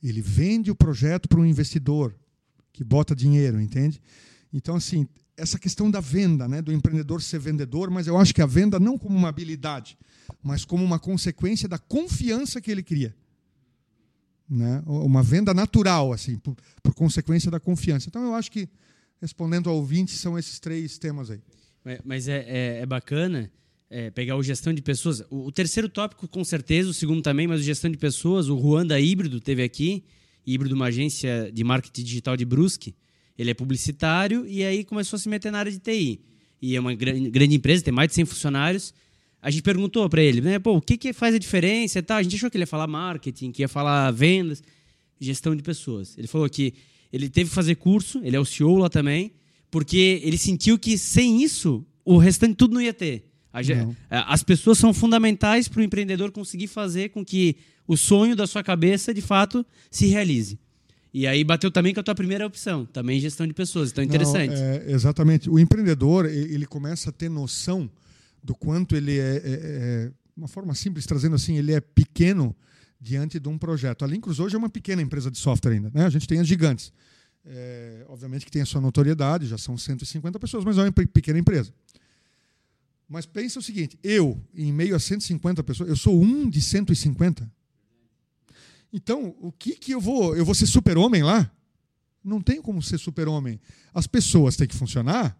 [0.02, 2.14] Ele vende o projeto para um investidor
[2.72, 4.00] que bota dinheiro, entende?
[4.52, 5.06] Então, assim,
[5.40, 8.78] essa questão da venda, né, do empreendedor ser vendedor, mas eu acho que a venda
[8.78, 9.98] não como uma habilidade,
[10.42, 13.14] mas como uma consequência da confiança que ele cria.
[14.48, 14.82] Né?
[14.86, 18.08] Uma venda natural, assim, por, por consequência da confiança.
[18.08, 18.68] Então, eu acho que,
[19.20, 21.40] respondendo ao ouvinte, são esses três temas aí.
[22.04, 23.50] Mas- é, é, é bacana
[23.88, 25.22] é, pegar o gestão de pessoas.
[25.30, 28.60] O, o terceiro tópico, com certeza, o segundo também, mas o gestão de pessoas, o
[28.60, 30.04] Juan da Híbrido teve aqui,
[30.46, 32.94] Híbrido, uma agência de marketing digital de Brusque.
[33.40, 36.20] Ele é publicitário e aí começou a se meter na área de TI.
[36.60, 38.92] E é uma gran- grande empresa, tem mais de 100 funcionários.
[39.40, 42.18] A gente perguntou para ele, né, pô, o que, que faz a diferença e tal.
[42.18, 44.62] A gente achou que ele ia falar marketing, que ia falar vendas,
[45.18, 46.18] gestão de pessoas.
[46.18, 46.74] Ele falou que
[47.10, 49.32] ele teve que fazer curso, ele é o CEO lá também,
[49.70, 53.24] porque ele sentiu que sem isso, o restante tudo não ia ter.
[53.86, 53.96] Não.
[54.10, 57.56] As pessoas são fundamentais para o empreendedor conseguir fazer com que
[57.88, 60.58] o sonho da sua cabeça, de fato, se realize.
[61.12, 63.90] E aí bateu também com a tua primeira opção, também gestão de pessoas.
[63.90, 64.54] Então, interessante.
[64.54, 65.50] Não, é, exatamente.
[65.50, 67.90] O empreendedor ele começa a ter noção
[68.42, 72.54] do quanto ele é, é- é- uma forma simples trazendo assim, ele é pequeno
[73.00, 74.04] diante de um projeto.
[74.04, 76.04] A Lincruz hoje é uma pequena empresa de software ainda, né?
[76.06, 76.92] A gente tem as gigantes.
[77.44, 81.06] É, obviamente que tem a sua notoriedade, já são 150 pessoas, mas é uma pe-
[81.06, 81.72] pequena empresa.
[83.08, 87.50] Mas pensa o seguinte, eu, em meio a 150 pessoas, eu sou um de 150.
[88.92, 91.50] Então, o que que eu vou, eu vou ser super-homem lá?
[92.22, 93.60] Não tem como ser super-homem.
[93.94, 95.36] As pessoas têm que funcionar.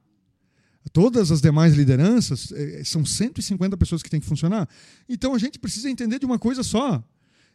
[0.92, 4.68] Todas as demais lideranças, eh, são 150 pessoas que têm que funcionar.
[5.08, 7.04] Então a gente precisa entender de uma coisa só.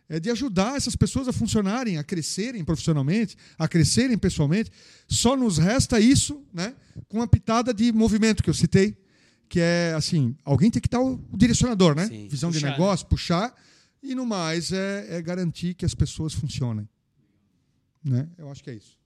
[0.07, 4.69] É de ajudar essas pessoas a funcionarem, a crescerem profissionalmente, a crescerem pessoalmente.
[5.07, 6.76] Só nos resta isso, né,
[7.09, 8.95] com a pitada de movimento que eu citei,
[9.49, 12.07] que é assim, alguém tem que estar o direcionador, né?
[12.07, 13.55] Sim, Visão de puxar, negócio, puxar,
[14.06, 16.88] e no mais é, é garantir que as pessoas funcionem.
[18.03, 18.27] Né?
[18.38, 18.98] Eu acho que é isso.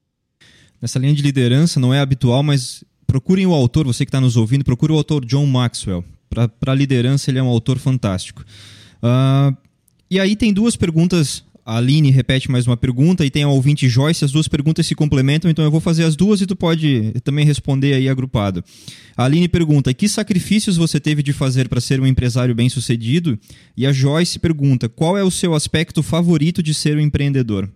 [0.81, 4.37] Nessa linha de liderança não é habitual, mas procurem o autor, você que está nos
[4.37, 6.03] ouvindo, procure o autor John Maxwell.
[6.59, 8.45] Para liderança, ele é um autor fantástico.
[9.01, 9.53] Ah,
[10.09, 11.43] e aí tem duas perguntas.
[11.69, 14.25] A Aline repete mais uma pergunta e tem a ouvinte Joyce.
[14.25, 17.45] As duas perguntas se complementam, então eu vou fazer as duas e tu pode também
[17.45, 18.63] responder aí agrupado.
[19.15, 23.37] A Aline pergunta: que sacrifícios você teve de fazer para ser um empresário bem-sucedido?
[23.77, 27.69] E a Joyce pergunta: qual é o seu aspecto favorito de ser um empreendedor?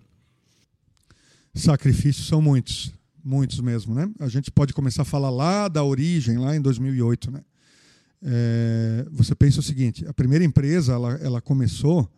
[1.53, 2.91] Sacrifícios são muitos,
[3.23, 4.09] muitos mesmo, né?
[4.19, 7.41] A gente pode começar a falar lá da origem, lá em 2008, né?
[8.23, 12.09] É, você pensa o seguinte: a primeira empresa ela, ela começou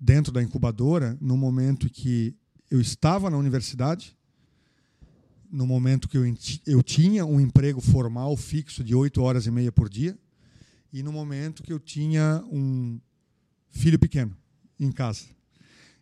[0.00, 2.34] dentro da incubadora no momento que
[2.70, 4.16] eu estava na universidade,
[5.50, 6.24] no momento que eu,
[6.66, 10.18] eu tinha um emprego formal fixo de oito horas e meia por dia
[10.92, 13.00] e no momento que eu tinha um
[13.70, 14.36] filho pequeno
[14.78, 15.24] em casa.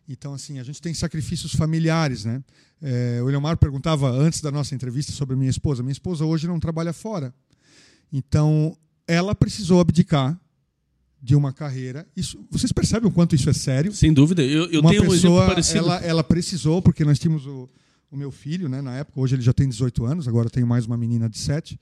[0.07, 2.43] Então, assim, a gente tem sacrifícios familiares, né?
[2.81, 5.81] É, o Eliomar perguntava antes da nossa entrevista sobre minha esposa.
[5.81, 7.33] Minha esposa hoje não trabalha fora.
[8.11, 10.39] Então, ela precisou abdicar
[11.23, 12.05] de uma carreira.
[12.15, 13.93] Isso, vocês percebem o quanto isso é sério?
[13.93, 14.43] Sem dúvida.
[14.43, 15.79] Eu, eu uma tenho um pessoa, parecido.
[15.79, 17.69] ela, ela precisou, porque nós tínhamos o,
[18.11, 20.85] o meu filho, né, na época, hoje ele já tem 18 anos, agora tenho mais
[20.85, 21.79] uma menina de 7.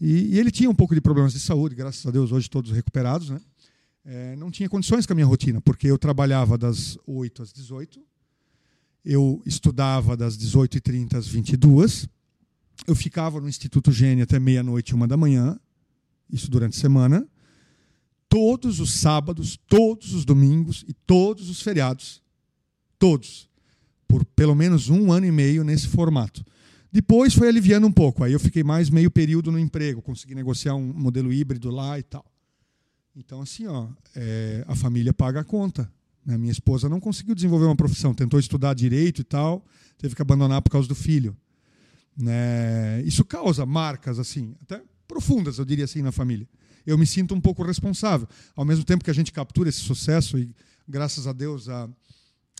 [0.00, 2.72] E, e ele tinha um pouco de problemas de saúde, graças a Deus, hoje todos
[2.72, 3.40] recuperados, né?
[4.04, 8.00] É, não tinha condições com a minha rotina, porque eu trabalhava das 8 às 18,
[9.04, 12.08] eu estudava das 18h30 às 22
[12.86, 15.58] eu ficava no Instituto Gênio até meia-noite, uma da manhã,
[16.30, 17.26] isso durante a semana,
[18.30, 22.22] todos os sábados, todos os domingos e todos os feriados.
[22.98, 23.50] Todos.
[24.06, 26.44] Por pelo menos um ano e meio nesse formato.
[26.92, 28.22] Depois foi aliviando um pouco.
[28.22, 32.02] Aí eu fiquei mais meio período no emprego, consegui negociar um modelo híbrido lá e
[32.04, 32.24] tal.
[33.16, 35.90] Então, assim, ó, é, a família paga a conta.
[36.24, 36.38] Né?
[36.38, 39.64] Minha esposa não conseguiu desenvolver uma profissão, tentou estudar direito e tal,
[39.98, 41.36] teve que abandonar por causa do filho.
[42.16, 43.02] Né?
[43.02, 46.48] Isso causa marcas, assim, até profundas, eu diria assim, na família.
[46.86, 48.28] Eu me sinto um pouco responsável.
[48.54, 50.54] Ao mesmo tempo que a gente captura esse sucesso, e
[50.88, 51.88] graças a Deus a,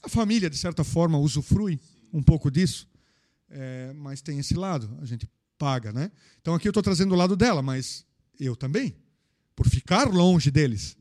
[0.03, 1.81] a família, de certa forma, usufrui
[2.13, 2.89] um pouco disso,
[3.49, 5.29] é, mas tem esse lado, a gente
[5.59, 5.93] paga.
[5.93, 6.11] Né?
[6.41, 8.07] Então aqui eu estou trazendo o lado dela, mas
[8.39, 8.97] eu também,
[9.55, 10.97] por ficar longe deles.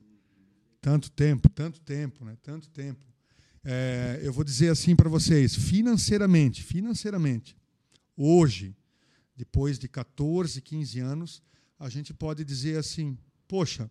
[0.82, 2.38] Tanto tempo, tanto tempo, né?
[2.42, 3.10] tanto tempo.
[3.64, 7.56] É, eu vou dizer assim para vocês, financeiramente, financeiramente,
[8.16, 8.76] hoje,
[9.36, 11.44] depois de 14, 15 anos,
[11.80, 13.90] a gente pode dizer assim: poxa,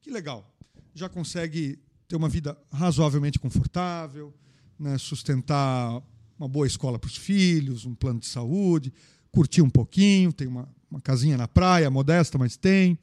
[0.00, 0.50] que legal,
[0.94, 1.78] já consegue
[2.08, 4.34] ter uma vida razoavelmente confortável,
[4.78, 6.02] né, sustentar
[6.38, 8.92] uma boa escola para os filhos, um plano de saúde,
[9.30, 12.98] curtir um pouquinho, tem uma, uma casinha na praia, modesta, mas tem.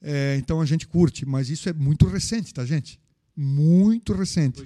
[0.00, 3.00] É, então a gente curte, mas isso é muito recente, tá, gente?
[3.34, 4.62] Muito recente.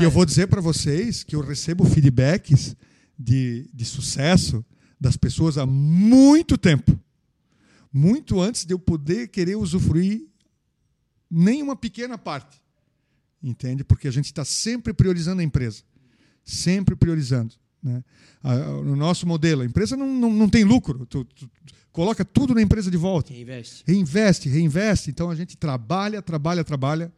[0.00, 2.76] E eu vou dizer para vocês que eu recebo feedbacks
[3.18, 4.64] de, de sucesso
[5.00, 6.98] das pessoas há muito tempo.
[7.92, 10.26] Muito antes de eu poder querer usufruir
[11.30, 12.62] nem uma pequena parte.
[13.42, 13.82] Entende?
[13.82, 15.82] Porque a gente está sempre priorizando a empresa.
[16.44, 17.54] Sempre priorizando.
[17.82, 18.02] Né?
[18.84, 21.04] No nosso modelo, a empresa não, não, não tem lucro.
[21.06, 23.32] Tu, tu, tu, coloca tudo na empresa de volta.
[23.32, 23.84] Reinveste.
[23.86, 25.10] Reinveste, reinveste.
[25.10, 27.12] Então a gente trabalha, trabalha, trabalha.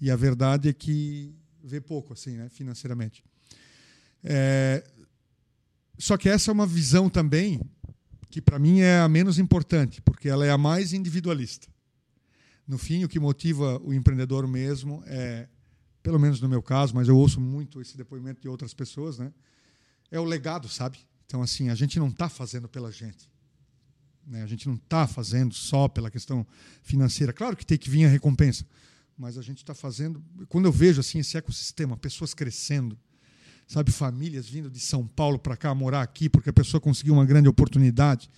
[0.00, 3.22] E a verdade é que vê pouco, assim, né, financeiramente.
[4.24, 4.82] É...
[5.98, 7.60] Só que essa é uma visão também
[8.30, 11.68] que, para mim, é a menos importante, porque ela é a mais individualista.
[12.66, 15.48] No fim, o que motiva o empreendedor mesmo é,
[16.02, 19.32] pelo menos no meu caso, mas eu ouço muito esse depoimento de outras pessoas, né?
[20.10, 20.98] É o legado, sabe?
[21.26, 23.28] Então, assim, a gente não está fazendo pela gente.
[24.26, 24.42] Né?
[24.42, 26.46] A gente não está fazendo só pela questão
[26.82, 27.32] financeira.
[27.32, 28.64] Claro que tem que vir a recompensa,
[29.16, 30.22] mas a gente está fazendo.
[30.48, 32.98] Quando eu vejo assim esse ecossistema, pessoas crescendo,
[33.68, 37.26] sabe, famílias vindo de São Paulo para cá morar aqui porque a pessoa conseguiu uma
[37.26, 38.30] grande oportunidade,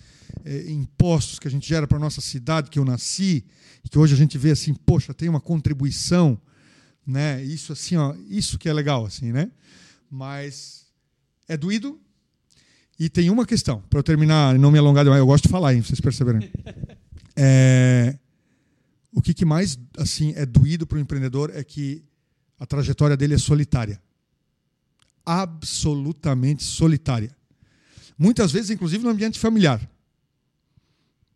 [0.43, 3.45] é, impostos que a gente gera para nossa cidade que eu nasci
[3.83, 6.37] e que hoje a gente vê assim, poxa, tem uma contribuição,
[7.07, 7.41] né?
[7.43, 9.49] Isso assim, ó, isso que é legal assim, né?
[10.09, 10.87] Mas
[11.47, 11.99] é doído.
[12.99, 15.49] E tem uma questão, para eu terminar e não me alongar demais, eu gosto de
[15.49, 16.39] falar, hein, vocês perceberam.
[17.33, 18.19] É,
[19.13, 22.03] o que, que mais assim é doído para o empreendedor é que
[22.59, 24.01] a trajetória dele é solitária.
[25.25, 27.35] Absolutamente solitária.
[28.17, 29.89] Muitas vezes, inclusive, no ambiente familiar.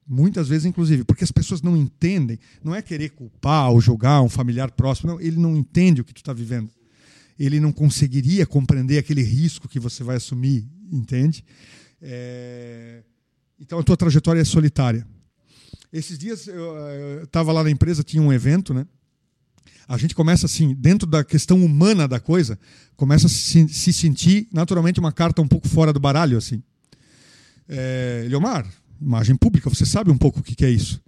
[0.08, 2.38] Muitas vezes, inclusive, porque as pessoas não entendem.
[2.64, 5.12] Não é querer culpar ou julgar um familiar próximo.
[5.12, 6.70] Não, ele não entende o que tu está vivendo.
[7.40, 11.44] Ele não conseguiria compreender aquele risco que você vai assumir, entende?
[12.02, 13.04] É...
[13.60, 15.08] Então a tua trajetória é solitária.
[15.92, 18.86] Esses dias eu estava lá na empresa, tinha um evento, né?
[19.88, 22.60] A gente começa assim, dentro da questão humana da coisa,
[22.96, 26.62] começa a se, se sentir naturalmente uma carta um pouco fora do baralho, assim.
[27.68, 28.66] É, Eliomar,
[29.02, 31.02] imagem pública, você sabe um pouco o que, que é isso.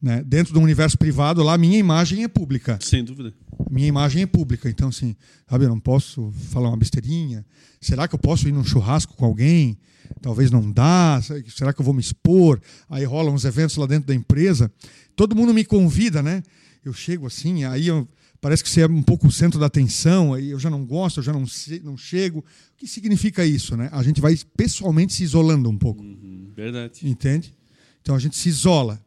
[0.00, 0.22] Né?
[0.22, 2.78] Dentro do universo privado, lá, minha imagem é pública.
[2.80, 3.32] Sem dúvida.
[3.70, 4.68] Minha imagem é pública.
[4.68, 5.16] Então, assim,
[5.48, 7.44] sabe, eu não posso falar uma besteirinha.
[7.80, 9.78] Será que eu posso ir num churrasco com alguém?
[10.20, 11.20] talvez não dá,
[11.54, 12.60] será que eu vou me expor?
[12.88, 14.70] Aí rolam uns eventos lá dentro da empresa,
[15.16, 16.42] todo mundo me convida, né?
[16.84, 18.06] Eu chego assim, aí eu,
[18.40, 21.18] parece que você é um pouco o centro da atenção, aí eu já não gosto,
[21.18, 21.44] eu já não,
[21.82, 22.40] não chego.
[22.40, 22.44] O
[22.76, 23.88] que significa isso, né?
[23.90, 26.02] A gente vai pessoalmente se isolando um pouco.
[26.02, 27.00] Uhum, verdade.
[27.08, 27.54] Entende?
[28.02, 29.02] Então a gente se isola.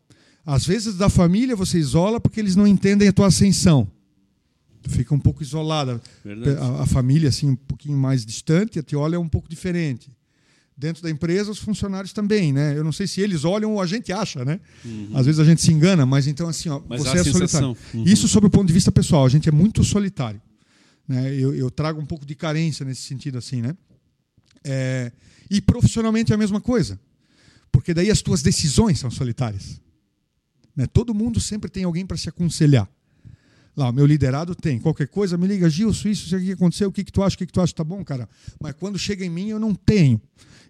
[0.46, 3.88] Às vezes da família você isola porque eles não entendem a tua ascensão.
[4.82, 6.02] Tu fica um pouco isolada.
[6.60, 10.10] A, a, família assim um pouquinho mais distante, a te olha um pouco diferente
[10.78, 12.78] dentro da empresa, os funcionários também, né?
[12.78, 14.60] Eu não sei se eles olham ou a gente acha, né?
[14.86, 15.10] Uhum.
[15.16, 17.76] Às vezes a gente se engana, mas então assim, ó, mas você é solitário.
[17.94, 18.04] Uhum.
[18.04, 20.40] Isso sob o ponto de vista pessoal, a gente é muito solitário,
[21.08, 21.34] né?
[21.34, 23.76] Eu, eu trago um pouco de carência nesse sentido assim, né?
[24.64, 25.12] É,
[25.50, 27.00] e profissionalmente é a mesma coisa,
[27.72, 29.82] porque daí as tuas decisões são solitárias.
[30.76, 30.86] Né?
[30.86, 32.88] Todo mundo sempre tem alguém para se aconselhar.
[33.78, 34.80] Lá, o meu liderado tem.
[34.80, 37.36] Qualquer coisa, me liga, Gil, isso, isso, o que aconteceu, o que, que tu acha,
[37.36, 38.28] o que, que tu acha, tá bom, cara.
[38.60, 40.20] Mas quando chega em mim, eu não tenho.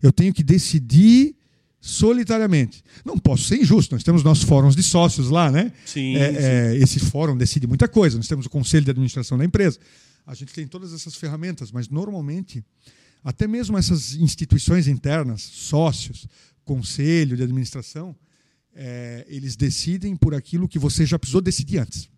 [0.03, 1.33] Eu tenho que decidir
[1.79, 2.83] solitariamente.
[3.05, 5.71] Não posso ser injusto, nós temos nossos fóruns de sócios lá, né?
[5.85, 6.37] Sim, é, sim.
[6.37, 8.17] É, esse fórum decide muita coisa.
[8.17, 9.79] Nós temos o conselho de administração da empresa.
[10.25, 12.61] A gente tem todas essas ferramentas, mas normalmente,
[13.23, 16.27] até mesmo essas instituições internas, sócios,
[16.65, 18.13] conselho de administração,
[18.75, 22.09] é, eles decidem por aquilo que você já precisou decidir antes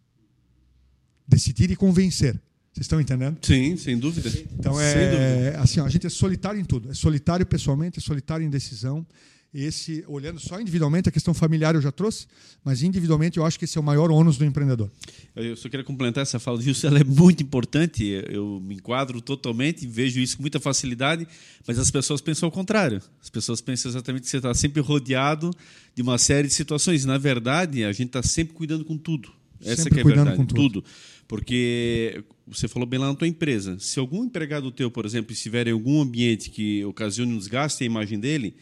[1.29, 2.33] decidir e convencer.
[2.73, 3.37] Vocês estão entendendo?
[3.41, 4.29] Sim, sem dúvida.
[4.57, 5.59] Então é dúvida.
[5.61, 6.89] assim, ó, a gente é solitário em tudo.
[6.91, 9.05] É solitário pessoalmente, é solitário em decisão.
[9.51, 12.27] Esse, olhando só individualmente, a questão familiar eu já trouxe,
[12.63, 14.91] mas individualmente eu acho que esse é o maior ônus do empreendedor.
[15.35, 18.05] Eu só queria complementar essa fala disso, ela é muito importante.
[18.29, 21.27] Eu me enquadro totalmente, vejo isso com muita facilidade,
[21.65, 23.01] mas as pessoas pensam ao contrário.
[23.19, 25.49] As pessoas pensam exatamente que você está sempre rodeado
[25.95, 27.03] de uma série de situações.
[27.03, 29.31] Na verdade, a gente está sempre cuidando com tudo.
[29.65, 30.81] Essa Sempre é a verdade, com tudo.
[30.81, 30.83] tudo.
[31.29, 33.77] Porque você falou bem lá na tua empresa.
[33.79, 37.85] Se algum empregado teu, por exemplo, estiver em algum ambiente que ocasione um desgaste à
[37.85, 38.55] imagem dele,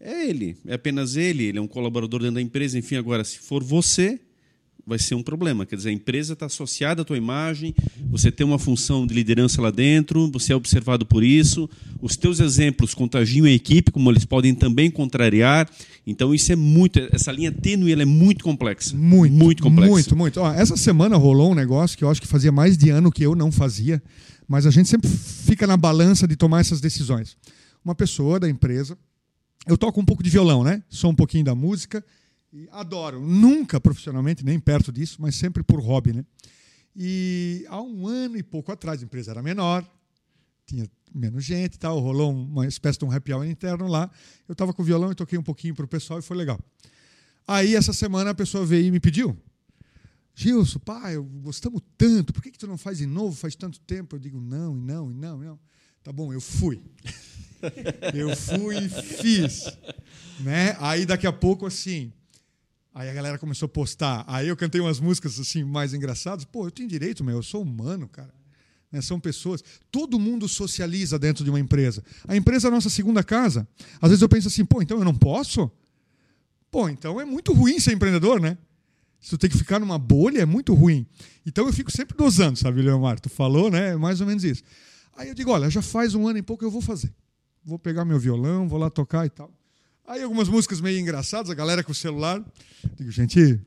[0.00, 3.38] é ele, é apenas ele, ele é um colaborador dentro da empresa, enfim, agora se
[3.38, 4.18] for você,
[4.86, 5.64] vai ser um problema.
[5.64, 7.74] Quer dizer, a empresa está associada à tua imagem,
[8.10, 11.68] você tem uma função de liderança lá dentro, você é observado por isso,
[12.00, 15.68] os teus exemplos contagiam a equipe, como eles podem também contrariar.
[16.06, 18.96] Então isso é muito, essa linha tênue ela é muito complexa.
[18.96, 19.90] Muito, muito complexa.
[19.90, 20.40] Muito, muito.
[20.40, 23.24] Ó, essa semana rolou um negócio que eu acho que fazia mais de ano que
[23.24, 24.02] eu não fazia,
[24.46, 27.36] mas a gente sempre fica na balança de tomar essas decisões.
[27.84, 28.96] Uma pessoa da empresa
[29.66, 30.82] eu toco um pouco de violão, né?
[30.90, 32.04] Sou um pouquinho da música
[32.54, 33.20] e adoro.
[33.20, 36.24] Nunca profissionalmente, nem perto disso, mas sempre por hobby, né?
[36.94, 39.84] E há um ano e pouco atrás, a empresa era menor,
[40.64, 44.08] tinha menos gente tal, rolou uma espécie de um happy hour interno lá.
[44.48, 46.58] Eu estava com o violão e toquei um pouquinho para o pessoal e foi legal.
[47.46, 49.36] Aí, essa semana, a pessoa veio e me pediu.
[50.34, 53.36] Gilson, pai, gostamos tanto, por que, que tu não faz de novo?
[53.36, 54.16] Faz tanto tempo.
[54.16, 55.58] Eu digo, não, e não, e não, e não.
[56.02, 56.80] Tá bom, eu fui.
[58.14, 59.64] eu fui e fiz.
[60.40, 60.76] Né?
[60.78, 62.12] Aí, daqui a pouco, assim,
[62.94, 64.24] Aí a galera começou a postar.
[64.28, 66.44] Aí eu cantei umas músicas assim mais engraçadas.
[66.44, 67.36] Pô, eu tenho direito, meu.
[67.36, 68.32] Eu sou humano, cara.
[68.92, 69.02] Né?
[69.02, 69.64] São pessoas.
[69.90, 72.04] Todo mundo socializa dentro de uma empresa.
[72.28, 73.66] A empresa é a nossa segunda casa.
[74.00, 75.68] Às vezes eu penso assim, pô, então eu não posso?
[76.70, 78.56] Pô, então é muito ruim ser empreendedor, né?
[79.20, 81.04] Se tu tem que ficar numa bolha, é muito ruim.
[81.44, 83.18] Então eu fico sempre dosando, sabe, Leomar?
[83.18, 83.90] Tu falou, né?
[83.90, 84.62] É mais ou menos isso.
[85.16, 87.12] Aí eu digo, olha, já faz um ano e pouco eu vou fazer.
[87.64, 89.50] Vou pegar meu violão, vou lá tocar e tal.
[90.06, 92.42] Aí algumas músicas meio engraçadas, a galera com o celular.
[92.96, 93.58] Digo, gente,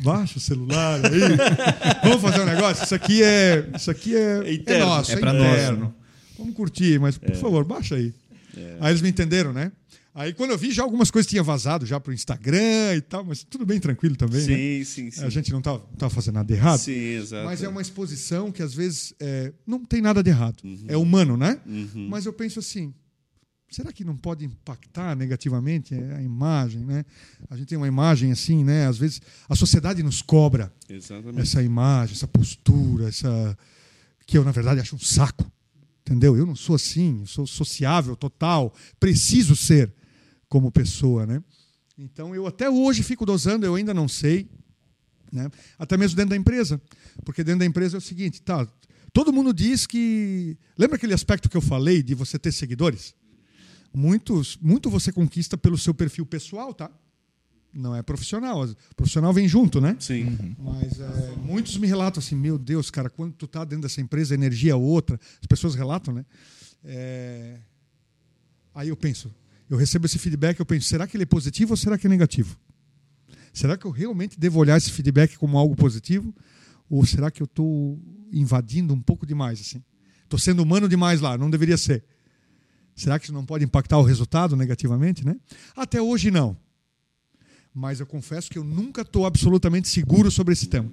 [0.00, 1.20] baixa o celular aí.
[2.02, 2.84] Vamos fazer um negócio?
[2.84, 5.90] Isso aqui é, isso aqui é, é, é nosso, é, é para nós.
[6.38, 7.34] Vamos curtir, mas por é.
[7.34, 8.14] favor, baixa aí.
[8.56, 8.76] É.
[8.80, 9.70] Aí eles me entenderam, né?
[10.14, 13.24] Aí quando eu vi, já algumas coisas tinham vazado já para o Instagram e tal,
[13.24, 14.40] mas tudo bem tranquilo também.
[14.40, 14.84] Sim, né?
[14.84, 15.24] sim, sim.
[15.24, 16.78] A gente não estava tá, fazendo nada de errado.
[16.78, 17.44] Sim, exato.
[17.44, 20.56] Mas é uma exposição que às vezes é, não tem nada de errado.
[20.64, 20.84] Uhum.
[20.88, 21.60] É humano, né?
[21.66, 22.08] Uhum.
[22.10, 22.92] Mas eu penso assim,
[23.74, 27.04] será que não pode impactar negativamente a imagem, né?
[27.48, 28.86] A gente tem uma imagem assim, né?
[28.86, 31.40] Às vezes a sociedade nos cobra Exatamente.
[31.40, 33.56] essa imagem, essa postura, essa
[34.26, 35.50] que eu na verdade acho um saco,
[36.00, 36.36] entendeu?
[36.36, 39.92] Eu não sou assim, sou sociável total, preciso ser
[40.48, 41.42] como pessoa, né?
[41.98, 44.48] Então eu até hoje fico dosando, eu ainda não sei,
[45.32, 45.50] né?
[45.78, 46.80] Até mesmo dentro da empresa,
[47.24, 48.66] porque dentro da empresa é o seguinte, tá?
[49.12, 53.14] Todo mundo diz que lembra aquele aspecto que eu falei de você ter seguidores?
[53.94, 56.90] Muitos, muito você conquista pelo seu perfil pessoal, tá?
[57.72, 58.64] Não é profissional.
[58.64, 59.96] O profissional vem junto, né?
[59.98, 60.24] Sim.
[60.24, 60.56] Uhum.
[60.58, 64.34] Mas é, muitos me relatam assim, meu Deus, cara, quando tu tá dentro dessa empresa,
[64.34, 65.18] a energia é outra.
[65.40, 66.24] As pessoas relatam, né?
[66.84, 67.58] É...
[68.74, 69.34] Aí eu penso,
[69.68, 72.10] eu recebo esse feedback, eu penso, será que ele é positivo ou será que é
[72.10, 72.58] negativo?
[73.52, 76.34] Será que eu realmente devo olhar esse feedback como algo positivo?
[76.88, 77.98] Ou será que eu estou
[78.32, 79.82] invadindo um pouco demais assim?
[80.24, 82.04] Estou sendo humano demais lá, não deveria ser.
[82.94, 85.24] Será que isso não pode impactar o resultado negativamente?
[85.24, 85.36] Né?
[85.76, 86.56] Até hoje não.
[87.74, 90.90] Mas eu confesso que eu nunca estou absolutamente seguro sobre esse tema.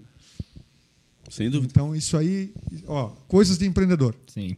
[1.29, 1.71] Sem dúvida.
[1.71, 2.51] Então, isso aí,
[2.87, 4.15] ó, coisas de empreendedor.
[4.27, 4.55] Sim.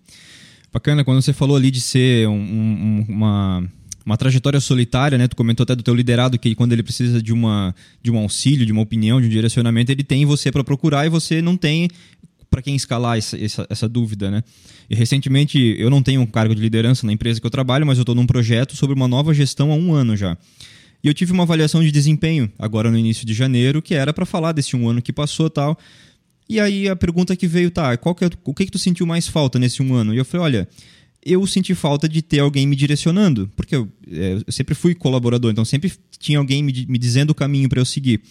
[0.71, 3.69] Bacana, quando você falou ali de ser um, um, uma,
[4.05, 5.27] uma trajetória solitária, né?
[5.27, 8.65] Tu comentou até do teu liderado que quando ele precisa de, uma, de um auxílio,
[8.65, 11.89] de uma opinião, de um direcionamento, ele tem você para procurar e você não tem
[12.51, 14.43] para quem escalar essa, essa, essa, dúvida, né?
[14.89, 17.97] E recentemente eu não tenho um cargo de liderança na empresa que eu trabalho, mas
[17.97, 20.37] eu estou num projeto sobre uma nova gestão há um ano já.
[21.01, 24.25] E eu tive uma avaliação de desempenho agora no início de janeiro, que era para
[24.25, 25.79] falar desse um ano que passou tal.
[26.47, 29.07] E aí a pergunta que veio, tá, qual que é, o que, que tu sentiu
[29.07, 30.13] mais falta nesse um ano?
[30.13, 30.69] E eu falei, olha,
[31.25, 35.51] eu senti falta de ter alguém me direcionando, porque eu, é, eu sempre fui colaborador,
[35.51, 38.21] então sempre tinha alguém me, me dizendo o caminho para eu seguir.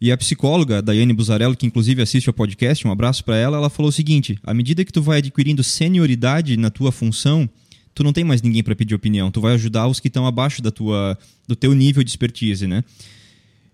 [0.00, 3.70] E a psicóloga, Daiane Buzarello, que inclusive assiste ao podcast, um abraço para ela, ela
[3.70, 7.48] falou o seguinte: à medida que tu vai adquirindo senioridade na tua função,
[7.94, 10.62] tu não tem mais ninguém para pedir opinião, tu vai ajudar os que estão abaixo
[10.62, 11.18] da tua,
[11.48, 12.84] do teu nível de expertise, né?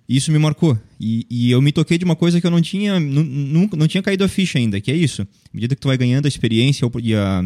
[0.09, 0.79] Isso me marcou.
[1.01, 4.03] E, e, eu me toquei de uma coisa que eu não tinha, não, não tinha
[4.03, 5.23] caído a ficha ainda, que é isso.
[5.23, 7.45] À medida que tu vai ganhando a experiência e a,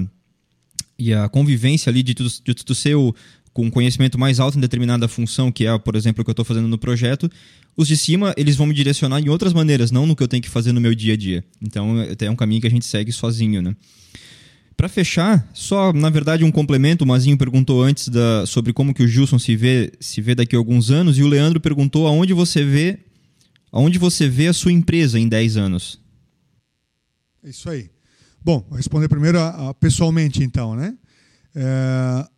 [0.98, 3.14] e a convivência ali de tu, de tu ser o,
[3.58, 6.44] com conhecimento mais alto em determinada função, que é, por exemplo, o que eu estou
[6.44, 7.28] fazendo no projeto,
[7.76, 10.40] os de cima, eles vão me direcionar em outras maneiras, não no que eu tenho
[10.40, 11.44] que fazer no meu dia a dia.
[11.60, 13.74] Então, é um caminho que a gente segue sozinho, né?
[14.76, 17.02] Para fechar, só na verdade um complemento.
[17.02, 20.54] O Mazinho perguntou antes da, sobre como que o Gilson se vê, se vê daqui
[20.54, 23.00] a alguns anos e o Leandro perguntou aonde você vê,
[23.72, 26.00] aonde você vê a sua empresa em 10 anos.
[27.42, 27.90] Isso aí.
[28.40, 30.94] Bom, vou responder primeiro a, a, pessoalmente, então, né?
[31.56, 32.28] É,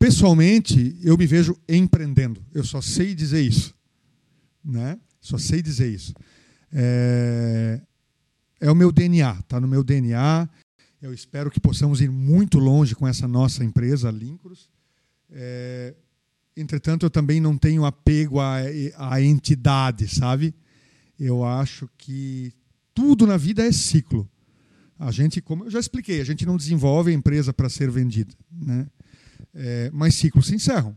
[0.00, 2.44] pessoalmente, eu me vejo empreendendo.
[2.52, 3.78] Eu só sei dizer isso
[4.64, 4.98] né?
[5.20, 6.14] Só sei dizer isso.
[6.72, 7.80] É,
[8.60, 10.48] é o meu DNA, está no meu DNA.
[11.00, 14.70] Eu espero que possamos ir muito longe com essa nossa empresa, Lincros.
[15.30, 15.94] É,
[16.56, 18.56] entretanto, eu também não tenho apego à,
[18.96, 20.54] à entidade, sabe?
[21.18, 22.52] Eu acho que
[22.94, 24.28] tudo na vida é ciclo.
[24.98, 28.34] A gente, como eu já expliquei, a gente não desenvolve a empresa para ser vendida,
[28.50, 28.86] né?
[29.54, 30.96] É, mas ciclos se encerram.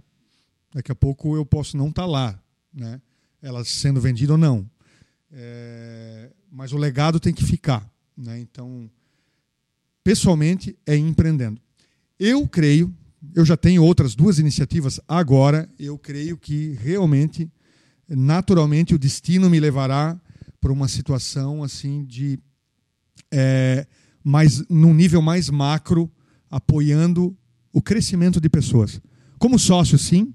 [0.73, 2.39] Daqui a pouco eu posso não estar tá lá,
[2.73, 3.01] né?
[3.41, 4.69] ela sendo vendida ou não.
[5.31, 7.87] É, mas o legado tem que ficar.
[8.15, 8.39] Né?
[8.39, 8.89] Então,
[10.03, 11.59] pessoalmente, é empreendendo.
[12.17, 12.95] Eu creio,
[13.35, 15.69] eu já tenho outras duas iniciativas agora.
[15.77, 17.51] Eu creio que realmente,
[18.07, 20.19] naturalmente, o destino me levará
[20.61, 22.39] para uma situação assim de
[23.29, 23.85] é,
[24.23, 26.09] mais num nível mais macro,
[26.49, 27.35] apoiando
[27.73, 29.01] o crescimento de pessoas.
[29.39, 30.31] Como sócio, sim,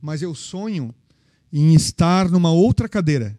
[0.00, 0.94] mas eu sonho
[1.50, 3.36] em estar numa outra cadeira.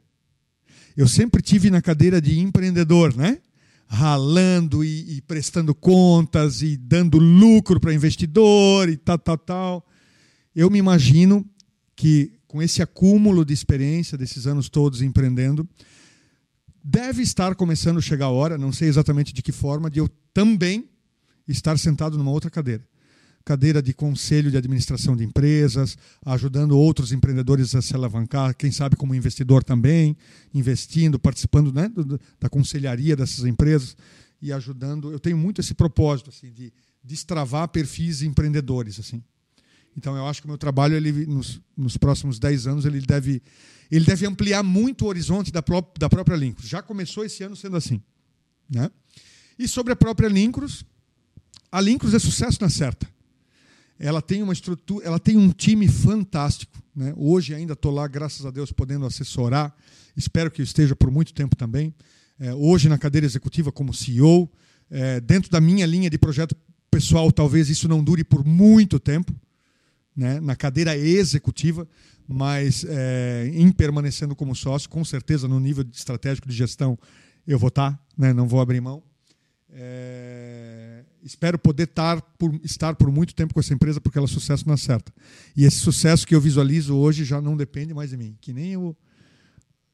[0.97, 3.39] Eu sempre tive na cadeira de empreendedor, né?
[3.87, 9.87] Ralando e, e prestando contas e dando lucro para investidor e tal, tal, tal.
[10.55, 11.45] Eu me imagino
[11.95, 15.69] que com esse acúmulo de experiência desses anos todos empreendendo,
[16.83, 20.09] deve estar começando a chegar a hora, não sei exatamente de que forma, de eu
[20.33, 20.89] também
[21.47, 22.83] estar sentado numa outra cadeira
[23.49, 28.95] cadeira de conselho de administração de empresas, ajudando outros empreendedores a se alavancar, quem sabe
[28.95, 30.15] como investidor também,
[30.53, 31.91] investindo, participando né,
[32.39, 33.97] da conselharia dessas empresas
[34.39, 35.11] e ajudando.
[35.11, 36.71] Eu tenho muito esse propósito assim, de
[37.03, 38.99] destravar perfis empreendedores.
[38.99, 39.23] assim.
[39.97, 43.41] Então eu acho que o meu trabalho ele, nos, nos próximos 10 anos ele deve,
[43.89, 46.69] ele deve ampliar muito o horizonte da, pró da própria Lincros.
[46.69, 47.99] Já começou esse ano sendo assim.
[48.69, 48.91] Né?
[49.57, 50.85] E sobre a própria Lincros,
[51.71, 53.09] a Lincros é sucesso na certa
[53.99, 56.81] ela tem uma estrutura, ela tem um time fantástico.
[56.95, 57.13] Né?
[57.17, 59.75] Hoje ainda estou lá, graças a Deus, podendo assessorar.
[60.15, 61.93] Espero que esteja por muito tempo também.
[62.39, 64.49] É, hoje na cadeira executiva como CEO,
[64.89, 66.55] é, dentro da minha linha de projeto
[66.89, 69.35] pessoal, talvez isso não dure por muito tempo,
[70.15, 70.39] né?
[70.39, 71.87] na cadeira executiva,
[72.25, 76.97] mas é, em permanecendo como sócio, com certeza no nível estratégico de gestão
[77.45, 78.31] eu vou estar, tá, né?
[78.31, 79.03] não vou abrir mão.
[79.71, 80.88] É,
[81.23, 84.67] espero poder tar por, estar por muito tempo com essa empresa porque ela é sucesso
[84.67, 85.13] na certa.
[85.55, 88.73] E esse sucesso que eu visualizo hoje já não depende mais de mim, que nem
[88.73, 88.95] eu,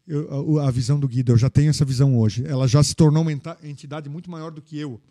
[0.07, 1.31] eu, a, a visão do Guido.
[1.31, 2.45] Eu já tenho essa visão hoje.
[2.45, 3.31] Ela já se tornou uma
[3.63, 5.01] entidade muito maior do que eu,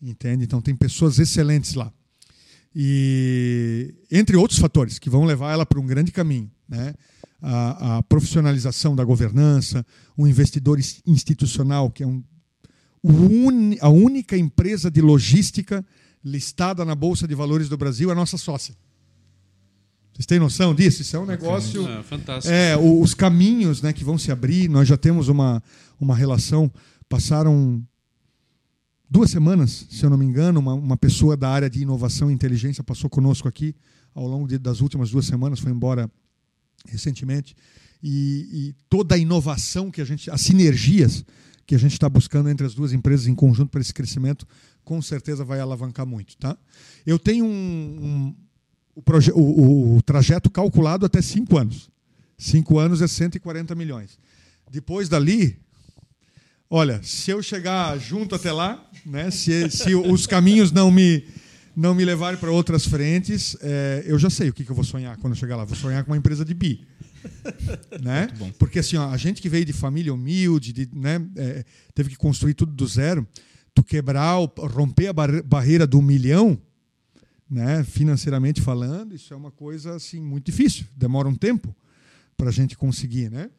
[0.00, 0.44] entende?
[0.44, 1.92] Então tem pessoas excelentes lá
[2.74, 6.94] e entre outros fatores que vão levar ela para um grande caminho, né?
[7.42, 9.84] A, a profissionalização da governança,
[10.16, 12.22] um investidor institucional que é um
[13.80, 15.84] a única empresa de logística
[16.24, 18.74] listada na Bolsa de Valores do Brasil é a nossa sócia.
[20.12, 21.00] Vocês têm noção disso?
[21.00, 21.88] Isso é um negócio.
[21.88, 22.52] É, fantástico.
[22.52, 25.62] É, os caminhos né, que vão se abrir, nós já temos uma,
[25.98, 26.70] uma relação.
[27.08, 27.82] Passaram
[29.08, 32.34] duas semanas, se eu não me engano, uma, uma pessoa da área de inovação e
[32.34, 33.74] inteligência passou conosco aqui
[34.14, 36.10] ao longo de, das últimas duas semanas, foi embora
[36.86, 37.56] recentemente.
[38.02, 40.30] E, e toda a inovação que a gente.
[40.30, 41.24] as sinergias
[41.70, 44.44] que a gente está buscando entre as duas empresas em conjunto para esse crescimento,
[44.84, 46.36] com certeza vai alavancar muito.
[46.36, 46.58] Tá?
[47.06, 48.34] Eu tenho um, um
[48.96, 51.88] o, o, o, trajeto calculado até cinco anos.
[52.36, 54.18] Cinco anos é 140 milhões.
[54.68, 55.60] Depois dali,
[56.68, 61.24] olha, se eu chegar junto até lá, né, se, se os caminhos não me,
[61.76, 64.84] não me levarem para outras frentes, é, eu já sei o que, que eu vou
[64.84, 65.64] sonhar quando eu chegar lá.
[65.64, 66.84] Vou sonhar com uma empresa de bi.
[68.00, 68.28] né?
[68.58, 71.64] Porque assim, ó, a gente que veio de família humilde, de, né, é,
[71.94, 73.26] teve que construir tudo do zero,
[73.74, 76.60] tu quebrar, romper a barreira do milhão,
[77.48, 81.74] né, financeiramente falando, isso é uma coisa assim muito difícil, demora um tempo
[82.36, 83.50] para a gente conseguir, né?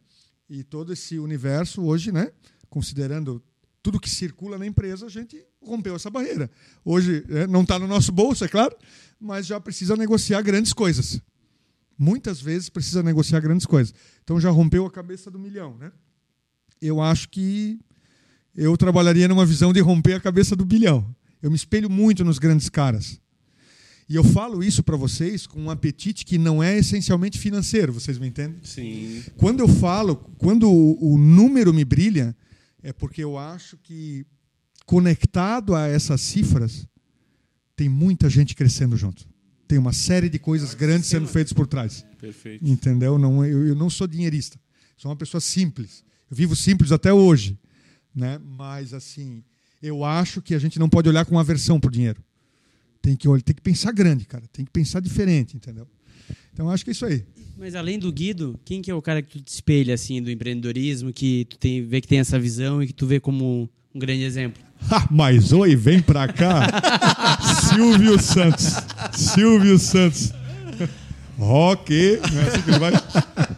[0.49, 2.31] E todo esse universo hoje, né,
[2.69, 3.41] considerando
[3.83, 6.49] tudo que circula na empresa, a gente rompeu essa barreira.
[6.85, 8.75] Hoje é, não está no nosso bolso, é claro,
[9.19, 11.21] mas já precisa negociar grandes coisas
[12.01, 13.93] muitas vezes precisa negociar grandes coisas.
[14.23, 15.91] Então já rompeu a cabeça do milhão, né?
[16.81, 17.79] Eu acho que
[18.55, 21.15] eu trabalharia numa visão de romper a cabeça do bilhão.
[21.43, 23.21] Eu me espelho muito nos grandes caras.
[24.09, 28.17] E eu falo isso para vocês com um apetite que não é essencialmente financeiro, vocês
[28.17, 28.59] me entendem?
[28.63, 29.23] Sim.
[29.37, 32.35] Quando eu falo, quando o, o número me brilha,
[32.81, 34.25] é porque eu acho que
[34.87, 36.87] conectado a essas cifras,
[37.75, 39.30] tem muita gente crescendo junto
[39.71, 42.05] tem uma série de coisas grandes sendo feitas por trás.
[42.19, 42.67] Perfeito.
[42.67, 43.17] Entendeu?
[43.17, 44.59] Não, eu, eu não sou dinheirista.
[44.97, 46.03] Sou uma pessoa simples.
[46.29, 47.57] Eu vivo simples até hoje.
[48.13, 48.37] Né?
[48.43, 49.41] Mas, assim,
[49.81, 52.21] eu acho que a gente não pode olhar com aversão para o dinheiro.
[53.01, 54.43] Tem que, tem que pensar grande, cara.
[54.51, 55.87] Tem que pensar diferente, entendeu?
[56.51, 57.23] Então, acho que é isso aí.
[57.57, 60.29] Mas além do Guido, quem que é o cara que tu te espelha, assim, do
[60.29, 63.99] empreendedorismo, que tu tem, vê que tem essa visão e que tu vê como um
[63.99, 64.61] grande exemplo?
[64.91, 66.67] Ha, mas oi, vem pra cá.
[67.75, 68.65] Silvio Santos.
[69.13, 70.33] Silvio Santos.
[71.37, 71.93] Rock.
[71.93, 72.19] É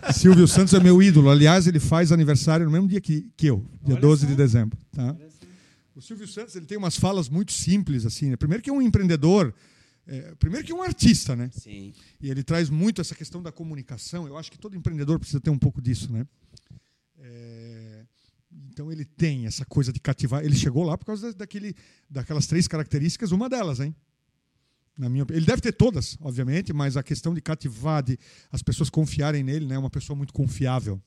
[0.10, 1.30] assim Silvio Santos é meu ídolo.
[1.30, 4.28] Aliás, ele faz aniversário no mesmo dia que, que eu, dia Olha 12 só.
[4.28, 4.78] de dezembro.
[4.92, 5.16] Tá?
[5.96, 8.06] O Silvio Santos ele tem umas falas muito simples.
[8.06, 8.30] assim.
[8.30, 8.36] Né?
[8.36, 9.54] Primeiro que é um empreendedor.
[10.06, 11.50] É, primeiro que é um artista, né?
[11.54, 11.94] Sim.
[12.22, 14.28] E ele traz muito essa questão da comunicação.
[14.28, 16.26] Eu acho que todo empreendedor precisa ter um pouco disso, né?
[18.74, 20.44] Então ele tem essa coisa de cativar.
[20.44, 21.76] Ele chegou lá por causa daquele,
[22.10, 23.96] daquelas três características, uma delas, hein?
[24.98, 28.18] Na minha, ele deve ter todas, obviamente, mas a questão de cativar, de
[28.52, 31.02] as pessoas confiarem nele, né, uma pessoa muito confiável.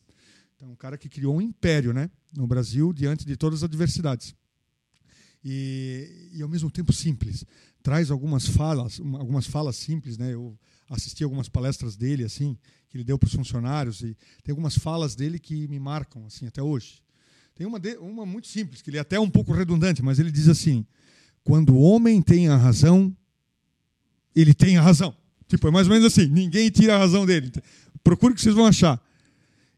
[0.54, 4.34] Então, um cara que criou um império né, no Brasil diante de todas as adversidades.
[5.44, 7.44] E, e ao mesmo tempo simples.
[7.82, 10.18] Traz algumas falas, algumas falas simples.
[10.18, 10.34] Né?
[10.34, 12.56] Eu assisti algumas palestras dele assim
[12.88, 16.46] que ele deu para os funcionários e tem algumas falas dele que me marcam assim
[16.46, 17.05] até hoje.
[17.56, 20.30] Tem uma, de, uma muito simples, que ele é até um pouco redundante, mas ele
[20.30, 20.86] diz assim:
[21.42, 23.16] quando o homem tem a razão,
[24.34, 25.16] ele tem a razão.
[25.48, 27.50] Tipo, é mais ou menos assim: ninguém tira a razão dele.
[28.04, 29.02] Procure o que vocês vão achar.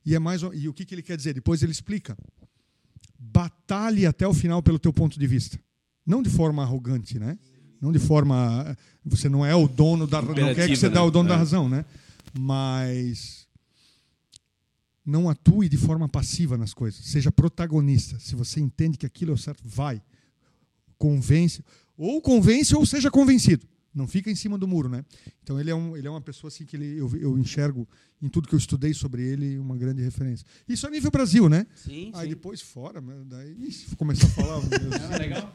[0.05, 1.35] E, é mais, e o que, que ele quer dizer?
[1.35, 2.19] Depois ele explica.
[3.17, 5.59] Batalhe até o final pelo teu ponto de vista.
[6.05, 7.39] Não de forma arrogante, né?
[7.81, 8.77] Não de forma.
[9.05, 10.35] Você não é o dono da razão.
[10.35, 10.95] Não quer que você né?
[10.95, 11.33] dê o dono é.
[11.33, 11.85] da razão, né?
[12.37, 13.48] Mas
[15.09, 17.05] não atue de forma passiva nas coisas.
[17.05, 18.19] Seja protagonista.
[18.19, 20.03] Se você entende que aquilo é o certo, vai.
[20.99, 21.65] Convence.
[21.97, 23.67] Ou convence ou seja convencido
[23.99, 25.05] não fica em cima do muro, né?
[25.43, 27.87] Então ele é, um, ele é uma pessoa assim que ele, eu, eu enxergo
[28.23, 30.47] em tudo que eu estudei sobre ele uma grande referência.
[30.69, 31.67] Isso a nível Brasil, né?
[31.75, 32.13] Sim.
[32.15, 32.29] Aí sim.
[32.29, 34.61] depois fora, daí ixi, começar a falar.
[35.15, 35.53] é, legal.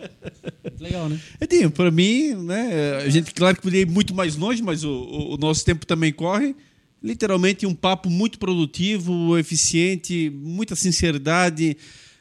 [0.79, 1.21] legal, né?
[1.39, 2.97] Edinho, para mim, né?
[2.97, 5.85] A gente claro que poderia ir muito mais longe, mas o, o, o nosso tempo
[5.85, 6.55] também corre.
[7.03, 11.75] Literalmente um papo muito produtivo, eficiente, muita sinceridade.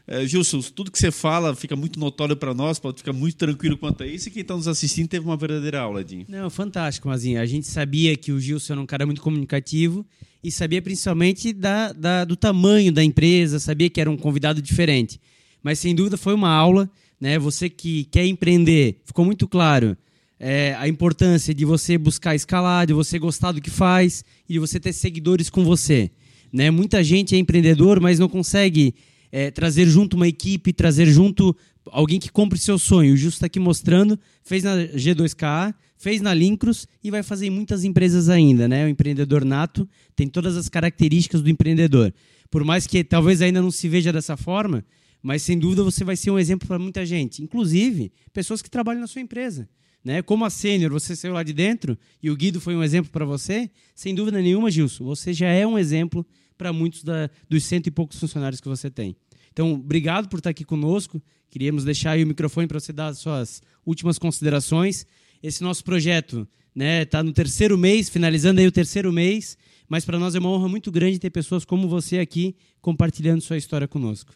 [0.06, 3.78] É, Gilson, tudo que você fala fica muito notório para nós, pode ficar muito tranquilo
[3.78, 4.28] quanto a isso.
[4.28, 6.26] E quem está nos assistindo teve uma verdadeira aula, Edinho.
[6.28, 7.40] Não, fantástico, Mazinho.
[7.40, 10.04] A gente sabia que o Gilson era um cara muito comunicativo
[10.42, 15.20] e sabia principalmente da, da, do tamanho da empresa, sabia que era um convidado diferente.
[15.62, 16.90] Mas sem dúvida foi uma aula,
[17.20, 17.38] né?
[17.38, 19.96] Você que quer empreender, ficou muito claro
[20.44, 24.58] é, a importância de você buscar escalar, de você gostar do que faz e de
[24.58, 26.10] você ter seguidores com você.
[26.52, 26.68] Né?
[26.68, 28.92] Muita gente é empreendedor, mas não consegue
[29.30, 31.56] é, trazer junto uma equipe, trazer junto
[31.86, 33.14] alguém que compre seu sonho.
[33.14, 37.50] O Justo está aqui mostrando, fez na G2K, fez na Lincros e vai fazer em
[37.50, 38.66] muitas empresas ainda.
[38.66, 38.84] Né?
[38.84, 42.12] O empreendedor nato tem todas as características do empreendedor.
[42.50, 44.84] Por mais que talvez ainda não se veja dessa forma,
[45.22, 49.00] mas sem dúvida você vai ser um exemplo para muita gente, inclusive pessoas que trabalham
[49.00, 49.68] na sua empresa.
[50.04, 50.20] Né?
[50.20, 53.24] Como a sênior, você saiu lá de dentro e o Guido foi um exemplo para
[53.24, 56.26] você, sem dúvida nenhuma, Gilson, você já é um exemplo
[56.58, 59.16] para muitos da, dos cento e poucos funcionários que você tem.
[59.52, 61.22] Então, obrigado por estar aqui conosco.
[61.50, 65.06] Queríamos deixar aí o microfone para você dar as suas últimas considerações.
[65.42, 69.58] Esse nosso projeto está né, tá no terceiro mês, finalizando aí o terceiro mês,
[69.88, 73.58] mas para nós é uma honra muito grande ter pessoas como você aqui compartilhando sua
[73.58, 74.32] história conosco.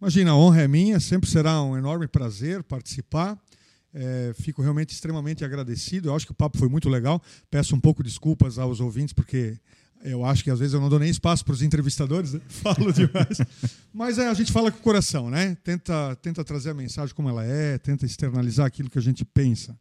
[0.00, 3.40] Imagina, a honra é minha, sempre será um enorme prazer participar.
[3.94, 6.08] É, fico realmente extremamente agradecido.
[6.08, 7.22] Eu acho que o papo foi muito legal.
[7.50, 9.58] Peço um pouco de desculpas aos ouvintes, porque
[10.02, 12.40] eu acho que às vezes eu não dou nem espaço para os entrevistadores, né?
[12.48, 13.38] falo demais.
[13.92, 15.56] Mas é, a gente fala com o coração, né?
[15.64, 19.78] Tenta, tenta trazer a mensagem como ela é, tenta externalizar aquilo que a gente pensa.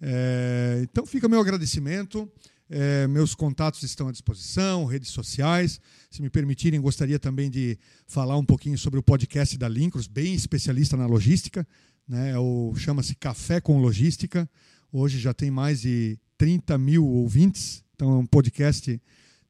[0.00, 2.30] É, então fica meu agradecimento.
[2.70, 5.80] É, meus contatos estão à disposição, redes sociais.
[6.10, 10.34] Se me permitirem, gostaria também de falar um pouquinho sobre o podcast da Lincros, bem
[10.34, 11.66] especialista na logística.
[12.08, 12.32] Né?
[12.76, 14.48] Chama-se Café com Logística.
[14.90, 17.84] Hoje já tem mais de 30 mil ouvintes.
[17.94, 19.00] Então é um podcast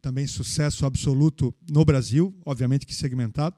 [0.01, 3.57] também sucesso absoluto no Brasil, obviamente que segmentado.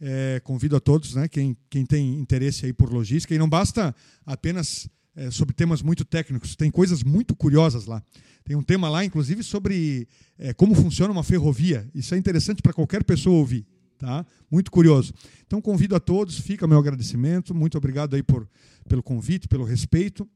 [0.00, 3.94] É, convido a todos, né, quem, quem tem interesse aí por logística, e não basta
[4.26, 8.02] apenas é, sobre temas muito técnicos, tem coisas muito curiosas lá.
[8.44, 10.06] Tem um tema lá, inclusive, sobre
[10.38, 11.88] é, como funciona uma ferrovia.
[11.94, 13.66] Isso é interessante para qualquer pessoa ouvir.
[13.98, 14.26] Tá?
[14.50, 15.14] Muito curioso.
[15.46, 18.46] Então convido a todos, fica meu agradecimento, muito obrigado aí por,
[18.86, 20.28] pelo convite, pelo respeito,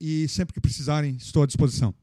[0.00, 1.94] e sempre que precisarem, estou à disposição.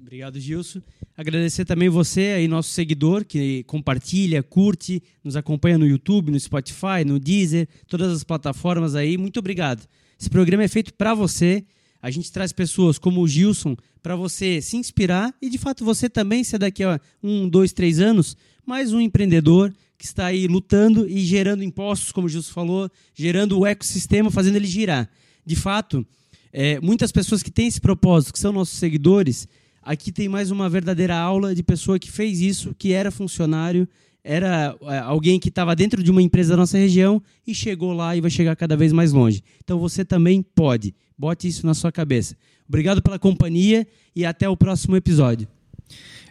[0.00, 0.82] Obrigado, Gilson.
[1.16, 7.04] Agradecer também você aí, nosso seguidor, que compartilha, curte, nos acompanha no YouTube, no Spotify,
[7.06, 9.16] no Deezer, todas as plataformas aí.
[9.16, 9.86] Muito obrigado.
[10.20, 11.64] Esse programa é feito para você.
[12.02, 16.10] A gente traz pessoas como o Gilson para você se inspirar e, de fato, você
[16.10, 18.36] também ser daqui a um, dois, três anos
[18.66, 23.66] mais um empreendedor que está aí lutando e gerando impostos, como Gilson falou, gerando o
[23.66, 25.08] ecossistema, fazendo ele girar.
[25.44, 26.06] De fato,
[26.52, 29.48] é, muitas pessoas que têm esse propósito, que são nossos seguidores,
[29.84, 33.86] Aqui tem mais uma verdadeira aula de pessoa que fez isso, que era funcionário,
[34.24, 38.16] era é, alguém que estava dentro de uma empresa da nossa região e chegou lá
[38.16, 39.44] e vai chegar cada vez mais longe.
[39.62, 40.94] Então você também pode.
[41.18, 42.34] Bote isso na sua cabeça.
[42.66, 45.46] Obrigado pela companhia e até o próximo episódio.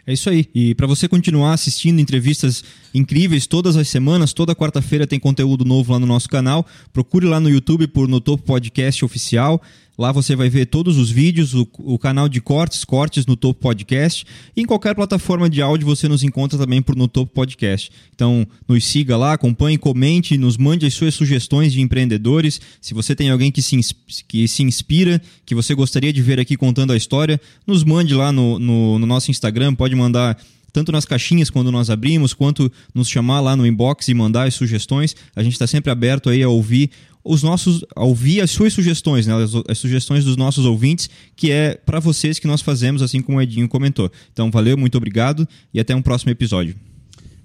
[0.06, 0.46] É isso aí.
[0.54, 2.62] E para você continuar assistindo entrevistas
[2.92, 4.32] incríveis todas as semanas.
[4.32, 6.66] Toda quarta-feira tem conteúdo novo lá no nosso canal.
[6.92, 9.62] Procure lá no YouTube por No Topo Podcast Oficial.
[9.96, 13.60] Lá você vai ver todos os vídeos, o, o, canal de cortes, cortes no Topo
[13.60, 14.26] Podcast.
[14.56, 17.92] E em qualquer plataforma de áudio você nos encontra também por No Topo Podcast.
[18.12, 22.60] Então, nos siga lá, acompanhe, comente, nos mande as suas sugestões de empreendedores.
[22.80, 23.78] Se você tem alguém que se,
[24.26, 28.32] que se inspira, que você gostaria de ver aqui contando a história, nos mande lá
[28.32, 29.76] no, no, no nosso Instagram.
[29.76, 30.36] Pode mandar
[30.72, 34.54] tanto nas caixinhas quando nós abrimos, quanto nos chamar lá no inbox e mandar as
[34.54, 35.14] sugestões.
[35.36, 36.90] A gente está sempre aberto aí a ouvir
[37.24, 41.74] os nossos ouvir as suas sugestões, né, as, as sugestões dos nossos ouvintes, que é
[41.74, 44.12] para vocês que nós fazemos, assim como o Edinho comentou.
[44.32, 46.76] Então, valeu, muito obrigado e até um próximo episódio.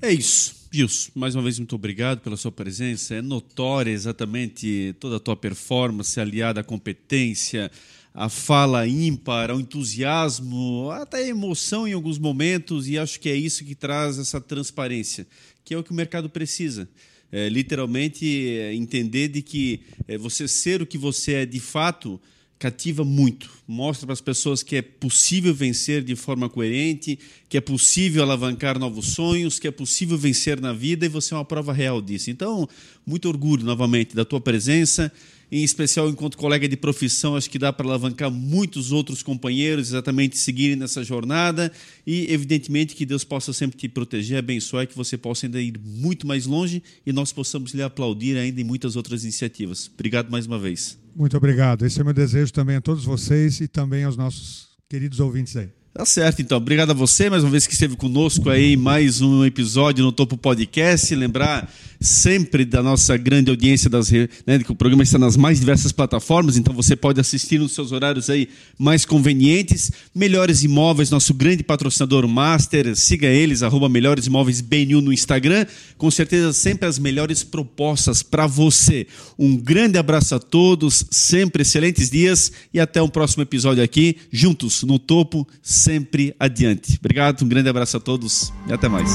[0.02, 0.60] É isso.
[0.72, 3.16] Gilson, mais uma vez muito obrigado pela sua presença.
[3.16, 7.72] É notória exatamente toda a tua performance aliada à competência,
[8.14, 13.36] à fala ímpar, ao entusiasmo, até a emoção em alguns momentos, e acho que é
[13.36, 15.26] isso que traz essa transparência,
[15.66, 16.88] que é o que o mercado precisa
[17.32, 22.20] é, literalmente é, entender de que é, você ser o que você é de fato
[22.60, 23.50] cativa muito.
[23.66, 28.78] Mostra para as pessoas que é possível vencer de forma coerente, que é possível alavancar
[28.78, 32.30] novos sonhos, que é possível vencer na vida e você é uma prova real disso.
[32.30, 32.68] Então,
[33.06, 35.10] muito orgulho novamente da tua presença
[35.52, 40.38] em especial enquanto colega de profissão, acho que dá para alavancar muitos outros companheiros exatamente
[40.38, 41.72] seguirem nessa jornada
[42.06, 46.28] e, evidentemente, que Deus possa sempre te proteger, abençoar que você possa ainda ir muito
[46.28, 49.90] mais longe e nós possamos lhe aplaudir ainda em muitas outras iniciativas.
[49.94, 50.98] Obrigado mais uma vez.
[51.16, 51.86] Muito obrigado.
[51.86, 55.79] Esse é meu desejo também a todos vocês e também aos nossos queridos ouvintes aí.
[55.91, 56.60] Tá certo, então.
[56.60, 60.38] Obrigado a você, mais uma vez que esteve conosco aí, mais um episódio no Topo
[60.38, 61.14] Podcast.
[61.16, 61.68] Lembrar
[61.99, 66.56] sempre da nossa grande audiência das né, que o programa está nas mais diversas plataformas,
[66.56, 68.48] então você pode assistir nos seus horários aí
[68.78, 69.91] mais convenientes.
[70.16, 75.66] Melhores Imóveis, nosso grande patrocinador master, siga eles arroba Melhores Imóveis BNU no Instagram.
[75.98, 79.07] Com certeza sempre as melhores propostas para você.
[79.38, 84.84] Um grande abraço a todos, sempre excelentes dias e até um próximo episódio aqui juntos
[84.84, 85.45] no topo,
[85.80, 86.98] sempre adiante.
[87.00, 89.10] Obrigado, um grande abraço a todos e até mais.